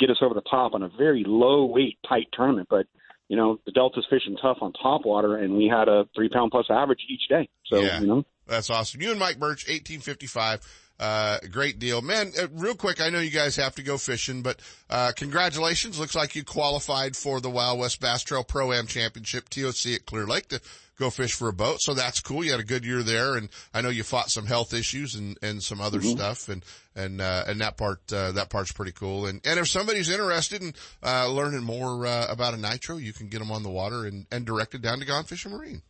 get 0.00 0.08
us 0.10 0.16
over 0.22 0.34
the 0.34 0.40
top 0.42 0.72
on 0.74 0.82
a 0.82 0.88
very 0.88 1.22
low 1.26 1.66
weight, 1.66 1.98
tight 2.08 2.28
tournament. 2.32 2.68
But, 2.70 2.86
you 3.28 3.36
know, 3.36 3.58
the 3.66 3.72
Delta's 3.72 4.06
fishing 4.08 4.36
tough 4.40 4.58
on 4.62 4.72
top 4.72 5.04
water, 5.04 5.36
and 5.36 5.56
we 5.56 5.66
had 5.66 5.88
a 5.88 6.06
three 6.14 6.30
pound 6.30 6.50
plus 6.50 6.66
average 6.70 7.00
each 7.10 7.28
day. 7.28 7.48
So, 7.66 7.80
Yeah. 7.80 8.00
you 8.00 8.06
know. 8.06 8.24
That's 8.46 8.70
awesome. 8.70 9.02
You 9.02 9.10
and 9.10 9.18
Mike 9.20 9.38
Birch, 9.38 9.68
1855. 9.68 10.60
Uh, 10.98 11.38
great 11.50 11.78
deal. 11.78 12.00
Man, 12.00 12.32
uh, 12.40 12.48
real 12.52 12.74
quick, 12.74 13.00
I 13.00 13.10
know 13.10 13.20
you 13.20 13.30
guys 13.30 13.54
have 13.56 13.74
to 13.76 13.82
go 13.82 13.98
fishing, 13.98 14.42
but, 14.42 14.58
uh, 14.90 15.12
congratulations. 15.14 15.98
Looks 15.98 16.14
like 16.16 16.34
you 16.34 16.42
qualified 16.44 17.14
for 17.14 17.40
the 17.40 17.50
Wild 17.50 17.78
West 17.78 18.00
Bass 18.00 18.24
Trail 18.24 18.42
Pro-Am 18.42 18.86
Championship, 18.86 19.48
TOC 19.50 19.94
at 19.94 20.06
Clear 20.06 20.26
Lake 20.26 20.48
to 20.48 20.60
go 20.98 21.10
fish 21.10 21.34
for 21.34 21.48
a 21.48 21.52
boat. 21.52 21.80
So 21.80 21.94
that's 21.94 22.20
cool. 22.20 22.44
You 22.44 22.52
had 22.52 22.60
a 22.60 22.64
good 22.64 22.84
year 22.84 23.02
there 23.02 23.36
and 23.36 23.48
I 23.72 23.80
know 23.80 23.88
you 23.88 24.02
fought 24.02 24.30
some 24.30 24.46
health 24.46 24.74
issues 24.74 25.14
and, 25.14 25.38
and 25.42 25.62
some 25.62 25.80
other 25.80 26.00
stuff 26.00 26.48
and, 26.48 26.64
and, 26.94 27.20
uh, 27.20 27.44
and 27.46 27.60
that 27.60 27.76
part, 27.76 28.00
uh, 28.12 28.32
that 28.32 28.50
part's 28.50 28.72
pretty 28.72 28.92
cool. 28.92 29.26
And, 29.26 29.40
and 29.44 29.58
if 29.58 29.68
somebody's 29.68 30.10
interested 30.10 30.62
in, 30.62 30.74
uh, 31.02 31.28
learning 31.28 31.62
more, 31.62 32.06
uh, 32.06 32.26
about 32.28 32.54
a 32.54 32.56
nitro, 32.56 32.96
you 32.96 33.12
can 33.12 33.28
get 33.28 33.38
them 33.38 33.52
on 33.52 33.62
the 33.62 33.70
water 33.70 34.06
and, 34.06 34.26
and 34.30 34.44
directed 34.44 34.82
down 34.82 34.98
to 35.00 35.06
Gone 35.06 35.24
Fishing 35.24 35.52
Marine. 35.52 35.82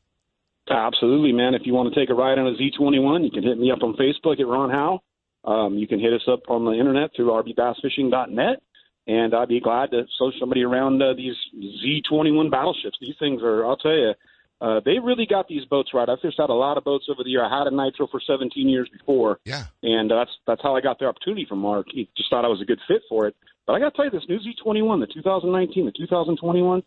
Absolutely, 0.70 1.32
man. 1.32 1.54
If 1.54 1.62
you 1.64 1.72
want 1.72 1.92
to 1.92 1.98
take 1.98 2.10
a 2.10 2.14
ride 2.14 2.38
on 2.38 2.46
a 2.46 2.56
Z21, 2.56 3.24
you 3.24 3.30
can 3.30 3.42
hit 3.42 3.58
me 3.58 3.70
up 3.70 3.82
on 3.82 3.94
Facebook 3.96 4.38
at 4.38 4.46
Ron 4.46 4.70
Howe. 4.70 5.00
Um, 5.44 5.74
you 5.74 5.86
can 5.86 5.98
hit 5.98 6.12
us 6.12 6.28
up 6.30 6.42
on 6.48 6.64
the 6.64 6.72
internet 6.72 7.10
through 7.16 7.30
rbbassfishing.net, 7.30 8.62
and 9.06 9.34
I'd 9.34 9.48
be 9.48 9.60
glad 9.60 9.92
to 9.92 10.02
show 10.18 10.30
somebody 10.38 10.62
around 10.62 11.02
uh, 11.02 11.14
these 11.14 11.36
Z21 11.56 12.50
battleships. 12.50 12.98
These 13.00 13.16
things 13.18 13.42
are, 13.42 13.64
I'll 13.64 13.76
tell 13.76 13.96
you, 13.96 14.12
uh, 14.60 14.80
they 14.84 14.98
really 14.98 15.26
got 15.26 15.46
these 15.48 15.64
boats 15.66 15.90
right. 15.94 16.08
I've 16.08 16.20
fished 16.20 16.40
out 16.40 16.50
a 16.50 16.54
lot 16.54 16.76
of 16.76 16.84
boats 16.84 17.06
over 17.08 17.22
the 17.22 17.30
year. 17.30 17.44
I 17.44 17.58
had 17.58 17.66
a 17.66 17.70
Nitro 17.70 18.06
for 18.08 18.20
17 18.20 18.68
years 18.68 18.88
before, 18.92 19.38
Yeah. 19.44 19.64
and 19.82 20.10
that's 20.10 20.30
that's 20.46 20.62
how 20.62 20.74
I 20.74 20.80
got 20.80 20.98
the 20.98 21.06
opportunity 21.06 21.46
from 21.48 21.60
Mark. 21.60 21.86
He 21.90 22.08
just 22.16 22.28
thought 22.30 22.44
I 22.44 22.48
was 22.48 22.60
a 22.60 22.64
good 22.64 22.80
fit 22.88 23.02
for 23.08 23.26
it. 23.28 23.36
But 23.66 23.74
I 23.74 23.78
got 23.80 23.90
to 23.90 23.96
tell 23.96 24.04
you, 24.06 24.10
this 24.10 24.28
new 24.28 24.38
Z21, 24.40 25.00
the 25.00 25.06
2019, 25.12 25.86
the 25.86 25.92
2021, 25.92 26.82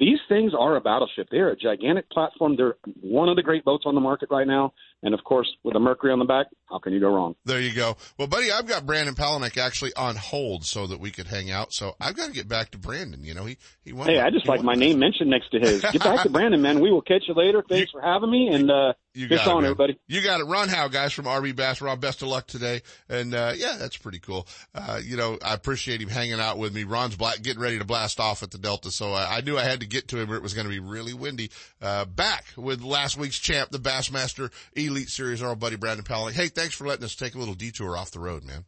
these 0.00 0.18
things 0.28 0.52
are 0.58 0.74
a 0.76 0.80
battleship. 0.80 1.28
They're 1.30 1.50
a 1.50 1.56
gigantic 1.56 2.10
platform. 2.10 2.56
They're 2.56 2.76
one 3.00 3.28
of 3.28 3.36
the 3.36 3.42
great 3.42 3.64
boats 3.64 3.84
on 3.86 3.94
the 3.94 4.00
market 4.00 4.30
right 4.30 4.46
now. 4.46 4.72
And 5.02 5.14
of 5.14 5.24
course, 5.24 5.52
with 5.64 5.74
a 5.74 5.80
Mercury 5.80 6.12
on 6.12 6.20
the 6.20 6.24
back, 6.24 6.46
how 6.70 6.78
can 6.78 6.92
you 6.92 7.00
go 7.00 7.12
wrong? 7.12 7.34
There 7.44 7.60
you 7.60 7.74
go. 7.74 7.96
Well, 8.18 8.28
buddy, 8.28 8.52
I've 8.52 8.66
got 8.66 8.86
Brandon 8.86 9.14
Palaniuk 9.14 9.58
actually 9.58 9.92
on 9.94 10.16
hold 10.16 10.64
so 10.64 10.86
that 10.86 11.00
we 11.00 11.10
could 11.10 11.26
hang 11.26 11.50
out. 11.50 11.72
So 11.72 11.96
I've 12.00 12.16
got 12.16 12.28
to 12.28 12.32
get 12.32 12.48
back 12.48 12.70
to 12.70 12.78
Brandon. 12.78 13.24
You 13.24 13.34
know, 13.34 13.44
he, 13.44 13.58
he 13.84 13.92
won. 13.92 14.08
Hey, 14.08 14.20
I 14.20 14.30
just 14.30 14.46
like 14.46 14.62
my 14.62 14.74
name 14.74 15.00
mentioned 15.00 15.28
next 15.28 15.50
to 15.50 15.58
his. 15.58 15.82
Get 15.82 16.04
back 16.04 16.22
to 16.22 16.30
Brandon, 16.30 16.62
man. 16.62 16.80
We 16.80 16.90
will 16.90 17.02
catch 17.02 17.24
you 17.26 17.34
later. 17.34 17.62
Thanks 17.68 17.92
you, 17.92 18.00
for 18.00 18.06
having 18.06 18.30
me. 18.30 18.48
And, 18.48 18.70
uh, 18.70 18.92
you 19.14 19.28
got 19.28 19.46
on, 19.46 19.64
it, 19.64 19.66
everybody. 19.66 19.98
You 20.06 20.22
got 20.22 20.40
it. 20.40 20.44
Ron 20.44 20.68
Howe, 20.68 20.88
guys 20.88 21.12
from 21.12 21.26
RB 21.26 21.54
Bass. 21.54 21.82
Ron, 21.82 22.00
best 22.00 22.22
of 22.22 22.28
luck 22.28 22.46
today. 22.46 22.80
And, 23.10 23.34
uh, 23.34 23.52
yeah, 23.54 23.76
that's 23.78 23.96
pretty 23.96 24.20
cool. 24.20 24.46
Uh, 24.74 25.00
you 25.04 25.18
know, 25.18 25.38
I 25.44 25.52
appreciate 25.52 26.00
him 26.00 26.08
hanging 26.08 26.40
out 26.40 26.56
with 26.56 26.74
me. 26.74 26.84
Ron's 26.84 27.16
black, 27.16 27.42
getting 27.42 27.60
ready 27.60 27.78
to 27.78 27.84
blast 27.84 28.20
off 28.20 28.42
at 28.42 28.52
the 28.52 28.58
Delta. 28.58 28.90
So 28.90 29.12
I, 29.12 29.38
I 29.38 29.40
knew 29.42 29.58
I 29.58 29.64
had 29.64 29.80
to 29.80 29.86
get 29.86 30.08
to 30.08 30.18
him 30.18 30.30
or 30.30 30.36
it 30.36 30.42
was 30.42 30.54
going 30.54 30.66
to 30.66 30.70
be 30.70 30.80
really 30.80 31.12
windy. 31.12 31.50
Uh, 31.82 32.06
back 32.06 32.46
with 32.56 32.82
last 32.82 33.18
week's 33.18 33.38
champ, 33.38 33.70
the 33.70 33.78
Bassmaster 33.78 34.50
Elite 34.92 35.08
Series, 35.08 35.42
our 35.42 35.56
buddy 35.56 35.76
Brandon 35.76 36.04
Palaniuk. 36.04 36.32
Hey, 36.32 36.48
thanks 36.48 36.74
for 36.74 36.86
letting 36.86 37.04
us 37.04 37.14
take 37.14 37.34
a 37.34 37.38
little 37.38 37.54
detour 37.54 37.96
off 37.96 38.10
the 38.10 38.20
road, 38.20 38.44
man. 38.44 38.64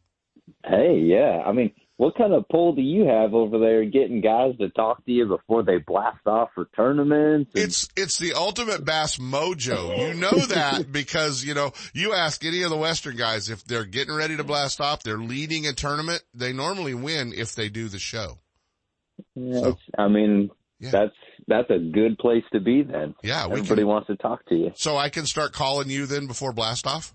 Hey, 0.65 0.99
yeah. 1.03 1.43
I 1.45 1.51
mean, 1.51 1.71
what 1.97 2.17
kind 2.17 2.33
of 2.33 2.47
pull 2.49 2.73
do 2.73 2.81
you 2.81 3.05
have 3.05 3.35
over 3.35 3.59
there 3.59 3.85
getting 3.85 4.21
guys 4.21 4.57
to 4.59 4.69
talk 4.69 5.05
to 5.05 5.11
you 5.11 5.27
before 5.27 5.61
they 5.61 5.77
blast 5.77 6.25
off 6.25 6.49
for 6.55 6.67
tournaments? 6.75 7.51
And- 7.53 7.63
it's 7.63 7.87
it's 7.95 8.17
the 8.17 8.33
ultimate 8.33 8.83
bass 8.83 9.17
mojo. 9.17 10.07
You 10.07 10.15
know 10.15 10.31
that 10.47 10.91
because 10.91 11.43
you 11.43 11.53
know 11.53 11.71
you 11.93 12.13
ask 12.13 12.43
any 12.43 12.63
of 12.63 12.71
the 12.71 12.77
Western 12.77 13.15
guys 13.15 13.49
if 13.49 13.63
they're 13.63 13.85
getting 13.85 14.15
ready 14.15 14.35
to 14.37 14.43
blast 14.43 14.81
off, 14.81 15.03
they're 15.03 15.17
leading 15.17 15.67
a 15.67 15.73
tournament. 15.73 16.23
They 16.33 16.53
normally 16.53 16.95
win 16.95 17.33
if 17.35 17.53
they 17.53 17.69
do 17.69 17.87
the 17.87 17.99
show. 17.99 18.39
Yeah, 19.35 19.59
so, 19.61 19.77
I 19.97 20.07
mean, 20.07 20.49
yeah. 20.79 20.89
that's 20.89 21.15
that's 21.47 21.69
a 21.69 21.79
good 21.79 22.17
place 22.17 22.43
to 22.53 22.59
be 22.59 22.83
then. 22.83 23.15
Yeah, 23.23 23.45
everybody 23.45 23.81
can, 23.81 23.87
wants 23.87 24.07
to 24.07 24.15
talk 24.15 24.45
to 24.47 24.55
you. 24.55 24.71
So 24.75 24.97
I 24.97 25.09
can 25.09 25.25
start 25.25 25.53
calling 25.53 25.89
you 25.89 26.05
then 26.05 26.27
before 26.27 26.53
blast 26.53 26.87
off. 26.87 27.13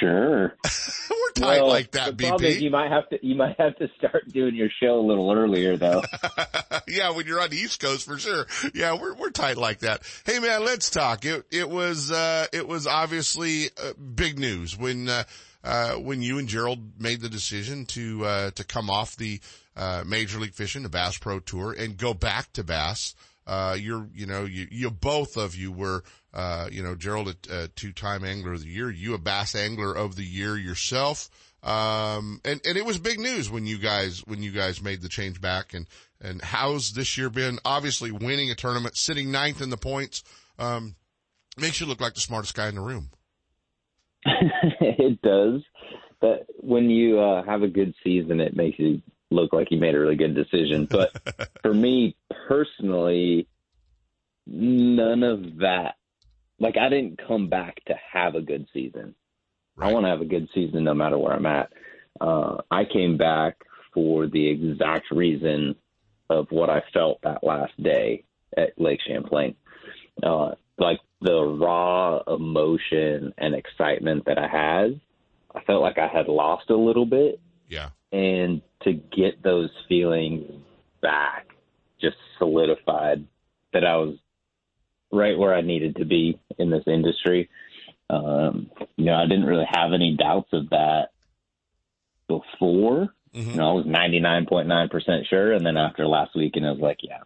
Sure. 0.00 0.54
We're 1.10 1.32
tight 1.34 1.60
well, 1.60 1.68
like 1.68 1.92
that, 1.92 2.16
BP. 2.16 2.60
You 2.60 2.70
might 2.70 2.90
have 2.90 3.08
to 3.10 3.18
you 3.24 3.36
might 3.36 3.56
have 3.60 3.76
to 3.76 3.88
start 3.96 4.28
doing 4.28 4.56
your 4.56 4.70
show 4.82 4.98
a 4.98 5.06
little 5.06 5.32
earlier 5.32 5.76
though. 5.76 6.02
yeah, 6.88 7.10
when 7.10 7.26
you're 7.26 7.40
on 7.40 7.50
the 7.50 7.56
East 7.56 7.80
Coast 7.80 8.04
for 8.04 8.18
sure. 8.18 8.46
Yeah, 8.74 9.00
we're 9.00 9.14
we're 9.14 9.30
tight 9.30 9.56
like 9.56 9.80
that. 9.80 10.02
Hey 10.24 10.40
man, 10.40 10.64
let's 10.64 10.90
talk. 10.90 11.24
It 11.24 11.46
it 11.52 11.68
was 11.68 12.10
uh 12.10 12.46
it 12.52 12.66
was 12.66 12.86
obviously 12.86 13.66
uh, 13.80 13.92
big 13.92 14.38
news 14.38 14.76
when 14.76 15.08
uh 15.08 15.24
uh 15.62 15.92
when 15.92 16.22
you 16.22 16.38
and 16.38 16.48
Gerald 16.48 17.00
made 17.00 17.20
the 17.20 17.28
decision 17.28 17.86
to 17.86 18.24
uh 18.24 18.50
to 18.52 18.64
come 18.64 18.90
off 18.90 19.16
the 19.16 19.40
uh 19.78 20.04
Major 20.06 20.38
League 20.38 20.54
Fishing, 20.54 20.82
the 20.82 20.88
Bass 20.88 21.16
Pro 21.16 21.40
Tour 21.40 21.72
and 21.72 21.96
go 21.96 22.12
back 22.12 22.52
to 22.54 22.64
Bass. 22.64 23.14
Uh, 23.48 23.74
you're, 23.80 24.06
you 24.14 24.26
know, 24.26 24.44
you, 24.44 24.68
you, 24.70 24.90
both 24.90 25.38
of 25.38 25.56
you 25.56 25.72
were, 25.72 26.04
uh, 26.34 26.68
you 26.70 26.82
know, 26.82 26.94
Gerald, 26.94 27.28
a, 27.28 27.62
a 27.62 27.68
two-time 27.68 28.22
angler 28.22 28.52
of 28.52 28.60
the 28.60 28.68
year, 28.68 28.90
you 28.90 29.14
a 29.14 29.18
bass 29.18 29.54
angler 29.54 29.94
of 29.94 30.16
the 30.16 30.22
year 30.22 30.58
yourself. 30.58 31.30
Um, 31.62 32.42
and, 32.44 32.60
and 32.66 32.76
it 32.76 32.84
was 32.84 32.98
big 32.98 33.18
news 33.18 33.50
when 33.50 33.66
you 33.66 33.78
guys, 33.78 34.22
when 34.26 34.42
you 34.42 34.50
guys 34.50 34.82
made 34.82 35.00
the 35.00 35.08
change 35.08 35.40
back 35.40 35.72
and, 35.72 35.86
and 36.20 36.42
how's 36.42 36.92
this 36.92 37.16
year 37.16 37.30
been? 37.30 37.58
Obviously 37.64 38.10
winning 38.10 38.50
a 38.50 38.54
tournament, 38.54 38.98
sitting 38.98 39.30
ninth 39.30 39.62
in 39.62 39.70
the 39.70 39.78
points, 39.78 40.22
um, 40.58 40.94
makes 41.56 41.80
you 41.80 41.86
look 41.86 42.02
like 42.02 42.12
the 42.12 42.20
smartest 42.20 42.54
guy 42.54 42.68
in 42.68 42.74
the 42.74 42.82
room. 42.82 43.08
it 44.26 45.22
does. 45.22 45.62
But 46.20 46.46
when 46.58 46.90
you, 46.90 47.18
uh, 47.18 47.44
have 47.44 47.62
a 47.62 47.68
good 47.68 47.94
season, 48.04 48.40
it 48.40 48.54
makes 48.54 48.78
you 48.78 49.00
look 49.30 49.52
like 49.52 49.68
he 49.68 49.76
made 49.76 49.94
a 49.94 50.00
really 50.00 50.16
good 50.16 50.34
decision. 50.34 50.86
But 50.86 51.12
for 51.62 51.74
me 51.74 52.16
personally, 52.48 53.48
none 54.46 55.22
of 55.22 55.58
that. 55.58 55.96
Like 56.58 56.76
I 56.76 56.88
didn't 56.88 57.20
come 57.26 57.48
back 57.48 57.84
to 57.86 57.94
have 58.12 58.34
a 58.34 58.40
good 58.40 58.66
season. 58.72 59.14
Right. 59.76 59.90
I 59.90 59.92
want 59.92 60.06
to 60.06 60.10
have 60.10 60.20
a 60.20 60.26
good 60.26 60.48
season 60.54 60.84
no 60.84 60.94
matter 60.94 61.18
where 61.18 61.34
I'm 61.34 61.46
at. 61.46 61.72
Uh, 62.20 62.56
I 62.70 62.84
came 62.84 63.16
back 63.16 63.56
for 63.94 64.26
the 64.26 64.48
exact 64.48 65.10
reason 65.10 65.76
of 66.28 66.48
what 66.50 66.68
I 66.68 66.82
felt 66.92 67.20
that 67.22 67.44
last 67.44 67.80
day 67.82 68.24
at 68.56 68.78
Lake 68.78 69.00
Champlain. 69.06 69.54
Uh, 70.22 70.52
like 70.78 71.00
the 71.20 71.42
raw 71.42 72.18
emotion 72.26 73.32
and 73.38 73.54
excitement 73.54 74.24
that 74.26 74.38
I 74.38 74.48
had, 74.48 75.00
I 75.54 75.62
felt 75.62 75.82
like 75.82 75.98
I 75.98 76.08
had 76.08 76.28
lost 76.28 76.70
a 76.70 76.76
little 76.76 77.06
bit. 77.06 77.40
Yeah. 77.68 77.90
And 78.12 78.62
to 78.82 78.92
get 78.92 79.42
those 79.42 79.70
feelings 79.88 80.50
back 81.00 81.48
just 82.00 82.16
solidified 82.38 83.26
that 83.72 83.84
I 83.84 83.96
was 83.96 84.16
right 85.12 85.38
where 85.38 85.54
I 85.54 85.60
needed 85.60 85.96
to 85.96 86.04
be 86.04 86.38
in 86.58 86.70
this 86.70 86.84
industry. 86.86 87.48
Um, 88.10 88.70
you 88.96 89.06
know, 89.06 89.14
I 89.14 89.26
didn't 89.26 89.44
really 89.44 89.66
have 89.70 89.92
any 89.92 90.16
doubts 90.16 90.48
of 90.52 90.70
that 90.70 91.08
before. 92.26 93.08
Mm-hmm. 93.34 93.50
You 93.50 93.56
know, 93.56 93.70
I 93.70 93.72
was 93.72 93.86
99.9% 93.86 95.26
sure. 95.28 95.52
And 95.52 95.64
then 95.64 95.76
after 95.76 96.06
last 96.06 96.34
week, 96.34 96.52
and 96.56 96.66
I 96.66 96.70
was 96.70 96.80
like, 96.80 96.98
yeah, 97.02 97.20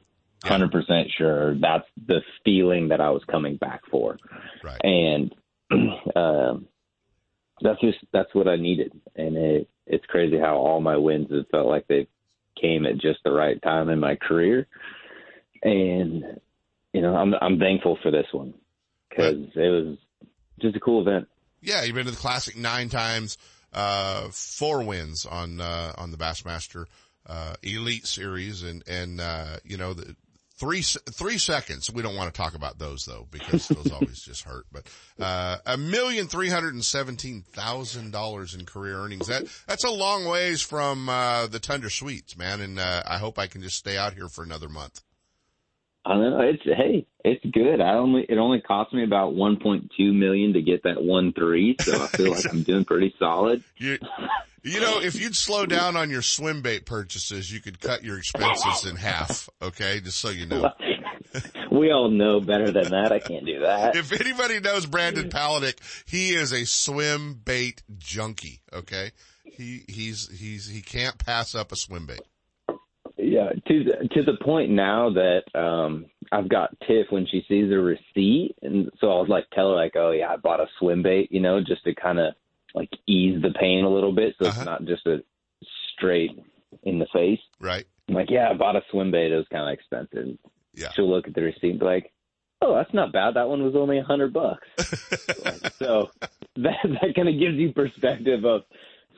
100% 0.44 1.06
sure. 1.16 1.54
That's 1.58 1.86
the 2.06 2.22
feeling 2.44 2.88
that 2.88 3.00
I 3.00 3.10
was 3.10 3.22
coming 3.30 3.56
back 3.56 3.82
for. 3.90 4.18
Right. 4.64 4.80
And, 4.82 5.34
um, 6.16 6.66
that's 7.60 7.80
just, 7.80 7.98
that's 8.12 8.34
what 8.34 8.48
I 8.48 8.56
needed. 8.56 8.92
And 9.14 9.36
it, 9.36 9.68
it's 9.86 10.06
crazy 10.06 10.38
how 10.38 10.56
all 10.56 10.80
my 10.80 10.96
wins 10.96 11.30
have 11.30 11.48
felt 11.50 11.66
like 11.66 11.86
they 11.88 12.08
came 12.60 12.86
at 12.86 12.98
just 12.98 13.20
the 13.24 13.32
right 13.32 13.60
time 13.62 13.88
in 13.88 13.98
my 13.98 14.16
career. 14.16 14.66
And, 15.62 16.40
you 16.92 17.00
know, 17.00 17.14
I'm, 17.14 17.34
I'm 17.40 17.58
thankful 17.58 17.98
for 18.02 18.10
this 18.10 18.26
one 18.32 18.54
because 19.08 19.46
it 19.54 19.70
was 19.70 19.96
just 20.60 20.76
a 20.76 20.80
cool 20.80 21.00
event. 21.00 21.28
Yeah. 21.60 21.82
You've 21.82 21.94
been 21.94 22.06
to 22.06 22.10
the 22.10 22.16
classic 22.16 22.56
nine 22.56 22.88
times, 22.88 23.38
uh, 23.72 24.28
four 24.30 24.84
wins 24.84 25.26
on, 25.26 25.60
uh, 25.60 25.92
on 25.96 26.10
the 26.10 26.16
Bassmaster, 26.16 26.86
uh, 27.26 27.54
elite 27.62 28.06
series 28.06 28.62
and, 28.62 28.82
and, 28.88 29.20
uh, 29.20 29.56
you 29.64 29.76
know, 29.76 29.94
the, 29.94 30.16
three 30.58 30.82
three 30.82 31.38
seconds. 31.38 31.90
We 31.92 32.02
don't 32.02 32.16
want 32.16 32.32
to 32.32 32.38
talk 32.38 32.54
about 32.54 32.78
those 32.78 33.04
though 33.04 33.26
because 33.30 33.68
those 33.68 33.90
always 33.92 34.22
just 34.22 34.44
hurt. 34.44 34.66
But 34.72 34.86
uh, 35.20 35.58
a 35.66 35.76
million 35.76 36.26
three 36.26 36.48
hundred 36.48 36.74
and 36.74 36.84
seventeen 36.84 37.42
thousand 37.42 38.12
dollars 38.12 38.54
in 38.54 38.66
career 38.66 38.98
earnings. 38.98 39.26
That 39.28 39.44
that's 39.66 39.84
a 39.84 39.90
long 39.90 40.24
ways 40.24 40.60
from 40.60 41.08
uh, 41.08 41.46
the 41.46 41.58
Tundra 41.58 41.90
Suites, 41.90 42.36
man. 42.36 42.60
And 42.60 42.78
uh, 42.78 43.02
I 43.06 43.18
hope 43.18 43.38
I 43.38 43.46
can 43.46 43.62
just 43.62 43.76
stay 43.76 43.96
out 43.96 44.14
here 44.14 44.28
for 44.28 44.42
another 44.42 44.68
month. 44.68 45.02
I 46.04 46.16
know 46.16 46.40
it's 46.40 46.62
hey, 46.64 47.06
it's 47.24 47.44
good. 47.52 47.80
I 47.80 47.94
only 47.94 48.26
it 48.28 48.36
only 48.36 48.60
cost 48.60 48.92
me 48.92 49.04
about 49.04 49.34
one 49.34 49.58
point 49.58 49.92
two 49.96 50.12
million 50.12 50.52
to 50.54 50.62
get 50.62 50.82
that 50.82 51.02
one 51.02 51.32
three, 51.32 51.76
so 51.80 52.02
I 52.02 52.06
feel 52.08 52.32
like 52.32 52.44
I'm 52.50 52.62
doing 52.62 52.84
pretty 52.84 53.14
solid. 53.18 53.62
You, 53.76 53.98
you 54.62 54.80
know, 54.80 55.00
if 55.00 55.20
you'd 55.20 55.36
slow 55.36 55.66
down 55.66 55.96
on 55.96 56.10
your 56.10 56.22
swim 56.22 56.62
bait 56.62 56.86
purchases, 56.86 57.52
you 57.52 57.60
could 57.60 57.80
cut 57.80 58.04
your 58.04 58.18
expenses 58.18 58.86
in 58.88 58.96
half. 58.96 59.48
Okay, 59.60 60.00
just 60.00 60.18
so 60.18 60.30
you 60.30 60.46
know. 60.46 60.70
we 61.70 61.90
all 61.90 62.10
know 62.10 62.40
better 62.40 62.70
than 62.70 62.90
that. 62.90 63.12
I 63.12 63.18
can't 63.18 63.44
do 63.44 63.60
that. 63.60 63.96
If 63.96 64.12
anybody 64.12 64.60
knows 64.60 64.86
Brandon 64.86 65.28
Palaniuk, 65.28 65.78
he 66.06 66.34
is 66.34 66.52
a 66.52 66.64
swim 66.64 67.34
bait 67.34 67.82
junkie. 67.98 68.60
Okay, 68.72 69.10
he 69.44 69.84
he's 69.88 70.28
he's 70.28 70.68
he 70.68 70.80
can't 70.80 71.18
pass 71.18 71.54
up 71.54 71.72
a 71.72 71.76
swim 71.76 72.06
bait. 72.06 72.20
Yeah, 73.16 73.50
to 73.66 73.84
to 73.84 74.22
the 74.22 74.36
point 74.42 74.70
now 74.70 75.10
that 75.10 75.42
um 75.58 76.06
I've 76.30 76.48
got 76.48 76.70
Tiff 76.86 77.08
when 77.10 77.26
she 77.26 77.44
sees 77.48 77.70
a 77.72 77.76
receipt, 77.76 78.54
and 78.62 78.90
so 79.00 79.10
I'll 79.10 79.26
like 79.26 79.48
tell 79.52 79.70
her 79.70 79.76
like, 79.76 79.96
oh 79.96 80.12
yeah, 80.12 80.30
I 80.30 80.36
bought 80.36 80.60
a 80.60 80.66
swim 80.78 81.02
bait, 81.02 81.32
you 81.32 81.40
know, 81.40 81.60
just 81.60 81.84
to 81.84 81.94
kind 81.94 82.18
of 82.18 82.34
like 82.74 82.90
ease 83.06 83.40
the 83.42 83.52
pain 83.58 83.84
a 83.84 83.90
little 83.90 84.12
bit, 84.12 84.34
so 84.38 84.46
uh-huh. 84.46 84.60
it's 84.60 84.66
not 84.66 84.84
just 84.84 85.06
a 85.06 85.18
straight 85.94 86.38
in 86.82 86.98
the 86.98 87.06
face. 87.12 87.40
Right. 87.60 87.86
I'm 88.08 88.14
like, 88.14 88.30
yeah, 88.30 88.50
I 88.50 88.54
bought 88.54 88.76
a 88.76 88.82
swim 88.90 89.10
bait. 89.10 89.32
It 89.32 89.36
was 89.36 89.46
kind 89.50 89.68
of 89.68 89.72
expensive. 89.72 90.38
Yeah. 90.74 90.90
She'll 90.94 91.10
look 91.10 91.28
at 91.28 91.34
the 91.34 91.42
receipt 91.42 91.70
and 91.70 91.80
be 91.80 91.86
like, 91.86 92.12
oh, 92.60 92.74
that's 92.74 92.94
not 92.94 93.12
bad. 93.12 93.34
That 93.34 93.48
one 93.48 93.62
was 93.62 93.74
only 93.76 93.98
a 93.98 94.02
hundred 94.02 94.32
bucks. 94.32 94.66
like, 95.44 95.72
so 95.74 96.10
that 96.56 96.76
that 96.84 97.14
kind 97.14 97.28
of 97.28 97.38
gives 97.38 97.56
you 97.56 97.72
perspective 97.72 98.44
of 98.44 98.62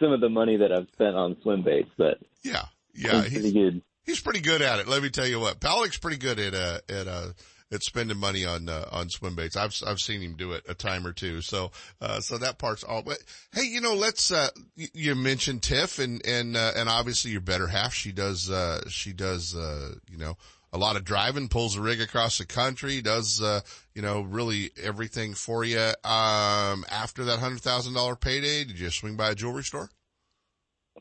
some 0.00 0.12
of 0.12 0.20
the 0.20 0.28
money 0.28 0.57
that 0.57 0.72
I've 0.72 0.88
spent 0.92 1.16
on 1.16 1.36
swim 1.42 1.62
baits. 1.62 1.90
But 1.96 2.18
yeah, 2.42 2.64
yeah, 2.94 3.22
he's 3.22 3.32
pretty 3.32 3.52
good. 3.52 3.82
He's 4.05 4.20
pretty 4.20 4.40
good 4.40 4.62
at 4.62 4.80
it. 4.80 4.88
Let 4.88 5.02
me 5.02 5.11
tell 5.11 5.26
you 5.26 5.40
what, 5.40 5.61
Palaniuk's 5.61 5.98
pretty 5.98 6.18
good 6.18 6.38
at 6.38 6.55
uh 6.55 6.78
at 6.88 7.09
uh 7.09 7.28
at 7.75 7.83
spending 7.83 8.16
money 8.16 8.45
on 8.45 8.68
uh, 8.68 8.89
on 8.91 9.11
swim 9.11 9.35
baits. 9.35 9.57
I've 9.57 9.75
I've 9.87 9.99
seen 9.99 10.22
him 10.22 10.37
do 10.37 10.53
it 10.53 10.64
a 10.68 10.75
time 10.75 11.07
or 11.07 11.12
two. 11.12 11.41
So 11.41 11.70
uh, 12.01 12.20
so 12.20 12.39
that 12.39 12.59
part's 12.59 12.85
all. 12.85 13.03
But 13.03 13.18
hey, 13.53 13.64
you 13.64 13.81
know, 13.81 13.95
let's. 13.95 14.31
Uh, 14.31 14.49
you 14.77 15.14
mentioned 15.14 15.62
Tiff 15.62 15.99
and 15.99 16.25
and 16.27 16.57
uh, 16.57 16.72
and 16.77 16.89
obviously 16.89 17.33
your 17.33 17.41
better 17.41 17.66
half. 17.66 17.93
She 17.93 18.12
does 18.12 18.51
uh, 18.51 18.89
she 18.89 19.12
does 19.12 19.55
uh, 19.55 19.95
you 20.11 20.18
know 20.18 20.37
a 20.72 20.79
lot 20.79 20.97
of 20.97 21.05
driving, 21.05 21.49
pulls 21.49 21.77
a 21.77 21.81
rig 21.81 22.01
across 22.01 22.39
the 22.39 22.45
country, 22.47 23.01
does 23.01 23.41
uh, 23.41 23.61
you 23.95 24.03
know 24.03 24.22
really 24.22 24.70
everything 24.83 25.35
for 25.35 25.64
you. 25.64 25.79
Um, 26.05 26.85
after 26.91 27.25
that 27.25 27.39
hundred 27.39 27.61
thousand 27.61 27.95
dollar 27.95 28.16
payday, 28.16 28.64
did 28.64 28.79
you 28.79 28.91
swing 28.91 29.16
by 29.16 29.31
a 29.31 29.35
jewelry 29.35 29.64
store? 29.64 29.91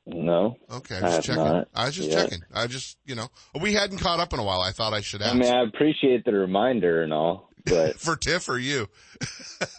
No. 0.05 0.57
Okay, 0.69 0.97
I 0.97 1.01
was 1.01 1.25
checking. 1.25 1.43
Not. 1.43 1.67
I 1.73 1.85
was 1.85 1.95
just 1.95 2.09
yet. 2.09 2.29
checking. 2.29 2.43
I 2.53 2.67
just, 2.67 2.97
you 3.05 3.15
know, 3.15 3.29
we 3.59 3.73
hadn't 3.73 3.99
caught 3.99 4.19
up 4.19 4.33
in 4.33 4.39
a 4.39 4.43
while. 4.43 4.59
I 4.59 4.71
thought 4.71 4.93
I 4.93 5.01
should 5.01 5.21
ask. 5.21 5.33
I 5.33 5.37
mean, 5.37 5.51
I 5.51 5.63
appreciate 5.63 6.25
the 6.25 6.33
reminder 6.33 7.03
and 7.03 7.13
all. 7.13 7.49
but 7.65 7.97
for 7.99 8.17
Tiff 8.17 8.49
or 8.49 8.59
you? 8.59 8.89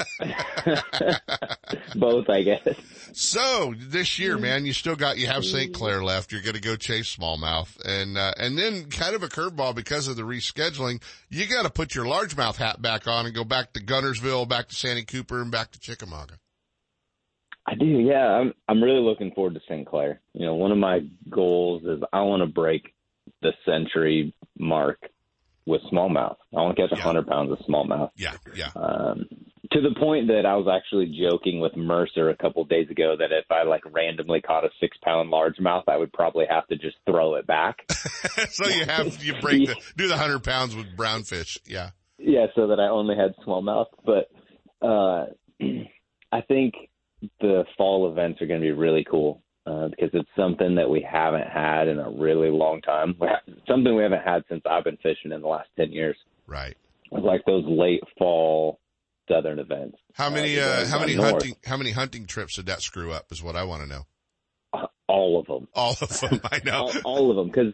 both, 1.95 2.31
I 2.31 2.43
guess. 2.43 2.67
So 3.13 3.75
this 3.77 4.19
year, 4.19 4.39
man, 4.39 4.65
you 4.65 4.73
still 4.73 4.97
got 4.97 5.19
you 5.19 5.27
have 5.27 5.45
St. 5.45 5.75
Clair 5.75 6.03
left. 6.03 6.33
You're 6.33 6.41
going 6.41 6.55
to 6.55 6.61
go 6.61 6.77
chase 6.77 7.15
smallmouth, 7.15 7.79
and 7.85 8.17
uh, 8.17 8.33
and 8.39 8.57
then 8.57 8.87
kind 8.87 9.15
of 9.15 9.23
a 9.23 9.29
curveball 9.29 9.75
because 9.75 10.09
of 10.09 10.17
the 10.17 10.23
rescheduling. 10.23 11.03
You 11.29 11.47
got 11.47 11.65
to 11.65 11.71
put 11.71 11.95
your 11.95 12.07
largemouth 12.07 12.57
hat 12.57 12.81
back 12.81 13.07
on 13.07 13.27
and 13.27 13.35
go 13.35 13.45
back 13.45 13.75
to 13.75 13.81
Guntersville, 13.81 14.49
back 14.49 14.69
to 14.69 14.75
Santee 14.75 15.05
Cooper, 15.05 15.43
and 15.43 15.51
back 15.51 15.73
to 15.73 15.79
Chickamauga. 15.79 16.39
I 17.67 17.75
do, 17.75 17.87
yeah. 17.87 18.27
I'm 18.27 18.53
I'm 18.69 18.83
really 18.83 19.01
looking 19.01 19.33
forward 19.33 19.55
to 19.55 19.61
St. 19.69 19.87
Clair. 19.87 20.21
You 20.35 20.45
know, 20.47 20.55
one 20.55 20.71
of 20.73 20.79
my 20.79 21.01
goals 21.31 21.83
is 21.85 22.03
I 22.13 22.21
want 22.23 22.43
to 22.43 22.47
break 22.47 22.95
the 23.43 23.53
century 23.65 24.35
mark 24.59 24.99
with 25.67 25.81
smallmouth. 25.91 26.37
I 26.55 26.61
want 26.61 26.77
to 26.77 26.83
catch 26.83 26.93
a 26.93 26.97
Yeah. 26.97 27.03
hundred 27.03 27.27
pounds 27.27 27.51
of 27.53 27.59
smallmouth. 27.67 28.11
Yeah, 28.17 28.35
yeah. 28.55 28.69
Um, 28.77 29.27
to 29.73 29.81
the 29.81 29.95
point 29.99 30.29
that 30.29 30.45
I 30.45 30.57
was 30.57 30.69
actually 30.71 31.07
joking 31.19 31.59
with 31.59 31.75
Mercer 31.75 32.29
a 32.29 32.37
couple 32.37 32.61
of 32.63 32.69
days 32.69 32.91
ago 32.91 33.17
that 33.19 33.33
if 33.33 33.51
I 33.51 33.63
like 33.63 33.83
randomly 33.91 34.43
caught 34.43 34.65
a 34.65 34.69
six 34.79 34.97
pound 35.03 35.33
largemouth, 35.33 35.85
I 35.89 35.97
would 35.97 36.13
probably 36.13 36.45
have 36.49 36.67
to 36.69 36.77
just 36.77 36.97
throw 37.07 37.37
it 37.37 37.47
back. 37.47 37.79
so 38.51 38.67
you 38.69 38.85
have 38.85 39.25
you 39.25 39.35
break 39.41 39.67
the 39.69 39.77
do 39.97 40.07
the 40.07 40.19
hundred 40.19 40.45
pounds 40.45 40.77
with 40.77 40.95
brownfish. 40.95 41.57
Yeah, 41.65 41.91
yeah, 42.19 42.47
so 42.55 42.67
that 42.67 42.79
I 42.79 42.89
only 42.89 43.17
had 43.17 43.35
smallmouth. 43.47 43.87
But 44.05 44.31
uh, 44.87 45.27
I 46.31 46.43
think 46.43 46.75
the 47.41 47.65
fall 47.77 48.11
events 48.11 48.41
are 48.43 48.47
going 48.47 48.61
to 48.61 48.65
be 48.67 48.73
really 48.73 49.05
cool 49.11 49.43
uh, 49.67 49.89
because 49.89 50.11
it's 50.13 50.29
something 50.37 50.75
that 50.75 50.89
we 50.89 51.07
haven't 51.09 51.49
had 51.49 51.89
in 51.89 51.99
a 51.99 52.11
really 52.11 52.51
long 52.51 52.81
time. 52.83 53.15
Something 53.69 53.97
we 53.97 54.03
haven't 54.03 54.23
had 54.23 54.43
since 54.49 54.63
I've 54.69 54.85
been 54.85 54.99
fishing 54.99 55.33
in 55.33 55.41
the 55.41 55.49
last 55.49 55.69
ten 55.77 55.93
years. 55.93 56.17
right. 56.47 56.77
Like 57.11 57.45
those 57.45 57.65
late 57.67 58.03
fall 58.19 58.81
southern 59.29 59.59
events. 59.61 59.97
How 60.15 60.31
many 60.31 60.59
Uh, 60.59 60.65
uh, 60.67 60.87
how 60.87 60.99
many 60.99 61.15
north. 61.15 61.31
hunting 61.31 61.57
how 61.65 61.77
many 61.77 61.93
hunting 61.93 62.27
trips 62.27 62.57
did 62.57 62.67
that 62.67 62.83
screw 62.83 63.13
up? 63.13 63.27
Is 63.31 63.43
what 63.43 63.55
I 63.57 63.65
want 63.65 63.83
to 63.83 63.89
know. 63.89 64.03
All 65.07 65.39
of 65.39 65.47
them. 65.47 65.69
All 65.75 65.97
of 66.01 66.21
them. 66.21 66.41
I 66.51 66.61
know. 66.65 66.73
all, 66.89 66.93
all 67.05 67.31
of 67.31 67.37
them 67.37 67.47
because 67.47 67.73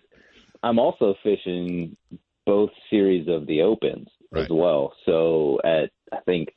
I'm 0.63 0.79
also 0.79 1.15
fishing 1.23 1.97
both 2.45 2.71
series 2.91 3.29
of 3.29 3.47
the 3.47 3.63
opens 3.63 4.09
as 4.37 4.49
well. 4.51 4.93
So 5.07 5.59
at 5.65 5.91
I 6.13 6.21
think 6.27 6.51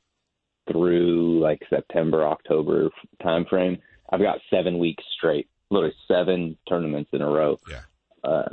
through 0.72 1.40
like 1.42 1.62
September 1.70 2.26
October 2.26 2.90
time 3.22 3.46
frame, 3.46 3.78
I've 4.10 4.22
got 4.22 4.40
seven 4.50 4.78
weeks 4.80 5.04
straight, 5.18 5.48
literally 5.70 5.96
seven 6.08 6.58
tournaments 6.70 7.10
in 7.14 7.22
a 7.22 7.28
row. 7.28 7.60
Yeah. 7.70 7.82
Uh, 8.24 8.50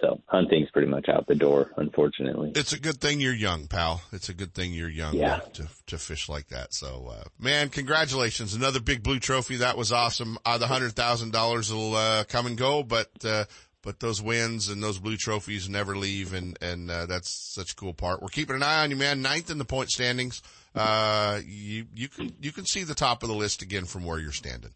so 0.00 0.20
hunting's 0.26 0.68
pretty 0.72 0.88
much 0.88 1.08
out 1.08 1.26
the 1.26 1.34
door, 1.34 1.70
unfortunately. 1.78 2.52
It's 2.54 2.74
a 2.74 2.78
good 2.78 3.00
thing 3.00 3.18
you're 3.18 3.32
young, 3.32 3.66
pal. 3.66 4.02
It's 4.12 4.28
a 4.28 4.34
good 4.34 4.52
thing 4.52 4.74
you're 4.74 4.90
young 4.90 5.14
Yeah. 5.14 5.38
to, 5.54 5.68
to 5.86 5.96
fish 5.98 6.28
like 6.28 6.48
that. 6.48 6.74
So, 6.74 7.14
uh, 7.18 7.24
man, 7.38 7.70
congratulations. 7.70 8.52
Another 8.52 8.80
big 8.80 9.02
blue 9.02 9.18
trophy. 9.20 9.56
That 9.56 9.78
was 9.78 9.92
awesome. 9.92 10.36
Uh, 10.44 10.58
the 10.58 10.66
hundred 10.66 10.92
thousand 10.92 11.32
dollars 11.32 11.72
will, 11.72 11.94
uh, 11.96 12.24
come 12.24 12.44
and 12.46 12.58
go, 12.58 12.82
but, 12.82 13.08
uh, 13.24 13.44
but 13.80 13.98
those 14.00 14.20
wins 14.20 14.68
and 14.68 14.82
those 14.82 14.98
blue 14.98 15.16
trophies 15.16 15.66
never 15.66 15.96
leave. 15.96 16.34
And, 16.34 16.58
and, 16.60 16.90
uh, 16.90 17.06
that's 17.06 17.30
such 17.30 17.72
a 17.72 17.76
cool 17.76 17.94
part. 17.94 18.20
We're 18.20 18.28
keeping 18.28 18.56
an 18.56 18.62
eye 18.62 18.82
on 18.82 18.90
you, 18.90 18.96
man. 18.96 19.22
Ninth 19.22 19.50
in 19.50 19.56
the 19.56 19.64
point 19.64 19.90
standings. 19.90 20.42
Uh, 20.76 21.40
you, 21.46 21.86
you 21.94 22.08
can, 22.08 22.32
you 22.40 22.52
can 22.52 22.64
see 22.66 22.84
the 22.84 22.94
top 22.94 23.22
of 23.22 23.28
the 23.28 23.34
list 23.34 23.62
again 23.62 23.84
from 23.86 24.04
where 24.04 24.18
you're 24.18 24.32
standing. 24.32 24.72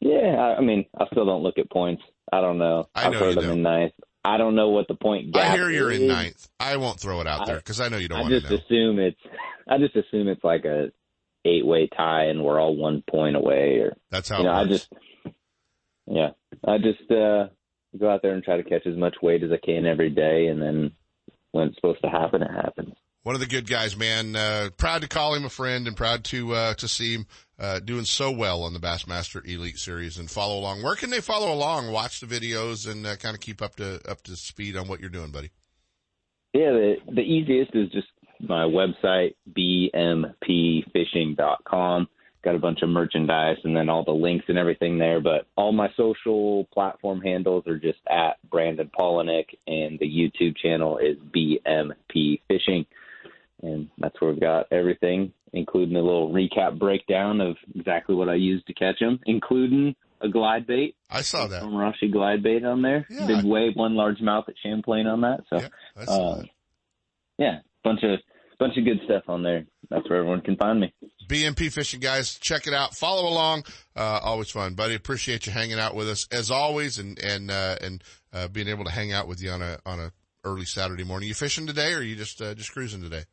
Yeah, 0.00 0.54
I, 0.58 0.60
mean, 0.60 0.86
I 0.98 1.06
still 1.12 1.24
don't 1.26 1.42
look 1.42 1.58
at 1.58 1.70
points. 1.70 2.02
I 2.32 2.40
don't 2.40 2.58
know. 2.58 2.88
I 2.94 3.08
know 3.10 3.18
heard 3.18 3.28
you 3.30 3.34
them 3.36 3.44
don't. 3.44 3.56
in 3.58 3.62
ninth. 3.62 3.92
I 4.24 4.36
don't 4.38 4.54
know 4.54 4.70
what 4.70 4.86
the 4.88 4.94
point 4.94 5.32
gap 5.32 5.52
I 5.52 5.56
hear 5.56 5.68
you're 5.70 5.90
in 5.90 6.06
ninth. 6.06 6.48
I 6.60 6.76
won't 6.76 7.00
throw 7.00 7.20
it 7.20 7.26
out 7.26 7.42
I- 7.42 7.46
there 7.46 7.56
because 7.56 7.80
I 7.80 7.88
know 7.88 7.96
you 7.98 8.08
don't 8.08 8.18
I 8.18 8.22
want 8.22 8.30
to 8.32 8.36
I 8.36 8.40
just 8.40 8.50
know. 8.52 8.58
assume 8.76 8.98
it's 9.00 9.20
I 9.68 9.78
just 9.78 9.96
assume 9.96 10.28
it's 10.28 10.44
like 10.44 10.64
a 10.64 10.92
eight 11.44 11.66
way 11.66 11.88
tie 11.96 12.26
and 12.26 12.42
we're 12.44 12.60
all 12.60 12.76
one 12.76 13.02
point 13.10 13.34
away 13.34 13.78
or 13.80 13.96
That's 14.10 14.28
how 14.28 14.38
you 14.38 14.44
know, 14.44 14.52
I 14.52 14.64
just 14.66 14.88
yeah. 16.06 16.30
I 16.66 16.78
just 16.78 17.10
uh 17.10 17.48
go 17.98 18.08
out 18.10 18.22
there 18.22 18.34
and 18.34 18.44
try 18.44 18.56
to 18.58 18.62
catch 18.62 18.86
as 18.86 18.96
much 18.96 19.16
weight 19.22 19.42
as 19.42 19.50
I 19.50 19.58
can 19.64 19.86
every 19.86 20.10
day 20.10 20.46
and 20.46 20.62
then 20.62 20.92
when 21.50 21.66
it's 21.68 21.76
supposed 21.76 22.02
to 22.02 22.08
happen 22.08 22.42
it 22.42 22.50
happens. 22.50 22.94
One 23.22 23.36
of 23.36 23.40
the 23.40 23.46
good 23.46 23.68
guys, 23.68 23.96
man. 23.96 24.34
Uh, 24.34 24.70
proud 24.76 25.02
to 25.02 25.08
call 25.08 25.34
him 25.34 25.44
a 25.44 25.48
friend 25.48 25.86
and 25.86 25.96
proud 25.96 26.24
to, 26.24 26.54
uh, 26.54 26.74
to 26.74 26.88
see 26.88 27.14
him, 27.14 27.26
uh, 27.58 27.78
doing 27.78 28.04
so 28.04 28.32
well 28.32 28.64
on 28.64 28.72
the 28.72 28.80
Bassmaster 28.80 29.46
Elite 29.46 29.78
Series 29.78 30.18
and 30.18 30.28
follow 30.28 30.58
along. 30.58 30.82
Where 30.82 30.96
can 30.96 31.10
they 31.10 31.20
follow 31.20 31.52
along? 31.52 31.92
Watch 31.92 32.18
the 32.18 32.26
videos 32.26 32.90
and, 32.90 33.06
uh, 33.06 33.14
kind 33.16 33.34
of 33.34 33.40
keep 33.40 33.62
up 33.62 33.76
to, 33.76 34.00
up 34.10 34.22
to 34.22 34.34
speed 34.34 34.76
on 34.76 34.88
what 34.88 34.98
you're 34.98 35.08
doing, 35.08 35.30
buddy. 35.30 35.50
Yeah, 36.52 36.72
the 36.72 36.96
the 37.14 37.22
easiest 37.22 37.74
is 37.74 37.88
just 37.90 38.08
my 38.40 38.64
website, 38.64 39.34
bmpfishing.com. 39.50 42.08
Got 42.44 42.56
a 42.56 42.58
bunch 42.58 42.82
of 42.82 42.88
merchandise 42.88 43.58
and 43.62 43.76
then 43.76 43.88
all 43.88 44.02
the 44.04 44.10
links 44.10 44.46
and 44.48 44.58
everything 44.58 44.98
there. 44.98 45.20
But 45.20 45.46
all 45.56 45.70
my 45.72 45.88
social 45.96 46.64
platform 46.74 47.20
handles 47.20 47.68
are 47.68 47.78
just 47.78 48.00
at 48.10 48.38
Brandon 48.50 48.90
Palaniuk, 48.98 49.46
and 49.66 49.98
the 49.98 50.06
YouTube 50.06 50.56
channel 50.56 50.98
is 50.98 51.16
BMP 51.18 52.40
Fishing. 52.48 52.84
And 53.62 53.88
that's 53.98 54.20
where 54.20 54.32
we've 54.32 54.40
got 54.40 54.66
everything, 54.72 55.32
including 55.52 55.96
a 55.96 56.02
little 56.02 56.32
recap 56.32 56.78
breakdown 56.78 57.40
of 57.40 57.56
exactly 57.74 58.14
what 58.14 58.28
I 58.28 58.34
used 58.34 58.66
to 58.66 58.74
catch 58.74 58.98
them, 58.98 59.20
including 59.26 59.94
a 60.20 60.28
glide 60.28 60.66
bait. 60.66 60.96
I 61.10 61.22
saw 61.22 61.46
that. 61.46 61.60
Some 61.60 61.72
Rashi 61.72 62.10
glide 62.10 62.42
bait 62.42 62.64
on 62.64 62.82
there. 62.82 63.06
Yeah. 63.08 63.26
Did 63.26 63.44
wave, 63.44 63.72
one 63.74 63.94
largemouth 63.94 64.48
at 64.48 64.54
Champlain 64.62 65.06
on 65.06 65.20
that. 65.22 65.40
So 65.50 65.60
Yeah, 65.60 65.68
I 65.96 66.00
uh, 66.02 66.36
that. 66.36 66.48
yeah, 67.38 67.58
bunch 67.84 68.00
of 68.02 68.18
bunch 68.58 68.76
of 68.76 68.84
good 68.84 69.00
stuff 69.04 69.24
on 69.28 69.42
there. 69.42 69.64
That's 69.90 70.08
where 70.08 70.20
everyone 70.20 70.40
can 70.40 70.56
find 70.56 70.80
me. 70.80 70.92
BMP 71.28 71.72
Fishing 71.72 72.00
guys, 72.00 72.38
check 72.38 72.66
it 72.66 72.74
out. 72.74 72.94
Follow 72.94 73.28
along. 73.28 73.64
Uh, 73.96 74.20
always 74.22 74.50
fun, 74.50 74.74
buddy. 74.74 74.94
Appreciate 74.94 75.46
you 75.46 75.52
hanging 75.52 75.78
out 75.78 75.94
with 75.94 76.08
us 76.08 76.26
as 76.30 76.50
always 76.50 76.98
and, 76.98 77.18
and, 77.18 77.50
uh, 77.50 77.76
and, 77.80 78.04
uh, 78.32 78.48
being 78.48 78.68
able 78.68 78.84
to 78.84 78.90
hang 78.90 79.12
out 79.12 79.26
with 79.28 79.42
you 79.42 79.50
on 79.50 79.62
a, 79.62 79.78
on 79.86 79.98
a 79.98 80.12
early 80.44 80.64
Saturday 80.64 81.04
morning. 81.04 81.28
You 81.28 81.34
fishing 81.34 81.66
today 81.66 81.92
or 81.92 81.98
are 81.98 82.02
you 82.02 82.16
just, 82.16 82.40
uh, 82.42 82.54
just 82.54 82.72
cruising 82.72 83.02
today? 83.02 83.24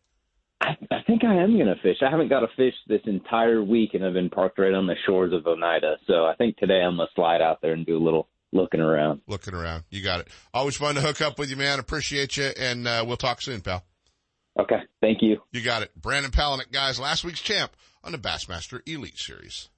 I, 1.09 1.13
I 1.13 1.17
think 1.17 1.23
I 1.23 1.35
am 1.35 1.57
gonna 1.57 1.75
fish. 1.81 1.97
I 2.05 2.09
haven't 2.09 2.29
got 2.29 2.43
a 2.43 2.47
fish 2.55 2.73
this 2.87 3.01
entire 3.05 3.63
week, 3.63 3.91
and 3.93 4.05
I've 4.05 4.13
been 4.13 4.29
parked 4.29 4.59
right 4.59 4.73
on 4.73 4.87
the 4.87 4.95
shores 5.05 5.33
of 5.33 5.45
Oneida. 5.45 5.97
So 6.07 6.25
I 6.25 6.35
think 6.35 6.57
today 6.57 6.81
I'm 6.81 6.97
gonna 6.97 7.09
slide 7.15 7.41
out 7.41 7.61
there 7.61 7.73
and 7.73 7.85
do 7.85 7.97
a 7.97 8.03
little 8.03 8.27
looking 8.51 8.79
around. 8.79 9.21
Looking 9.27 9.53
around. 9.53 9.83
You 9.89 10.03
got 10.03 10.21
it. 10.21 10.27
Always 10.53 10.77
fun 10.77 10.95
to 10.95 11.01
hook 11.01 11.21
up 11.21 11.39
with 11.39 11.49
you, 11.49 11.55
man. 11.55 11.79
Appreciate 11.79 12.37
you. 12.37 12.51
And, 12.57 12.87
uh, 12.87 13.03
we'll 13.07 13.17
talk 13.17 13.41
soon, 13.41 13.61
pal. 13.61 13.83
Okay, 14.59 14.79
thank 15.01 15.21
you. 15.21 15.41
You 15.51 15.61
got 15.61 15.83
it. 15.83 15.91
Brandon 15.95 16.31
Palaniuk, 16.31 16.71
guys, 16.71 16.99
last 16.99 17.23
week's 17.23 17.41
champ 17.41 17.71
on 18.03 18.11
the 18.11 18.17
Bassmaster 18.17 18.81
Elite 18.87 19.17
Series. 19.17 19.69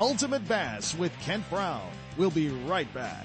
Ultimate 0.00 0.46
Bass 0.48 0.94
with 0.96 1.12
Kent 1.20 1.48
Brown. 1.48 1.88
We'll 2.16 2.30
be 2.30 2.48
right 2.48 2.92
back. 2.92 3.24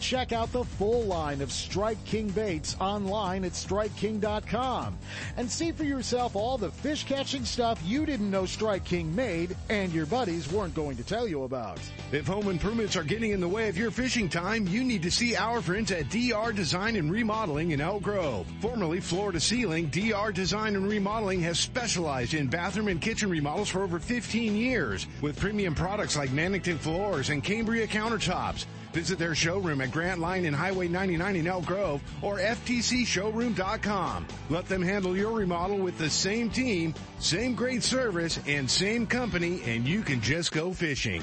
Check 0.00 0.32
out 0.32 0.52
the 0.52 0.64
full 0.64 1.02
line 1.02 1.40
of 1.40 1.52
Strike 1.52 2.02
King 2.04 2.28
baits 2.28 2.76
online 2.80 3.44
at 3.44 3.52
StrikeKing.com 3.52 4.98
and 5.36 5.50
see 5.50 5.72
for 5.72 5.84
yourself 5.84 6.36
all 6.36 6.58
the 6.58 6.70
fish 6.70 7.04
catching 7.04 7.44
stuff 7.44 7.80
you 7.84 8.06
didn't 8.06 8.30
know 8.30 8.46
Strike 8.46 8.84
King 8.84 9.14
made 9.14 9.56
and 9.68 9.92
your 9.92 10.06
buddies 10.06 10.50
weren't 10.50 10.74
going 10.74 10.96
to 10.96 11.04
tell 11.04 11.26
you 11.26 11.44
about. 11.44 11.78
If 12.12 12.26
home 12.26 12.48
improvements 12.48 12.96
are 12.96 13.04
getting 13.04 13.32
in 13.32 13.40
the 13.40 13.48
way 13.48 13.68
of 13.68 13.76
your 13.76 13.90
fishing 13.90 14.28
time, 14.28 14.66
you 14.66 14.84
need 14.84 15.02
to 15.02 15.10
see 15.10 15.36
our 15.36 15.60
friends 15.60 15.90
at 15.90 16.10
DR 16.10 16.52
Design 16.52 16.96
and 16.96 17.10
Remodeling 17.10 17.72
in 17.72 17.80
Elk 17.80 18.02
Grove. 18.02 18.46
Formerly 18.60 19.00
Floor 19.00 19.32
to 19.32 19.40
Ceiling, 19.40 19.86
DR 19.86 20.32
Design 20.32 20.76
and 20.76 20.88
Remodeling 20.88 21.40
has 21.40 21.58
specialized 21.58 22.34
in 22.34 22.46
bathroom 22.46 22.88
and 22.88 23.00
kitchen 23.00 23.30
remodels 23.30 23.68
for 23.68 23.82
over 23.82 23.98
15 23.98 24.54
years 24.54 25.06
with 25.20 25.38
premium 25.38 25.74
products 25.74 26.16
like 26.16 26.30
Mannington 26.30 26.78
floors 26.78 27.30
and 27.30 27.42
Cambria 27.42 27.86
countertops. 27.86 28.66
Visit 28.96 29.18
their 29.18 29.34
showroom 29.34 29.82
at 29.82 29.90
Grant 29.90 30.20
Line 30.20 30.46
and 30.46 30.56
Highway 30.56 30.88
99 30.88 31.36
in 31.36 31.46
Elk 31.46 31.66
Grove 31.66 32.00
or 32.22 32.38
FTCshowroom.com. 32.38 34.26
Let 34.48 34.68
them 34.70 34.80
handle 34.80 35.14
your 35.14 35.32
remodel 35.32 35.76
with 35.76 35.98
the 35.98 36.08
same 36.08 36.48
team, 36.48 36.94
same 37.18 37.54
great 37.54 37.82
service, 37.82 38.40
and 38.46 38.70
same 38.70 39.06
company, 39.06 39.60
and 39.66 39.86
you 39.86 40.00
can 40.00 40.22
just 40.22 40.50
go 40.50 40.72
fishing. 40.72 41.22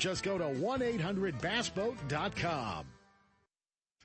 just 0.00 0.24
go 0.24 0.38
to 0.38 0.44
1-800-BassBoat.com. 0.44 2.86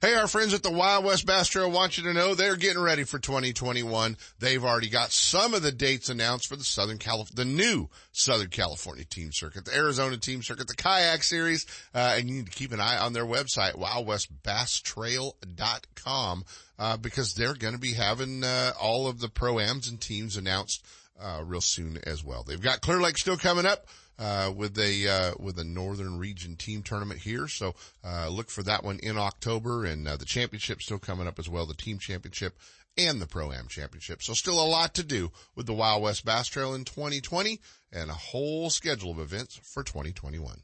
Hey, 0.02 0.14
our 0.14 0.28
friends 0.28 0.54
at 0.54 0.62
the 0.62 0.70
Wild 0.70 1.06
West 1.06 1.26
Bass 1.26 1.48
Trail 1.48 1.72
want 1.72 1.98
you 1.98 2.04
to 2.04 2.14
know 2.14 2.36
they're 2.36 2.58
getting 2.58 2.82
ready 2.82 3.06
for 3.06 3.18
2021. 3.18 4.18
They've 4.38 4.64
already 4.64 4.90
got 4.90 5.12
some 5.12 5.56
of 5.56 5.64
the 5.64 5.72
dates 5.72 6.10
announced 6.10 6.48
for 6.48 6.58
the 6.58 6.66
Southern 6.66 6.98
Calif- 6.98 7.34
the 7.34 7.46
new 7.46 7.88
Southern 8.12 8.50
California 8.50 9.06
team 9.06 9.32
circuit, 9.32 9.64
the 9.66 9.76
Arizona 9.76 10.18
team 10.18 10.44
circuit, 10.44 10.68
the 10.68 10.76
kayak 10.76 11.24
series, 11.24 11.66
uh, 11.96 12.16
and 12.18 12.30
you 12.30 12.36
need 12.36 12.46
to 12.46 12.52
keep 12.52 12.72
an 12.74 12.82
eye 12.82 12.98
on 12.98 13.14
their 13.14 13.26
website, 13.26 13.80
wildwestbasstrail.com, 13.80 16.44
uh, 16.78 16.98
because 16.98 17.34
they're 17.34 17.56
going 17.56 17.74
to 17.74 17.80
be 17.80 17.94
having, 17.94 18.44
uh, 18.44 18.74
all 18.80 19.08
of 19.08 19.22
the 19.22 19.30
pro-ams 19.30 19.88
and 19.88 20.00
teams 20.02 20.38
announced, 20.38 20.86
uh, 21.20 21.42
real 21.44 21.62
soon 21.62 21.98
as 22.04 22.24
well. 22.24 22.44
They've 22.44 22.62
got 22.62 22.82
Clear 22.82 23.02
Lake 23.02 23.18
still 23.18 23.38
coming 23.38 23.66
up 23.66 23.88
uh, 24.18 24.52
with 24.56 24.78
a 24.78 25.08
uh, 25.08 25.34
with 25.40 25.60
a 25.60 25.64
northern 25.64 26.20
region 26.20 26.56
team 26.56 26.84
tournament 26.84 27.22
here. 27.22 27.48
So 27.48 27.76
uh, 28.04 28.30
look 28.30 28.50
for 28.50 28.64
that 28.64 28.84
one 28.84 29.00
in 29.00 29.18
October, 29.18 29.86
and 29.86 30.08
uh, 30.08 30.18
the 30.18 30.26
championship 30.26 30.82
still 30.82 31.00
coming 31.00 31.28
up 31.28 31.40
as 31.40 31.50
well, 31.50 31.66
the 31.66 31.74
team 31.74 32.00
championship 32.00 32.58
and 32.98 33.22
the 33.22 33.28
pro 33.28 33.52
am 33.52 33.68
championship. 33.68 34.24
So 34.24 34.34
still 34.34 34.62
a 34.62 34.66
lot 34.66 34.94
to 34.96 35.04
do 35.04 35.32
with 35.56 35.66
the 35.66 35.74
Wild 35.74 36.02
West 36.02 36.26
Bass 36.26 36.48
Trail 36.48 36.74
in 36.74 36.86
2020, 36.86 37.60
and 37.92 38.10
a 38.10 38.14
whole 38.14 38.70
schedule 38.70 39.12
of 39.12 39.20
events 39.20 39.60
for 39.64 39.84
2021. 39.84 40.62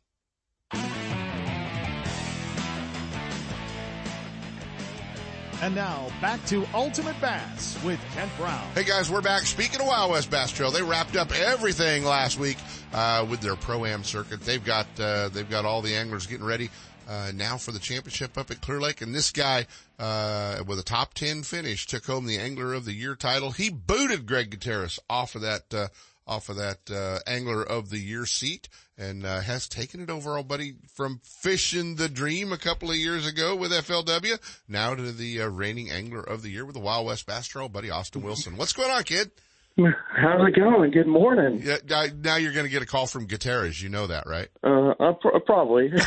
And 5.62 5.76
now 5.76 6.08
back 6.22 6.44
to 6.48 6.66
Ultimate 6.74 7.22
Bass 7.22 7.78
with 7.84 8.00
Kent 8.16 8.32
Brown. 8.36 8.68
Hey 8.74 8.84
guys, 8.84 9.12
we're 9.12 9.22
back. 9.22 9.44
Speaking 9.44 9.80
of 9.80 9.86
Wild 9.86 10.10
West 10.10 10.32
Bass 10.32 10.52
Trail, 10.52 10.72
they 10.72 10.82
wrapped 10.82 11.16
up 11.16 11.32
everything 11.32 12.04
last 12.04 12.40
week 12.40 12.58
uh, 12.96 13.28
with 13.30 13.42
their 13.42 13.56
pro 13.56 13.86
am 13.86 14.04
circuit. 14.04 14.42
They've 14.42 14.64
got 14.64 14.88
uh, 15.00 15.30
they've 15.30 15.48
got 15.48 15.66
all 15.66 15.84
the 15.84 15.94
anglers 15.94 16.26
getting 16.26 16.48
ready 16.48 16.72
uh, 17.08 17.32
now 17.36 17.58
for 17.58 17.72
the 17.72 17.78
championship 17.78 18.40
up 18.40 18.50
at 18.50 18.60
Clear 18.60 18.82
Lake, 18.82 19.02
and 19.02 19.14
this 19.14 19.30
guy 19.30 19.68
uh, 20.00 20.64
with 20.66 20.80
a 20.80 20.84
top 20.84 21.14
ten 21.14 21.44
finish 21.44 21.86
took 21.86 22.08
home 22.08 22.26
the 22.26 22.40
Angler 22.40 22.74
of 22.74 22.86
the 22.86 22.94
Year 22.94 23.14
title. 23.14 23.52
He 23.52 23.70
booted 23.70 24.26
Greg 24.26 24.50
Gutierrez 24.50 25.00
off 25.12 25.36
of 25.36 25.42
that 25.42 25.72
uh, 25.72 25.90
off 26.26 26.50
of 26.50 26.56
that 26.56 26.90
uh, 26.90 27.20
Angler 27.28 27.62
of 27.62 27.92
the 27.92 28.00
Year 28.00 28.26
seat 28.26 28.68
and 29.02 29.26
uh, 29.26 29.42
has 29.42 29.68
taken 29.68 30.00
it 30.00 30.10
over, 30.10 30.38
old 30.38 30.48
buddy, 30.48 30.76
from 30.94 31.20
fishing 31.24 31.96
the 31.96 32.08
dream 32.08 32.54
a 32.54 32.58
couple 32.58 32.92
of 32.92 32.98
years 32.98 33.26
ago 33.26 33.56
with 33.56 33.72
FLW, 33.72 34.38
now 34.68 34.94
to 34.94 35.12
the 35.12 35.42
uh, 35.42 35.48
reigning 35.48 35.90
Angler 35.90 36.22
of 36.22 36.44
the 36.44 36.50
Year 36.50 36.66
with 36.66 36.76
the 36.76 36.82
Wild 36.82 37.08
West 37.08 37.26
Bass 37.26 37.48
Trail, 37.48 37.68
buddy 37.68 37.90
Austin 37.90 38.22
Wilson. 38.22 38.58
What's 38.58 38.74
going 38.74 38.92
on, 38.92 39.04
kid? 39.04 39.32
How's 39.78 40.48
it 40.48 40.56
going? 40.56 40.92
Good 40.92 41.08
morning. 41.08 41.64
Yeah, 41.64 41.78
now 42.22 42.36
you're 42.36 42.54
going 42.54 42.66
to 42.66 42.72
get 42.72 42.84
a 42.84 42.86
call 42.86 43.08
from 43.08 43.26
Gutierrez. 43.26 43.82
You 43.82 43.90
know 43.90 44.06
that, 44.08 44.28
right? 44.28 44.50
Uh, 44.64 44.92
uh 45.00 45.14
pr- 45.14 45.40
probably. 45.46 45.92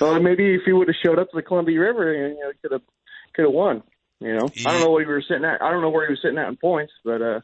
well, 0.00 0.20
maybe 0.20 0.54
if 0.54 0.62
he 0.64 0.72
would 0.72 0.86
have 0.86 0.96
showed 1.02 1.18
up 1.18 1.30
to 1.30 1.36
the 1.36 1.42
Columbia 1.42 1.80
River, 1.80 2.14
you 2.14 2.34
know, 2.34 2.52
could 2.62 2.72
have 2.72 2.82
could 3.34 3.46
have 3.46 3.54
won. 3.54 3.82
You 4.20 4.36
know, 4.36 4.48
yeah. 4.54 4.68
I 4.68 4.72
don't 4.72 4.82
know 4.82 4.90
what 4.90 5.02
he 5.02 5.10
was 5.10 5.24
sitting 5.26 5.44
at. 5.44 5.62
I 5.62 5.70
don't 5.70 5.80
know 5.80 5.90
where 5.90 6.06
he 6.06 6.12
was 6.12 6.20
sitting 6.22 6.38
at 6.38 6.48
in 6.48 6.56
points, 6.56 6.92
but 7.04 7.22
uh, 7.22 7.40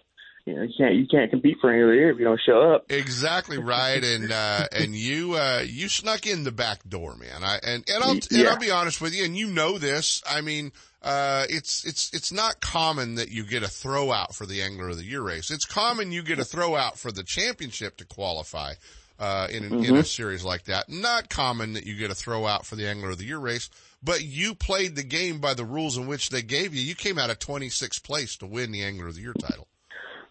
you 0.47 0.55
know, 0.55 0.62
you 0.62 0.72
can't 0.78 0.94
you 0.94 1.07
can't 1.09 1.28
compete 1.28 1.57
for 1.61 1.70
any 1.70 1.82
of 1.82 1.88
the 1.88 1.94
year 1.94 2.11
if 2.12 2.18
you 2.18 2.24
don't 2.24 2.40
show 2.40 2.74
up. 2.74 2.90
Exactly 2.90 3.59
right, 3.59 4.03
and 4.03 4.30
uh, 4.32 4.66
and 4.72 4.94
you 4.94 5.34
uh, 5.34 5.62
you 5.66 5.88
snuck 5.88 6.24
in 6.24 6.44
the 6.44 6.53
back 6.53 6.88
door, 6.88 7.16
man. 7.16 7.42
I 7.42 7.59
and 7.64 7.84
and 7.92 8.05
I'll 8.05 8.14
yeah. 8.14 8.38
and 8.38 8.49
I'll 8.49 8.59
be 8.59 8.70
honest 8.70 9.01
with 9.01 9.12
you, 9.12 9.24
and 9.24 9.36
you 9.36 9.49
know 9.49 9.76
this. 9.78 10.22
I 10.24 10.42
mean, 10.42 10.70
uh, 11.03 11.47
it's 11.51 11.84
it's 11.84 12.14
it's 12.14 12.32
not 12.32 12.61
common 12.61 13.16
that 13.16 13.32
you 13.32 13.44
get 13.44 13.64
a 13.64 13.68
throw 13.68 14.12
out 14.12 14.36
for 14.36 14.47
the 14.47 14.62
Angler 14.62 14.88
of 14.88 14.99
the 14.99 15.05
Year 15.05 15.20
race. 15.20 15.51
It's 15.51 15.64
common 15.64 16.12
you 16.12 16.22
get 16.22 16.38
a 16.38 16.44
throw 16.44 16.76
out 16.76 16.97
for 16.97 17.11
the 17.11 17.24
championship 17.24 17.97
to 17.99 18.05
qualify. 18.05 18.74
Uh, 19.18 19.49
in, 19.51 19.64
an, 19.64 19.70
mm-hmm. 19.70 19.84
in 19.84 19.97
a 19.97 20.05
series 20.05 20.44
like 20.44 20.64
that. 20.64 20.90
Not 20.90 21.30
common 21.30 21.72
that 21.72 21.86
you 21.86 21.97
get 21.97 22.11
a 22.11 22.14
throw 22.14 22.44
out 22.44 22.66
for 22.66 22.76
the 22.76 22.86
Angler 22.86 23.09
of 23.09 23.16
the 23.16 23.24
Year 23.24 23.38
race, 23.38 23.70
but 24.03 24.22
you 24.22 24.55
played 24.55 24.94
the 24.94 25.03
game 25.03 25.38
by 25.38 25.55
the 25.55 25.64
rules 25.64 25.97
in 25.97 26.07
which 26.07 26.28
they 26.28 26.42
gave 26.42 26.74
you. 26.74 26.82
You 26.82 26.94
came 26.94 27.18
out 27.18 27.30
of 27.30 27.38
26th 27.38 28.03
place 28.03 28.36
to 28.36 28.47
win 28.47 28.72
the 28.72 28.82
Angler 28.82 29.07
of 29.07 29.14
the 29.14 29.22
Year 29.22 29.32
title. 29.32 29.68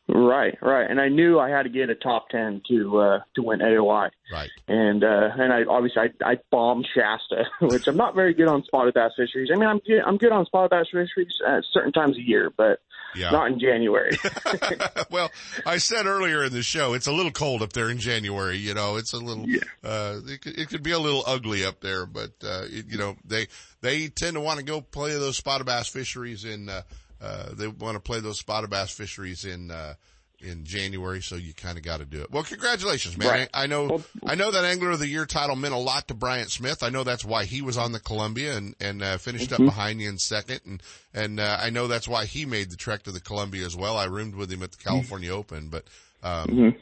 Right, 0.08 0.56
right. 0.62 0.90
And 0.90 1.02
I 1.02 1.10
knew 1.10 1.40
I 1.40 1.50
had 1.50 1.64
to 1.64 1.70
get 1.70 1.90
a 1.90 1.96
top 1.96 2.30
ten 2.30 2.62
to 2.68 3.00
uh 3.00 3.20
to 3.36 3.42
win 3.42 3.60
AOY. 3.60 4.10
Right. 4.32 4.50
And 4.68 5.04
uh 5.04 5.30
and 5.36 5.52
I 5.52 5.64
obviously 5.64 6.04
I 6.04 6.32
I 6.34 6.38
bombed 6.52 6.88
Shasta, 6.94 7.46
which 7.62 7.88
I'm 7.88 7.98
not 7.98 8.14
very 8.14 8.36
good 8.36 8.48
on 8.48 8.64
spotted 8.66 8.94
bass 8.94 9.14
fisheries. 9.18 9.50
I 9.52 9.58
mean 9.58 9.68
I'm 9.68 9.80
good 9.80 10.02
I'm 10.06 10.18
good 10.18 10.32
on 10.32 10.46
spotted 10.46 10.70
bass 10.70 10.86
fisheries 10.92 11.34
at 11.48 11.64
certain 11.74 11.92
times 11.92 12.18
of 12.18 12.24
year, 12.24 12.52
but 12.56 12.82
yeah. 13.16 13.32
not 13.32 13.52
in 13.52 13.60
January. 13.60 14.12
well, 15.10 15.32
I 15.66 15.80
said 15.80 16.06
earlier 16.06 16.44
in 16.44 16.54
the 16.54 16.62
show, 16.62 16.94
it's 16.94 17.08
a 17.08 17.12
little 17.12 17.32
cold 17.32 17.64
up 17.64 17.74
there 17.74 17.90
in 17.90 17.98
January, 17.98 18.58
you 18.58 18.76
know, 18.76 18.98
it's 18.98 19.14
a 19.14 19.18
little 19.18 19.50
yeah. 19.50 19.62
uh 19.84 20.20
it 20.28 20.42
could, 20.42 20.60
it 20.60 20.70
could 20.70 20.84
be 20.84 20.92
a 20.92 21.00
little 21.00 21.24
ugly 21.26 21.66
up 21.66 21.82
there, 21.82 22.06
but 22.06 22.32
uh 22.44 22.66
it, 22.66 22.86
you 22.90 23.00
know, 23.00 23.16
they 23.26 23.48
they 23.82 24.08
tend 24.10 24.36
to 24.36 24.40
want 24.40 24.60
to 24.60 24.66
go 24.66 24.82
play 24.82 25.14
those 25.14 25.38
spotted 25.38 25.66
bass 25.66 25.88
fisheries 25.88 26.46
in 26.46 26.70
uh 26.70 26.84
uh, 27.22 27.50
they 27.54 27.68
want 27.68 27.96
to 27.96 28.00
play 28.00 28.20
those 28.20 28.40
spotted 28.40 28.70
bass 28.70 28.92
fisheries 28.92 29.46
in, 29.46 29.72
uh, 29.72 29.96
in 30.40 30.66
January, 30.66 31.22
so 31.22 31.36
you 31.36 31.54
kind 31.54 31.78
of 31.78 31.84
got 31.84 32.00
to 32.00 32.06
do 32.06 32.22
it. 32.22 32.32
Well, 32.32 32.44
congratulations, 32.44 33.18
man. 33.18 33.28
Right. 33.28 33.50
I, 33.54 33.64
I, 33.64 33.68
know, 33.68 34.04
I 34.26 34.36
know 34.36 34.52
that 34.52 34.66
Angler 34.66 34.92
of 34.92 35.00
the 35.00 35.08
Year 35.08 35.26
title 35.26 35.56
meant 35.56 35.74
a 35.74 35.78
lot 35.78 36.08
to 36.10 36.14
Bryant 36.14 36.52
Smith. 36.52 36.84
I 36.84 36.90
know 36.90 37.04
that's 37.04 37.26
why 37.26 37.46
he 37.46 37.62
was 37.62 37.78
on 37.78 37.92
the 37.92 38.00
Columbia 38.00 38.56
and, 38.58 38.76
and, 38.80 39.02
uh, 39.02 39.18
finished 39.18 39.52
mm-hmm. 39.52 39.64
up 39.64 39.74
behind 39.74 40.02
you 40.02 40.10
in 40.10 40.18
second. 40.18 40.62
And, 40.66 40.82
and, 41.14 41.40
uh, 41.40 41.58
I 41.60 41.70
know 41.70 41.88
that's 41.88 42.08
why 42.08 42.26
he 42.26 42.46
made 42.46 42.70
the 42.70 42.78
trek 42.78 43.04
to 43.04 43.12
the 43.12 43.22
Columbia 43.22 43.66
as 43.66 43.76
well. 43.76 43.98
I 43.98 44.06
roomed 44.06 44.36
with 44.36 44.52
him 44.52 44.62
at 44.64 44.72
the 44.72 44.78
mm-hmm. 44.78 44.90
California 44.90 45.30
mm-hmm. 45.30 45.40
Open, 45.40 45.70
but, 45.70 45.86
um, 46.24 46.48
mm-hmm. 46.48 46.78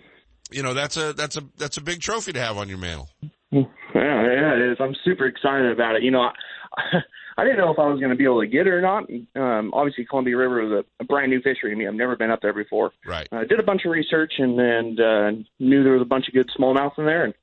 you 0.52 0.64
know, 0.64 0.74
that's 0.74 0.98
a, 0.98 1.14
that's 1.14 1.38
a, 1.38 1.44
that's 1.58 1.78
a 1.78 1.82
big 1.82 2.02
trophy 2.02 2.34
to 2.34 2.40
have 2.40 2.58
on 2.58 2.70
your 2.70 2.80
mantle. 2.80 3.10
Yeah, 3.52 3.62
yeah, 3.94 4.56
it 4.56 4.72
is. 4.72 4.78
I'm 4.80 4.96
super 5.06 5.28
excited 5.28 5.72
about 5.72 5.96
it. 5.96 6.04
You 6.04 6.10
know, 6.12 6.22
I, 6.22 6.34
I 7.38 7.44
didn't 7.44 7.58
know 7.58 7.72
if 7.72 7.80
I 7.80 7.88
was 7.88 8.00
going 8.00 8.12
to 8.12 8.16
be 8.16 8.26
able 8.26 8.42
to 8.42 8.48
get 8.48 8.68
it 8.68 8.74
or 8.74 8.82
not. 8.82 9.10
Um, 9.36 9.72
obviously, 9.74 10.06
Columbia 10.06 10.38
River 10.38 10.64
was 10.64 10.86
a, 11.00 11.04
a 11.04 11.06
brand 11.06 11.32
new 11.32 11.42
fishery 11.42 11.72
to 11.72 11.76
me. 11.76 11.88
I've 11.88 11.94
never 11.94 12.16
been 12.16 12.32
up 12.32 12.42
there 12.42 12.54
before. 12.54 12.92
Right. 13.06 13.28
I 13.32 13.42
uh, 13.42 13.44
did 13.46 13.60
a 13.60 13.64
bunch 13.64 13.86
of 13.86 13.92
research 13.92 14.34
and 14.38 14.60
and 14.60 15.00
uh, 15.00 15.32
knew 15.60 15.84
there 15.84 15.94
was 15.94 16.02
a 16.02 16.06
bunch 16.06 16.28
of 16.28 16.34
good 16.34 16.50
smallmouth 16.58 16.98
in 16.98 17.06
there, 17.06 17.26
and 17.26 17.34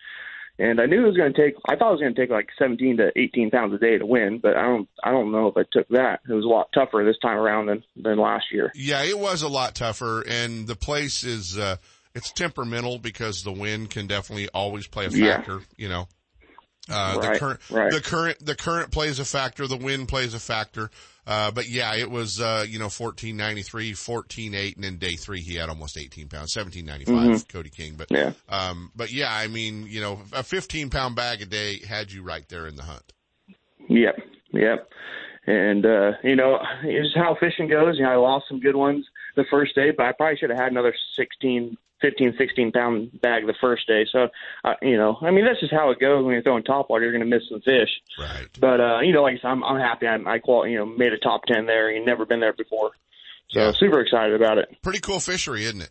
and 0.59 0.81
I 0.81 0.87
knew 0.87 1.03
it 1.03 1.09
was 1.09 1.17
going 1.17 1.33
to 1.33 1.43
take. 1.43 1.55
I 1.69 1.77
thought 1.77 1.89
it 1.89 1.93
was 1.93 2.01
going 2.01 2.15
to 2.15 2.21
take 2.21 2.31
like 2.31 2.49
17 2.59 2.99
to 2.99 3.11
18 3.17 3.51
pounds 3.51 3.75
a 3.75 3.79
day 3.79 3.99
to 3.99 4.07
win, 4.07 4.39
but 4.39 4.57
I 4.57 4.63
don't. 4.63 4.89
I 5.03 5.11
don't 5.11 5.33
know 5.33 5.49
if 5.49 5.57
I 5.57 5.65
took 5.71 5.89
that. 5.89 6.21
It 6.29 6.33
was 6.33 6.45
a 6.45 6.49
lot 6.49 6.69
tougher 6.73 7.05
this 7.05 7.19
time 7.21 7.39
around 7.39 7.67
than 7.67 7.83
than 7.97 8.19
last 8.19 8.47
year. 8.53 8.71
Yeah, 8.75 9.03
it 9.03 9.19
was 9.19 9.43
a 9.43 9.49
lot 9.49 9.75
tougher, 9.75 10.23
and 10.27 10.67
the 10.67 10.77
place 10.77 11.25
is. 11.25 11.59
uh 11.59 11.77
it's 12.13 12.33
temperamental 12.33 12.99
because 12.99 13.45
the 13.45 13.53
wind 13.53 13.91
can 13.91 14.09
definitely 14.09 14.49
always 14.49 14.89
play 14.89 15.07
a 15.07 15.11
factor, 15.11 15.59
yeah. 15.59 15.65
you 15.77 15.89
know. 15.89 16.09
Uh, 16.91 17.19
right, 17.19 17.33
the 17.33 17.39
current, 17.39 17.61
right. 17.71 17.93
the 17.93 18.01
current, 18.01 18.45
the 18.45 18.55
current 18.55 18.91
plays 18.91 19.19
a 19.19 19.25
factor. 19.25 19.67
The 19.67 19.77
wind 19.77 20.09
plays 20.09 20.35
a 20.35 20.41
factor. 20.41 20.91
Uh, 21.27 21.51
but 21.51 21.69
yeah, 21.69 21.95
it 21.95 22.11
was, 22.11 22.41
uh, 22.41 22.65
you 22.69 22.79
know, 22.79 22.87
1493, 22.87 23.93
14.8, 23.93 24.75
and 24.75 24.83
then 24.83 24.97
day 24.97 25.15
three, 25.15 25.41
he 25.41 25.55
had 25.55 25.69
almost 25.69 25.97
18 25.97 26.29
pounds, 26.29 26.57
1795, 26.57 27.15
mm-hmm. 27.15 27.57
Cody 27.57 27.71
King. 27.71 27.95
But, 27.97 28.09
yeah. 28.11 28.33
um, 28.49 28.91
but 28.97 29.13
yeah, 29.13 29.33
I 29.33 29.47
mean, 29.47 29.87
you 29.87 30.01
know, 30.01 30.21
a 30.33 30.43
15 30.43 30.91
pound 30.91 31.15
bag 31.15 31.43
a 31.43 31.47
day 31.47 31.79
had 31.87 32.11
you 32.11 32.23
right 32.23 32.49
there 32.49 32.67
in 32.67 32.75
the 32.75 32.83
hunt. 32.83 33.13
Yep. 33.89 34.19
Yep. 34.53 34.89
And, 35.47 35.87
uh, 35.87 36.13
you 36.25 36.37
know, 36.37 36.59
it's 36.83 37.15
how 37.15 37.37
fishing 37.39 37.69
goes. 37.69 37.97
You 37.99 38.05
know, 38.05 38.11
I 38.11 38.17
lost 38.17 38.47
some 38.49 38.61
good 38.61 38.77
ones 38.77 39.07
the 39.41 39.49
first 39.51 39.75
day, 39.75 39.91
but 39.97 40.07
I 40.07 40.13
probably 40.13 40.37
should 40.37 40.51
have 40.51 40.59
had 40.59 40.73
another 40.73 40.95
16, 41.17 41.77
15, 42.01 42.35
16 42.39 42.73
pound 42.73 43.21
bag 43.21 43.47
the 43.47 43.55
first 43.61 43.87
day. 43.87 44.07
So, 44.11 44.29
uh, 44.65 44.75
you 44.83 44.97
know, 44.97 45.19
I 45.21 45.31
mean, 45.31 45.45
that's 45.45 45.61
just 45.61 45.73
how 45.73 45.91
it 45.91 46.01
goes 46.01 46.25
when 46.25 46.35
you're 46.35 46.43
throwing 46.43 46.65
top 46.65 46.91
water. 46.91 47.05
You're 47.05 47.13
going 47.13 47.29
to 47.29 47.37
miss 47.37 47.49
some 47.49 47.61
fish. 47.61 47.91
Right. 48.19 48.49
But, 48.59 48.81
uh, 48.81 49.01
you 49.01 49.13
know, 49.13 49.23
like 49.23 49.35
I 49.35 49.43
said, 49.43 49.49
I'm, 49.49 49.65
I'm 49.65 49.81
happy 49.81 50.07
I, 50.07 50.17
I 50.27 50.39
qual, 50.39 50.67
you 50.67 50.79
know, 50.79 50.87
made 50.87 51.13
a 51.13 51.19
top 51.19 51.43
10 51.47 51.67
there. 51.67 51.91
You've 51.91 52.07
never 52.07 52.27
been 52.27 52.41
there 52.41 52.53
before. 52.53 52.91
So 53.51 53.61
yeah. 53.61 53.73
super 53.73 54.01
excited 54.01 54.35
about 54.35 54.59
it. 54.59 54.77
Pretty 54.83 55.01
cool 55.01 55.21
fishery, 55.21 55.65
isn't 55.65 55.83
it? 55.83 55.91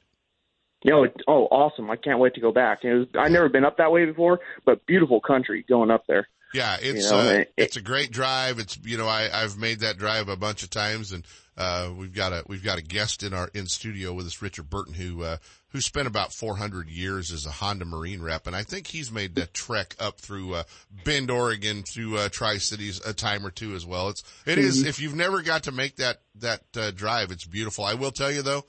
You 0.84 0.91
know, 0.91 1.08
oh, 1.28 1.45
awesome. 1.52 1.89
I 1.89 1.97
can't 1.97 2.20
wait 2.20 2.36
to 2.36 2.41
go 2.41 2.54
back. 2.54 2.80
It 2.84 2.93
was, 2.93 3.08
I've 3.18 3.32
never 3.32 3.50
been 3.50 3.66
up 3.66 3.78
that 3.78 3.91
way 3.91 4.06
before, 4.06 4.39
but 4.66 4.86
beautiful 4.86 5.20
country 5.20 5.66
going 5.68 5.91
up 5.91 6.06
there. 6.08 6.28
Yeah, 6.54 6.78
it's 6.82 7.06
You 7.06 7.12
know, 7.12 7.20
uh, 7.20 7.24
it- 7.34 7.54
it's 7.58 7.76
a 7.78 7.82
great 7.82 8.12
drive. 8.12 8.60
It's 8.60 8.78
you 8.84 8.97
know 8.97 9.08
I 9.08 9.30
I've 9.43 9.58
made 9.58 9.82
that 9.82 9.97
drive 9.97 10.30
a 10.30 10.36
bunch 10.36 10.64
of 10.64 10.70
times, 10.70 11.12
and 11.12 11.24
uh, 11.58 11.91
we've 11.95 12.14
got 12.14 12.32
a 12.34 12.43
we've 12.47 12.64
got 12.64 12.78
a 12.78 12.82
guest 12.82 13.22
in 13.24 13.34
our 13.34 13.50
in 13.54 13.68
studio 13.68 14.14
with 14.14 14.26
us, 14.26 14.41
Richard 14.41 14.70
Burton, 14.70 14.93
who 14.95 15.24
uh, 15.24 15.38
who 15.72 15.82
spent 15.82 16.08
about 16.08 16.34
400 16.34 16.89
years 16.89 17.32
as 17.32 17.45
a 17.45 17.52
Honda 17.52 17.86
Marine 17.86 18.22
rep, 18.24 18.47
and 18.47 18.56
I 18.56 18.64
think 18.64 18.88
he's 18.88 19.12
made 19.12 19.36
that 19.36 19.54
trek 19.54 19.95
up 20.00 20.20
through 20.20 20.56
uh, 20.56 20.64
Bend, 21.04 21.30
Oregon, 21.30 21.84
through 21.84 22.18
uh, 22.18 22.30
Tri 22.30 22.58
Cities 22.58 23.00
a 23.06 23.14
time 23.14 23.45
or 23.45 23.52
two 23.52 23.76
as 23.76 23.86
well. 23.86 24.10
It's 24.10 24.24
it 24.47 24.58
is 24.58 24.84
Mhm. 24.84 24.88
if 24.88 25.00
you've 25.00 25.16
never 25.16 25.41
got 25.43 25.64
to 25.64 25.72
make 25.72 25.97
that 25.97 26.22
that 26.36 26.64
uh, 26.76 26.89
drive, 26.91 27.30
it's 27.32 27.45
beautiful. 27.45 27.84
I 27.86 27.93
will 27.93 28.12
tell 28.12 28.32
you 28.32 28.41
though. 28.41 28.66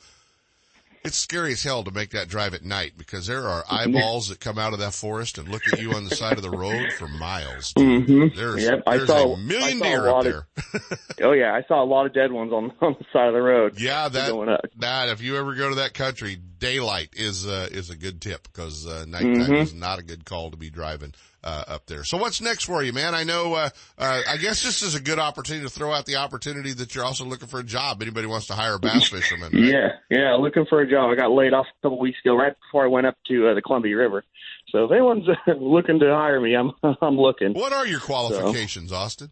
It's 1.03 1.17
scary 1.17 1.53
as 1.53 1.63
hell 1.63 1.83
to 1.85 1.91
make 1.91 2.11
that 2.11 2.29
drive 2.29 2.53
at 2.53 2.63
night 2.63 2.93
because 2.99 3.27
there 3.27 3.49
are 3.49 3.65
eyeballs 3.71 4.29
that 4.29 4.39
come 4.39 4.59
out 4.59 4.75
of 4.75 4.81
that 4.81 4.93
forest 4.93 5.39
and 5.39 5.49
look 5.49 5.63
at 5.73 5.81
you 5.81 5.93
on 5.95 6.05
the 6.05 6.15
side 6.15 6.35
of 6.37 6.43
the 6.43 6.51
road 6.51 6.93
for 6.99 7.09
miles. 7.09 7.73
Mm-hmm. 7.81 8.37
There's, 8.39 8.63
yep, 8.63 8.83
I 8.87 8.97
there's 8.99 9.09
saw 9.09 9.33
a 9.33 9.37
million 9.39 9.79
saw 9.79 9.85
deer 9.85 10.07
a 10.07 10.15
up 10.15 10.23
there. 10.25 10.47
Of, 10.75 10.99
oh 11.23 11.33
yeah, 11.33 11.55
I 11.55 11.63
saw 11.67 11.83
a 11.83 11.85
lot 11.85 12.07
of 12.07 12.13
dead 12.13 12.31
ones 12.31 12.53
on 12.53 12.73
on 12.81 12.97
the 12.99 13.05
side 13.13 13.29
of 13.29 13.35
the 13.35 13.43
road. 13.43 13.81
Yeah, 13.81 14.09
that 14.09 14.61
that 14.79 15.09
if 15.09 15.21
you 15.23 15.37
ever 15.37 15.55
go 15.55 15.71
to 15.71 15.75
that 15.77 15.95
country, 15.95 16.37
daylight 16.37 17.11
is 17.15 17.47
uh, 17.47 17.69
is 17.71 17.91
a 17.91 17.97
good 17.97 18.21
tip 18.21 18.45
because 18.45 18.87
uh, 18.87 19.05
nighttime 19.09 19.35
Mhm. 19.51 19.63
is 19.63 19.75
not 19.75 19.99
a 19.99 20.03
good 20.03 20.25
call 20.25 20.51
to 20.51 20.57
be 20.57 20.71
driving 20.71 21.15
uh, 21.43 21.65
up 21.69 21.87
there. 21.87 22.05
So 22.05 22.19
what's 22.19 22.41
next 22.41 22.65
for 22.65 22.83
you, 22.83 22.93
man? 22.93 23.15
I 23.15 23.25
know. 23.25 23.55
Uh, 23.55 23.71
uh, 23.99 24.23
I 24.29 24.37
guess 24.37 24.63
this 24.63 24.83
is 24.83 24.95
a 24.95 25.01
good 25.01 25.19
opportunity 25.19 25.67
to 25.67 25.71
throw 25.73 25.93
out 25.93 26.07
the 26.07 26.17
opportunity 26.17 26.73
that 26.75 26.95
you're 26.95 27.05
also 27.05 27.25
looking 27.25 27.49
for 27.49 27.61
a 27.61 27.65
job. 27.65 28.03
Anybody 28.03 28.27
wants 28.27 28.47
to 28.49 28.55
hire 28.55 28.75
a 28.75 28.79
bass 28.79 29.09
fisherman? 29.11 29.53
right? 29.53 29.63
Yeah, 29.63 29.89
yeah, 30.11 30.35
looking 30.35 30.67
for 30.69 30.81
a 30.81 30.91
job. 30.91 31.11
I 31.11 31.17
got 31.17 31.31
laid 31.31 31.53
off 31.53 31.67
a 31.67 31.83
couple 31.83 31.99
weeks 31.99 32.19
ago, 32.25 32.37
right 32.37 32.55
before 32.67 32.85
I 32.85 32.89
went 32.89 33.07
up 33.07 33.17
to 33.29 33.49
uh, 33.49 33.55
the 33.55 33.63
Columbia 33.63 33.97
River. 33.97 34.25
So 34.71 34.85
if 34.85 34.93
anyone's 34.93 35.27
looking 35.61 35.99
to 36.01 36.07
hire 36.07 36.41
me, 36.41 36.55
I'm 36.55 36.73
I'm 37.03 37.17
looking. 37.17 37.55
What 37.55 37.73
are 37.73 37.87
your 37.87 38.01
qualifications, 38.01 38.93
Austin? 38.93 39.31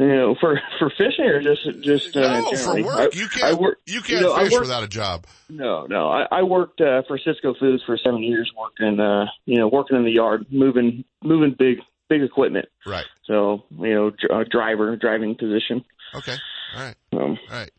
You 0.00 0.06
know, 0.06 0.36
for 0.40 0.60
for 0.78 0.90
fishing 0.90 1.24
or 1.24 1.40
just 1.42 1.62
just 1.82 2.16
uh, 2.16 2.40
No, 2.40 2.52
for 2.56 2.82
work. 2.84 3.12
I- 3.14 3.18
you 3.18 3.26
can't. 3.28 3.58
work- 3.60 3.80
you 3.86 4.00
can't 4.00 4.22
know, 4.22 4.32
I 4.32 4.44
fish 4.44 4.52
work- 4.52 4.60
without 4.62 4.84
a 4.84 4.88
job. 4.88 5.26
No, 5.48 5.86
no. 5.86 6.08
I, 6.08 6.26
I 6.30 6.42
worked 6.44 6.80
uh, 6.80 7.02
for 7.08 7.18
Sysco 7.18 7.58
Foods 7.58 7.82
for 7.84 7.98
seven 7.98 8.22
years, 8.22 8.48
working 8.56 9.00
uh, 9.00 9.26
you 9.44 9.56
know, 9.58 9.66
working 9.66 9.96
in 9.96 10.04
the 10.04 10.12
yard, 10.12 10.46
moving 10.50 11.04
moving 11.24 11.56
big 11.58 11.78
big 12.08 12.22
equipment. 12.22 12.66
Right. 12.86 13.06
So 13.24 13.64
you 13.76 13.92
know, 13.94 14.10
dr- 14.10 14.48
driver 14.50 14.94
driving 14.96 15.34
position. 15.34 15.84
Okay. 16.14 16.36
All 16.76 16.82
right. 16.82 16.94
Um, 17.12 17.20
All 17.50 17.58
right. 17.58 17.70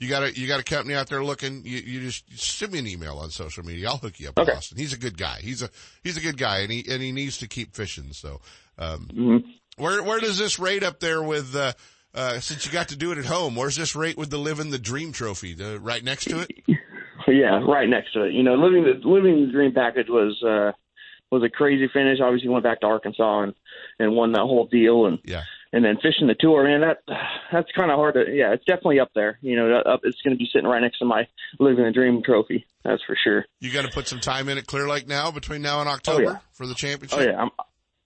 You 0.00 0.08
got 0.08 0.22
a 0.24 0.32
you 0.36 0.48
got 0.48 0.58
a 0.60 0.64
company 0.64 0.94
out 0.96 1.08
there 1.08 1.22
looking. 1.24 1.62
You, 1.64 1.78
you 1.78 2.00
just 2.00 2.24
send 2.38 2.72
me 2.72 2.80
an 2.80 2.86
email 2.88 3.18
on 3.18 3.30
social 3.30 3.64
media. 3.64 3.88
I'll 3.88 3.96
hook 3.98 4.18
you 4.18 4.28
up 4.30 4.36
with 4.38 4.48
Okay. 4.48 4.56
Austin. 4.56 4.78
He's 4.78 4.92
a 4.92 4.98
good 4.98 5.16
guy. 5.16 5.38
He's 5.42 5.62
a 5.62 5.70
he's 6.02 6.16
a 6.16 6.20
good 6.20 6.38
guy, 6.38 6.58
and 6.58 6.72
he 6.72 6.84
and 6.90 7.00
he 7.02 7.12
needs 7.12 7.38
to 7.38 7.46
keep 7.48 7.74
fishing. 7.76 8.12
So, 8.12 8.40
um, 8.78 9.08
Mm-hmm. 9.12 9.48
Where 9.78 10.02
where 10.02 10.20
does 10.20 10.38
this 10.38 10.58
rate 10.58 10.82
up 10.82 11.00
there 11.00 11.22
with? 11.22 11.54
Uh, 11.54 11.72
uh, 12.14 12.40
since 12.40 12.64
you 12.66 12.72
got 12.72 12.88
to 12.88 12.96
do 12.96 13.12
it 13.12 13.18
at 13.18 13.26
home, 13.26 13.54
where's 13.54 13.76
this 13.76 13.94
rate 13.94 14.16
with 14.16 14.30
the 14.30 14.38
living 14.38 14.70
the 14.70 14.78
dream 14.78 15.12
trophy? 15.12 15.52
The, 15.54 15.78
right 15.78 16.02
next 16.02 16.24
to 16.24 16.40
it. 16.40 16.50
Yeah, 17.26 17.60
right 17.68 17.88
next 17.88 18.14
to 18.14 18.22
it. 18.22 18.32
You 18.32 18.42
know, 18.42 18.54
living 18.54 18.84
the 18.84 19.06
living 19.06 19.44
the 19.46 19.52
dream 19.52 19.74
package 19.74 20.08
was 20.08 20.42
uh 20.42 20.72
was 21.30 21.42
a 21.42 21.50
crazy 21.50 21.88
finish. 21.92 22.20
Obviously, 22.22 22.48
went 22.48 22.64
back 22.64 22.80
to 22.80 22.86
Arkansas 22.86 23.42
and 23.42 23.54
and 23.98 24.14
won 24.14 24.32
that 24.32 24.40
whole 24.40 24.66
deal. 24.66 25.04
And 25.06 25.18
Yeah. 25.24 25.42
and 25.72 25.84
then 25.84 25.96
fishing 25.96 26.26
the 26.26 26.36
tour, 26.38 26.64
man, 26.64 26.80
that 26.80 26.98
that's 27.52 27.70
kind 27.72 27.90
of 27.90 27.96
hard 27.96 28.14
to. 28.14 28.24
Yeah, 28.32 28.52
it's 28.54 28.64
definitely 28.64 29.00
up 29.00 29.10
there. 29.14 29.38
You 29.42 29.56
know, 29.56 29.78
up, 29.80 30.00
it's 30.04 30.20
going 30.22 30.36
to 30.36 30.38
be 30.38 30.48
sitting 30.52 30.66
right 30.68 30.80
next 30.80 31.00
to 31.00 31.04
my 31.04 31.26
living 31.58 31.84
the 31.84 31.92
dream 31.92 32.22
trophy. 32.22 32.66
That's 32.84 33.02
for 33.04 33.16
sure. 33.22 33.44
You 33.60 33.70
got 33.72 33.82
to 33.82 33.90
put 33.90 34.08
some 34.08 34.20
time 34.20 34.48
in 34.48 34.56
at 34.56 34.66
Clear 34.66 34.88
Lake 34.88 35.06
now 35.06 35.30
between 35.30 35.60
now 35.60 35.80
and 35.80 35.88
October 35.88 36.22
yeah. 36.22 36.38
for 36.52 36.66
the 36.66 36.74
championship. 36.74 37.18
Oh 37.18 37.22
yeah, 37.22 37.42
I'm 37.42 37.50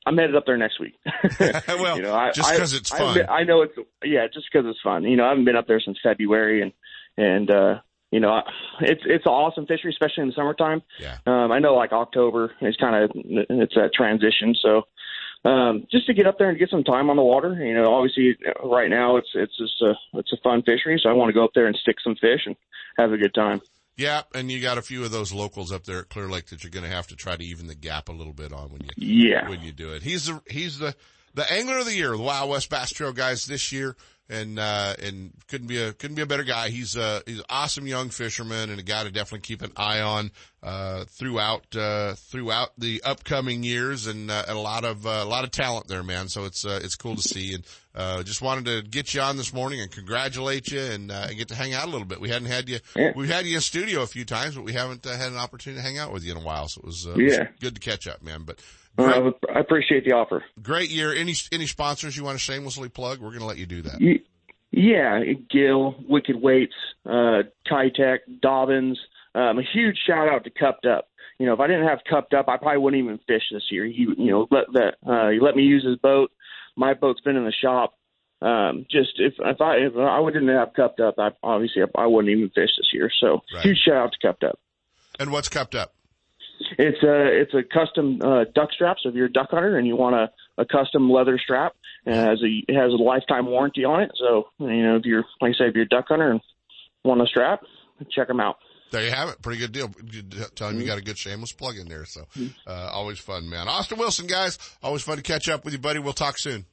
I'm 0.07 0.17
headed 0.17 0.35
up 0.37 0.47
there 0.47 0.57
next 0.57 0.81
week. 0.81 0.95
well, 1.69 1.97
you 1.97 2.03
know, 2.03 2.15
I, 2.15 2.33
just 2.33 2.53
'cause 2.57 2.73
it's 2.73 2.91
fun. 2.91 3.15
been- 3.15 3.29
I 3.29 3.45
know 3.45 3.63
it's 3.63 3.75
yeah, 4.05 4.27
just 4.33 4.47
because 4.53 4.67
it's 4.69 4.81
fun. 4.83 5.05
You 5.05 5.17
know, 5.17 5.25
I 5.25 5.29
haven't 5.31 5.45
been 5.45 5.57
up 5.57 5.67
there 5.67 5.81
since 5.81 5.99
February, 6.03 6.63
and 6.63 6.73
and 7.17 7.51
uh, 7.51 7.79
you 8.11 8.21
know, 8.21 8.43
it's 8.81 9.03
it's 9.05 9.27
an 9.27 9.33
awesome 9.33 9.67
fishery, 9.67 9.91
especially 9.91 10.23
in 10.23 10.29
the 10.29 10.35
summertime. 10.35 10.83
Yeah. 10.99 11.19
Um, 11.27 11.53
I 11.53 11.59
know 11.61 11.75
like 11.75 11.93
October 11.93 12.53
is 12.61 12.77
kind 12.77 13.05
of 13.05 13.11
it's 13.15 13.75
that 13.75 13.95
transition, 13.95 14.55
so 14.61 14.83
um, 15.45 15.87
just 15.91 16.07
to 16.07 16.15
get 16.15 16.27
up 16.27 16.39
there 16.39 16.49
and 16.51 16.59
get 16.59 16.71
some 16.71 16.85
time 16.85 17.11
on 17.11 17.17
the 17.17 17.23
water. 17.23 17.55
You 17.55 17.75
know, 17.75 17.95
obviously 17.95 18.37
right 18.65 18.91
now 18.91 19.17
it's 19.17 19.29
it's 19.35 19.57
just 19.57 19.81
a 19.83 19.95
it's 20.15 20.33
a 20.33 20.37
fun 20.43 20.63
fishery, 20.63 21.01
so 21.03 21.09
I 21.11 21.13
want 21.13 21.29
to 21.31 21.33
go 21.35 21.45
up 21.45 21.53
there 21.55 21.67
and 21.67 21.77
stick 21.77 21.97
some 22.03 22.17
fish 22.17 22.43
and 22.47 22.57
have 22.99 23.13
a 23.13 23.17
good 23.17 23.35
time. 23.35 23.61
Yeah, 23.97 24.23
and 24.35 24.51
you 24.51 24.61
got 24.61 24.79
a 24.79 24.83
few 24.83 25.05
of 25.05 25.11
those 25.11 25.33
locals 25.33 25.71
up 25.71 25.85
there 25.85 25.99
at 26.01 26.09
Clear 26.09 26.29
Lake 26.29 26.47
that 26.47 26.65
you're 26.65 26.71
going 26.71 26.85
to 26.85 26.91
have 26.91 27.09
to 27.09 27.17
try 27.17 27.37
to 27.37 27.45
even 27.45 27.67
the 27.67 27.75
gap 27.75 28.09
a 28.09 28.13
little 28.13 28.33
bit 28.33 28.53
on 28.53 28.71
when 28.71 28.81
you 28.83 28.91
Yeah. 28.97 29.49
when 29.49 29.61
you 29.63 29.73
do 29.73 29.93
it. 29.93 30.03
He's 30.03 30.27
the 30.27 30.41
he's 30.49 30.79
the 30.79 30.95
the 31.35 31.51
angler 31.53 31.79
of 31.79 31.87
the 31.87 31.95
year, 31.95 32.11
the 32.17 32.23
Wild 32.23 32.51
West 32.51 32.71
Bass 32.71 32.91
Trail 32.91 33.13
guys 33.13 33.47
this 33.47 33.73
year, 33.73 33.97
and 34.29 34.59
uh 34.59 34.95
and 35.03 35.33
couldn't 35.49 35.67
be 35.67 35.83
a 35.83 35.93
couldn't 35.93 36.15
be 36.17 36.23
a 36.23 36.27
better 36.27 36.45
guy. 36.45 36.71
He's 36.71 36.97
uh 36.97 37.21
he's 37.27 37.39
an 37.39 37.45
awesome 37.51 37.87
young 37.87 38.09
fisherman 38.11 38.71
and 38.71 38.79
a 38.79 38.83
guy 38.83 39.03
to 39.05 39.11
definitely 39.11 39.41
keep 39.41 39.63
an 39.63 39.73
eye 39.77 40.01
on 40.01 40.31
uh 40.63 41.05
throughout 41.09 41.75
uh 41.77 42.15
throughout 42.15 42.71
the 42.79 43.03
upcoming 43.05 43.63
years 43.65 44.07
and, 44.07 44.31
uh, 44.31 44.45
and 44.49 44.57
a 44.57 44.61
lot 44.61 44.85
of 44.85 45.07
uh, 45.07 45.21
a 45.23 45.25
lot 45.25 45.43
of 45.45 45.51
talent 45.51 45.89
there, 45.89 46.03
man. 46.05 46.29
So 46.29 46.45
it's 46.45 46.65
uh, 46.65 46.81
it's 46.83 46.95
cool 46.95 47.17
to 47.17 47.23
see 47.23 47.55
and 47.55 47.65
uh 47.95 48.23
just 48.23 48.41
wanted 48.41 48.65
to 48.67 48.83
get 48.89 49.13
you 49.13 49.21
on 49.21 49.37
this 49.37 49.53
morning 49.53 49.81
and 49.81 49.91
congratulate 49.91 50.71
you 50.71 50.81
and 50.81 51.11
uh, 51.11 51.27
and 51.29 51.37
get 51.37 51.49
to 51.49 51.55
hang 51.57 51.75
out 51.75 51.89
a 51.89 51.91
little 51.91 52.07
bit. 52.07 52.21
We 52.21 52.29
hadn't 52.31 52.49
had 52.49 52.69
you 52.69 52.79
Yeah. 52.97 53.13
we've 53.17 53.29
had 53.29 53.45
you 53.45 53.57
in 53.57 53.61
studio 53.61 54.03
a 54.03 54.07
few 54.07 54.25
times, 54.25 54.55
but 54.55 54.63
we 54.65 54.73
haven't 54.73 55.05
uh, 55.05 55.17
had 55.17 55.33
an 55.33 55.37
opportunity 55.39 55.83
to 55.83 55.87
hang 55.87 55.99
out 55.99 56.13
with 56.13 56.23
you 56.25 56.31
in 56.31 56.39
a 56.39 56.45
while. 56.45 56.69
So 56.69 56.81
it 56.83 56.87
was, 56.87 57.07
uh, 57.07 57.11
it 57.15 57.25
was 57.25 57.33
Yeah. 57.39 57.49
good 57.61 57.75
to 57.75 57.81
catch 57.81 58.07
up, 58.07 58.23
man. 58.23 58.45
But 58.45 58.61
Uh, 58.99 59.31
I 59.55 59.59
appreciate 59.59 60.05
the 60.05 60.13
offer. 60.13 60.45
Great 60.63 60.91
year. 60.91 61.15
Any 61.15 61.35
any 61.51 61.67
sponsors 61.67 62.17
you 62.17 62.25
want 62.25 62.37
to 62.37 62.43
shamelessly 62.43 62.89
plug? 62.89 63.21
We're 63.21 63.31
going 63.31 63.41
to 63.41 63.47
let 63.47 63.59
you 63.59 63.67
do 63.67 63.83
that. 63.83 64.01
Yeah, 64.71 65.21
Gill, 65.51 65.97
Wicked 66.09 66.37
Weights, 66.41 66.75
uh, 67.07 67.43
Keitech, 67.71 68.19
Dobyns. 68.43 68.97
Um, 69.35 69.59
a 69.59 69.63
huge 69.63 69.99
shout 70.07 70.29
out 70.29 70.45
to 70.45 70.51
Cupped 70.51 70.87
Up. 70.87 71.09
You 71.39 71.47
know, 71.47 71.55
if 71.55 71.61
I 71.61 71.67
didn't 71.67 71.87
have 71.89 72.01
Cupped 72.09 72.35
Up, 72.35 72.49
I 72.49 72.57
probably 72.57 72.79
wouldn't 72.79 73.03
even 73.03 73.19
fish 73.27 73.43
this 73.53 73.65
year. 73.71 73.85
He, 73.87 74.07
you 74.17 74.31
know, 74.31 74.47
let 74.51 74.65
that 74.73 74.95
uh, 75.07 75.31
he 75.31 75.41
let 75.41 75.57
me 75.57 75.63
use 75.63 75.85
his 75.85 75.97
boat. 75.97 76.31
My 76.77 76.95
boat's 76.95 77.21
been 77.21 77.37
in 77.37 77.45
the 77.45 77.53
shop. 77.53 77.95
Um, 78.41 78.87
just 78.91 79.13
if 79.19 79.35
if 79.39 79.61
I 79.61 79.77
if 79.77 79.97
I 79.97 80.19
wouldn't 80.21 80.49
have 80.49 80.75
Cupped 80.75 81.01
Up, 81.01 81.15
I 81.19 81.31
obviously 81.43 81.83
I 81.95 82.07
wouldn't 82.07 82.33
even 82.33 82.49
fish 82.51 82.71
this 82.77 82.89
year. 82.93 83.11
So 83.21 83.43
Right. 83.55 83.65
huge 83.65 83.79
shout 83.87 83.97
out 83.97 84.13
to 84.13 84.27
Cupped 84.27 84.45
Up. 84.45 84.59
And 85.19 85.31
what's 85.33 85.49
cupped 85.49 85.75
up? 85.75 85.95
It's 86.79 87.03
a 87.03 87.41
it's 87.41 87.55
a 87.55 87.63
custom 87.63 88.21
uh, 88.23 88.45
duck 88.55 88.73
strap. 88.73 88.97
So 89.03 89.09
if 89.09 89.15
you're 89.15 89.27
a 89.27 89.33
duck 89.33 89.49
hunter 89.51 89.79
and 89.79 89.87
you 89.87 89.97
want 89.97 90.15
a, 90.15 90.31
a 90.59 90.65
custom 90.65 91.11
leather 91.11 91.39
strap, 91.43 91.75
it 92.07 92.15
has 92.15 92.43
a 92.43 92.65
it 92.71 92.75
has 92.75 92.93
a 92.93 93.03
lifetime 93.03 93.47
warranty 93.47 93.85
on 93.85 94.03
it. 94.03 94.11
So 94.19 94.49
you 94.59 94.83
know 94.83 94.97
if 94.97 95.05
you're 95.05 95.25
like 95.41 95.55
I 95.55 95.59
say 95.59 95.69
if 95.69 95.75
you're 95.75 95.85
a 95.85 95.89
duck 95.89 96.07
hunter 96.09 96.31
and 96.31 96.41
want 97.05 97.23
a 97.23 97.27
strap, 97.27 97.61
check 98.11 98.29
them 98.29 98.41
out. 98.41 98.57
There 98.91 99.03
you 99.03 99.11
have 99.11 99.31
it. 99.31 99.41
Pretty 99.41 99.59
good 99.59 99.73
deal. 99.73 99.91
Tell 100.55 100.69
him 100.69 100.79
you 100.79 100.87
got 100.87 100.99
a 100.99 101.03
good 101.03 101.17
shameless 101.17 101.53
plug 101.53 101.79
in 101.79 101.89
there. 101.89 102.05
So, 102.05 102.27
uh, 102.67 102.91
always 102.93 103.19
fun, 103.19 103.49
man. 103.49 103.67
Austin 103.67 103.99
Wilson, 103.99 104.27
guys. 104.27 104.59
Always 104.83 105.01
fun 105.01 105.17
to 105.17 105.23
catch 105.23 105.49
up 105.49 105.65
with 105.65 105.73
you, 105.73 105.81
buddy. 105.81 105.99
We'll 105.99 106.13
talk 106.13 106.37
soon. 106.39 106.67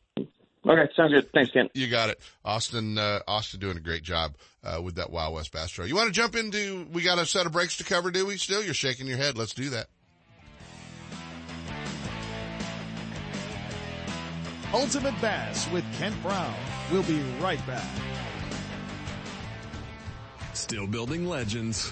Okay, 0.70 0.88
sounds 0.96 1.12
good. 1.12 1.32
Thanks, 1.34 1.50
Ken. 1.50 1.68
You 1.74 1.88
got 1.88 2.10
it. 2.10 2.20
Austin, 2.46 3.00
uh, 3.00 3.22
Austin 3.28 3.60
doing 3.60 3.78
a 3.78 3.80
great 3.80 4.04
job, 4.04 4.36
uh, 4.64 4.80
with 4.80 4.96
that 4.96 5.10
Wild 5.10 5.34
West 5.34 5.52
Bass 5.52 5.72
Trail. 5.72 5.88
You 5.88 5.96
want 5.96 6.08
to 6.08 6.14
jump 6.14 6.36
into, 6.36 6.86
we 6.92 7.02
got 7.02 7.18
a 7.18 7.26
set 7.26 7.48
of 7.48 7.52
breaks 7.52 7.78
to 7.78 7.84
cover, 7.84 8.12
do 8.12 8.28
we? 8.28 8.38
Still, 8.38 8.64
you're 8.64 8.76
shaking 8.76 9.08
your 9.08 9.18
head. 9.18 9.36
Let's 9.36 9.56
do 9.56 9.72
that. 9.72 9.88
Ultimate 14.72 15.20
Bass 15.20 15.68
with 15.72 15.84
Kent 15.98 16.16
Brown. 16.22 16.54
We'll 16.92 17.02
be 17.02 17.20
right 17.42 17.66
back. 17.66 17.90
Still 20.54 20.86
building 20.86 21.28
legends, 21.28 21.92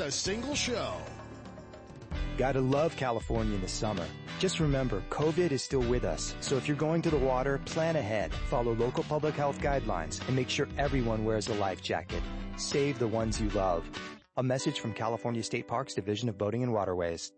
a 0.00 0.10
single 0.10 0.54
show. 0.54 0.94
Gotta 2.38 2.60
love 2.60 2.96
California 2.96 3.54
in 3.54 3.60
the 3.60 3.68
summer. 3.68 4.06
Just 4.38 4.60
remember, 4.60 5.02
COVID 5.10 5.52
is 5.52 5.62
still 5.62 5.80
with 5.80 6.04
us. 6.04 6.34
So 6.40 6.56
if 6.56 6.68
you're 6.68 6.76
going 6.76 7.00
to 7.02 7.10
the 7.10 7.16
water, 7.16 7.58
plan 7.64 7.96
ahead, 7.96 8.34
follow 8.50 8.74
local 8.74 9.04
public 9.04 9.34
health 9.34 9.58
guidelines, 9.60 10.20
and 10.26 10.36
make 10.36 10.50
sure 10.50 10.68
everyone 10.76 11.24
wears 11.24 11.48
a 11.48 11.54
life 11.54 11.82
jacket. 11.82 12.22
Save 12.56 12.98
the 12.98 13.08
ones 13.08 13.40
you 13.40 13.48
love. 13.50 13.88
A 14.36 14.42
message 14.42 14.80
from 14.80 14.92
California 14.92 15.42
State 15.42 15.66
Parks 15.66 15.94
Division 15.94 16.28
of 16.28 16.36
Boating 16.36 16.62
and 16.62 16.72
Waterways. 16.74 17.32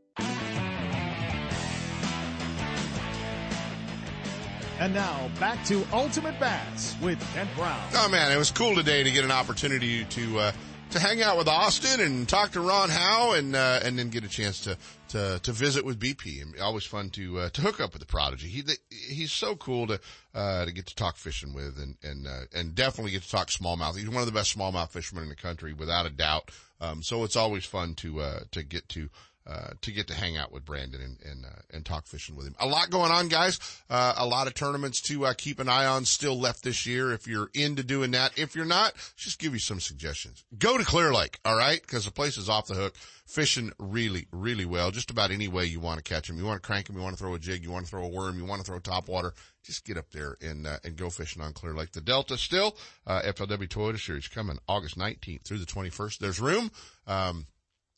And 4.80 4.94
now 4.94 5.28
back 5.40 5.64
to 5.66 5.84
Ultimate 5.92 6.38
Bass 6.38 6.96
with 7.02 7.20
Kent 7.34 7.50
Brown. 7.56 7.80
Oh 7.94 8.08
man, 8.08 8.30
it 8.30 8.36
was 8.36 8.52
cool 8.52 8.76
today 8.76 9.02
to 9.02 9.10
get 9.10 9.24
an 9.24 9.32
opportunity 9.32 10.04
to 10.04 10.38
uh, 10.38 10.52
to 10.90 10.98
hang 10.98 11.22
out 11.22 11.36
with 11.36 11.48
Austin 11.48 12.00
and 12.00 12.28
talk 12.28 12.52
to 12.52 12.60
Ron 12.60 12.88
Howe 12.88 13.32
and 13.32 13.54
uh, 13.54 13.80
and 13.82 13.98
then 13.98 14.08
get 14.08 14.24
a 14.24 14.28
chance 14.28 14.60
to 14.62 14.76
to 15.10 15.38
to 15.42 15.52
visit 15.52 15.84
with 15.84 15.98
BP. 15.98 16.40
And 16.42 16.58
always 16.60 16.84
fun 16.84 17.10
to 17.10 17.40
uh, 17.40 17.48
to 17.50 17.60
hook 17.60 17.80
up 17.80 17.92
with 17.92 18.00
the 18.00 18.06
prodigy. 18.06 18.48
He 18.48 18.64
he's 18.90 19.32
so 19.32 19.56
cool 19.56 19.86
to 19.88 20.00
uh, 20.34 20.64
to 20.64 20.72
get 20.72 20.86
to 20.86 20.94
talk 20.94 21.16
fishing 21.16 21.52
with 21.52 21.78
and 21.78 21.96
and 22.02 22.26
uh, 22.26 22.42
and 22.54 22.74
definitely 22.74 23.12
get 23.12 23.22
to 23.22 23.30
talk 23.30 23.48
smallmouth. 23.48 23.96
He's 23.96 24.08
one 24.08 24.18
of 24.18 24.26
the 24.26 24.32
best 24.32 24.56
smallmouth 24.56 24.90
fishermen 24.90 25.24
in 25.24 25.30
the 25.30 25.36
country 25.36 25.72
without 25.72 26.06
a 26.06 26.10
doubt. 26.10 26.50
Um, 26.80 27.02
so 27.02 27.24
it's 27.24 27.36
always 27.36 27.64
fun 27.64 27.94
to 27.96 28.20
uh, 28.20 28.40
to 28.52 28.62
get 28.62 28.88
to 28.90 29.10
uh, 29.48 29.70
to 29.80 29.92
get 29.92 30.06
to 30.08 30.14
hang 30.14 30.36
out 30.36 30.52
with 30.52 30.64
Brandon 30.64 31.00
and 31.00 31.16
and, 31.24 31.44
uh, 31.44 31.60
and 31.72 31.84
talk 31.84 32.06
fishing 32.06 32.36
with 32.36 32.46
him. 32.46 32.54
A 32.60 32.66
lot 32.66 32.90
going 32.90 33.10
on, 33.10 33.28
guys. 33.28 33.58
Uh, 33.88 34.14
a 34.18 34.26
lot 34.26 34.46
of 34.46 34.54
tournaments 34.54 35.00
to 35.02 35.24
uh, 35.24 35.34
keep 35.36 35.58
an 35.58 35.68
eye 35.68 35.86
on 35.86 36.04
still 36.04 36.38
left 36.38 36.62
this 36.62 36.84
year. 36.84 37.12
If 37.12 37.26
you're 37.26 37.50
into 37.54 37.82
doing 37.82 38.10
that, 38.10 38.38
if 38.38 38.54
you're 38.54 38.66
not, 38.66 38.92
just 39.16 39.38
give 39.38 39.54
you 39.54 39.58
some 39.58 39.80
suggestions. 39.80 40.44
Go 40.58 40.76
to 40.76 40.84
Clear 40.84 41.14
Lake, 41.14 41.38
all 41.44 41.56
right, 41.56 41.80
because 41.80 42.04
the 42.04 42.10
place 42.10 42.36
is 42.36 42.48
off 42.48 42.66
the 42.66 42.74
hook. 42.74 42.94
Fishing 43.26 43.72
really, 43.78 44.26
really 44.32 44.64
well. 44.64 44.90
Just 44.90 45.10
about 45.10 45.30
any 45.30 45.48
way 45.48 45.66
you 45.66 45.80
want 45.80 46.02
to 46.02 46.02
catch 46.02 46.28
them. 46.28 46.38
You 46.38 46.44
want 46.44 46.62
to 46.62 46.66
crank 46.66 46.86
them. 46.86 46.96
You 46.96 47.02
want 47.02 47.16
to 47.16 47.22
throw 47.22 47.34
a 47.34 47.38
jig. 47.38 47.62
You 47.62 47.70
want 47.70 47.84
to 47.84 47.90
throw 47.90 48.04
a 48.04 48.08
worm. 48.08 48.38
You 48.38 48.46
want 48.46 48.62
to 48.62 48.66
throw 48.66 48.78
top 48.78 49.08
water. 49.08 49.34
Just 49.62 49.84
get 49.84 49.98
up 49.98 50.10
there 50.12 50.36
and 50.40 50.66
uh, 50.66 50.78
and 50.84 50.96
go 50.96 51.10
fishing 51.10 51.42
on 51.42 51.52
Clear 51.52 51.74
Lake. 51.74 51.92
The 51.92 52.00
Delta 52.00 52.38
still 52.38 52.76
uh, 53.06 53.20
FLW 53.22 53.68
Toyota 53.68 54.00
Series 54.00 54.28
coming 54.28 54.58
August 54.66 54.98
19th 54.98 55.44
through 55.44 55.58
the 55.58 55.66
21st. 55.66 56.18
There's 56.18 56.40
room. 56.40 56.70
Um, 57.06 57.46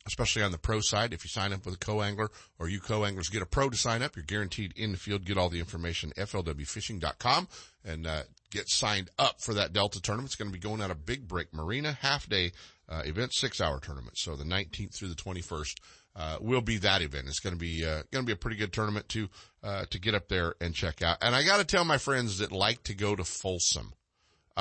especially 0.06 0.42
on 0.42 0.52
the 0.52 0.58
pro 0.58 0.80
side. 0.80 1.12
If 1.12 1.24
you 1.24 1.28
sign 1.28 1.52
up 1.52 1.64
with 1.64 1.74
a 1.74 1.78
co-angler 1.78 2.30
or 2.58 2.68
you 2.68 2.80
co-anglers 2.80 3.28
get 3.28 3.42
a 3.42 3.46
pro 3.46 3.68
to 3.68 3.76
sign 3.76 4.02
up, 4.02 4.16
you're 4.16 4.24
guaranteed 4.24 4.72
in 4.76 4.92
the 4.92 4.98
field. 4.98 5.24
Get 5.24 5.38
all 5.38 5.50
the 5.50 5.60
information 5.60 6.12
flwfishing.com 6.16 7.48
and 7.84 8.06
uh, 8.06 8.22
get 8.50 8.68
signed 8.68 9.10
up 9.18 9.40
for 9.40 9.54
that 9.54 9.72
Delta 9.72 10.00
tournament. 10.00 10.28
It's 10.28 10.36
going 10.36 10.50
to 10.50 10.58
be 10.58 10.62
going 10.62 10.80
out 10.80 10.90
a 10.90 10.94
Big 10.94 11.28
Break 11.28 11.52
Marina, 11.52 11.92
half 11.92 12.28
day 12.28 12.52
uh, 12.88 13.02
event, 13.04 13.32
six 13.32 13.60
hour 13.60 13.78
tournament. 13.80 14.18
So 14.18 14.36
the 14.36 14.44
19th 14.44 14.94
through 14.94 15.08
the 15.08 15.14
21st 15.14 15.74
uh, 16.16 16.36
will 16.40 16.60
be 16.60 16.78
that 16.78 17.02
event. 17.02 17.28
It's 17.28 17.40
going 17.40 17.54
to 17.54 17.58
be 17.58 17.84
uh, 17.84 18.02
going 18.10 18.24
to 18.24 18.26
be 18.26 18.32
a 18.32 18.36
pretty 18.36 18.56
good 18.56 18.72
tournament 18.72 19.08
to 19.10 19.28
uh, 19.62 19.84
to 19.90 19.98
get 19.98 20.14
up 20.14 20.28
there 20.28 20.54
and 20.60 20.74
check 20.74 21.02
out. 21.02 21.18
And 21.22 21.34
I 21.34 21.44
got 21.44 21.58
to 21.58 21.64
tell 21.64 21.84
my 21.84 21.98
friends 21.98 22.38
that 22.38 22.52
like 22.52 22.82
to 22.84 22.94
go 22.94 23.14
to 23.14 23.24
Folsom. 23.24 23.92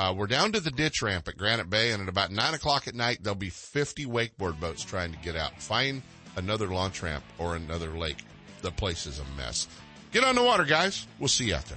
Uh, 0.00 0.14
we're 0.14 0.26
down 0.26 0.50
to 0.50 0.60
the 0.60 0.70
ditch 0.70 1.02
ramp 1.02 1.28
at 1.28 1.36
Granite 1.36 1.68
Bay, 1.68 1.90
and 1.90 2.02
at 2.02 2.08
about 2.08 2.30
nine 2.30 2.54
o'clock 2.54 2.88
at 2.88 2.94
night, 2.94 3.18
there'll 3.20 3.34
be 3.34 3.50
50 3.50 4.06
wakeboard 4.06 4.58
boats 4.58 4.82
trying 4.82 5.12
to 5.12 5.18
get 5.18 5.36
out. 5.36 5.60
Find 5.60 6.00
another 6.36 6.68
launch 6.68 7.02
ramp 7.02 7.22
or 7.36 7.54
another 7.54 7.90
lake. 7.90 8.16
The 8.62 8.70
place 8.70 9.04
is 9.04 9.18
a 9.18 9.24
mess. 9.36 9.68
Get 10.10 10.24
on 10.24 10.36
the 10.36 10.42
water, 10.42 10.64
guys. 10.64 11.06
We'll 11.18 11.28
see 11.28 11.48
you 11.48 11.54
out 11.54 11.66
there. 11.66 11.76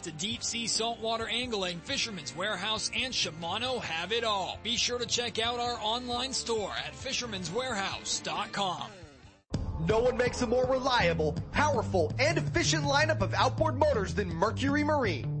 to 0.03 0.11
deep 0.11 0.43
sea 0.43 0.67
saltwater 0.67 1.27
angling, 1.27 1.79
Fisherman's 1.81 2.35
Warehouse 2.35 2.89
and 2.95 3.13
Shimano 3.13 3.81
have 3.81 4.11
it 4.11 4.23
all. 4.23 4.59
Be 4.63 4.77
sure 4.77 4.99
to 4.99 5.05
check 5.05 5.39
out 5.39 5.59
our 5.59 5.77
online 5.81 6.33
store 6.33 6.71
at 6.85 6.93
fishermanswarehouse.com. 6.93 8.83
No 9.87 9.99
one 9.99 10.15
makes 10.15 10.41
a 10.41 10.47
more 10.47 10.67
reliable, 10.67 11.35
powerful, 11.51 12.13
and 12.19 12.37
efficient 12.37 12.83
lineup 12.83 13.21
of 13.21 13.33
outboard 13.33 13.77
motors 13.77 14.13
than 14.13 14.29
Mercury 14.29 14.83
Marine. 14.83 15.40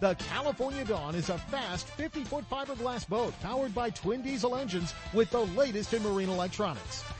the 0.00 0.14
California 0.14 0.84
Dawn 0.84 1.14
is 1.14 1.28
a 1.28 1.36
fast 1.36 1.86
50-foot 1.98 2.48
fiberglass 2.48 3.06
boat 3.06 3.34
powered 3.42 3.74
by 3.74 3.90
twin 3.90 4.22
diesel 4.22 4.56
engines 4.56 4.94
with 5.12 5.30
the 5.30 5.40
latest 5.40 5.92
in 5.92 6.02
marine 6.02 6.30
electronics. 6.30 7.04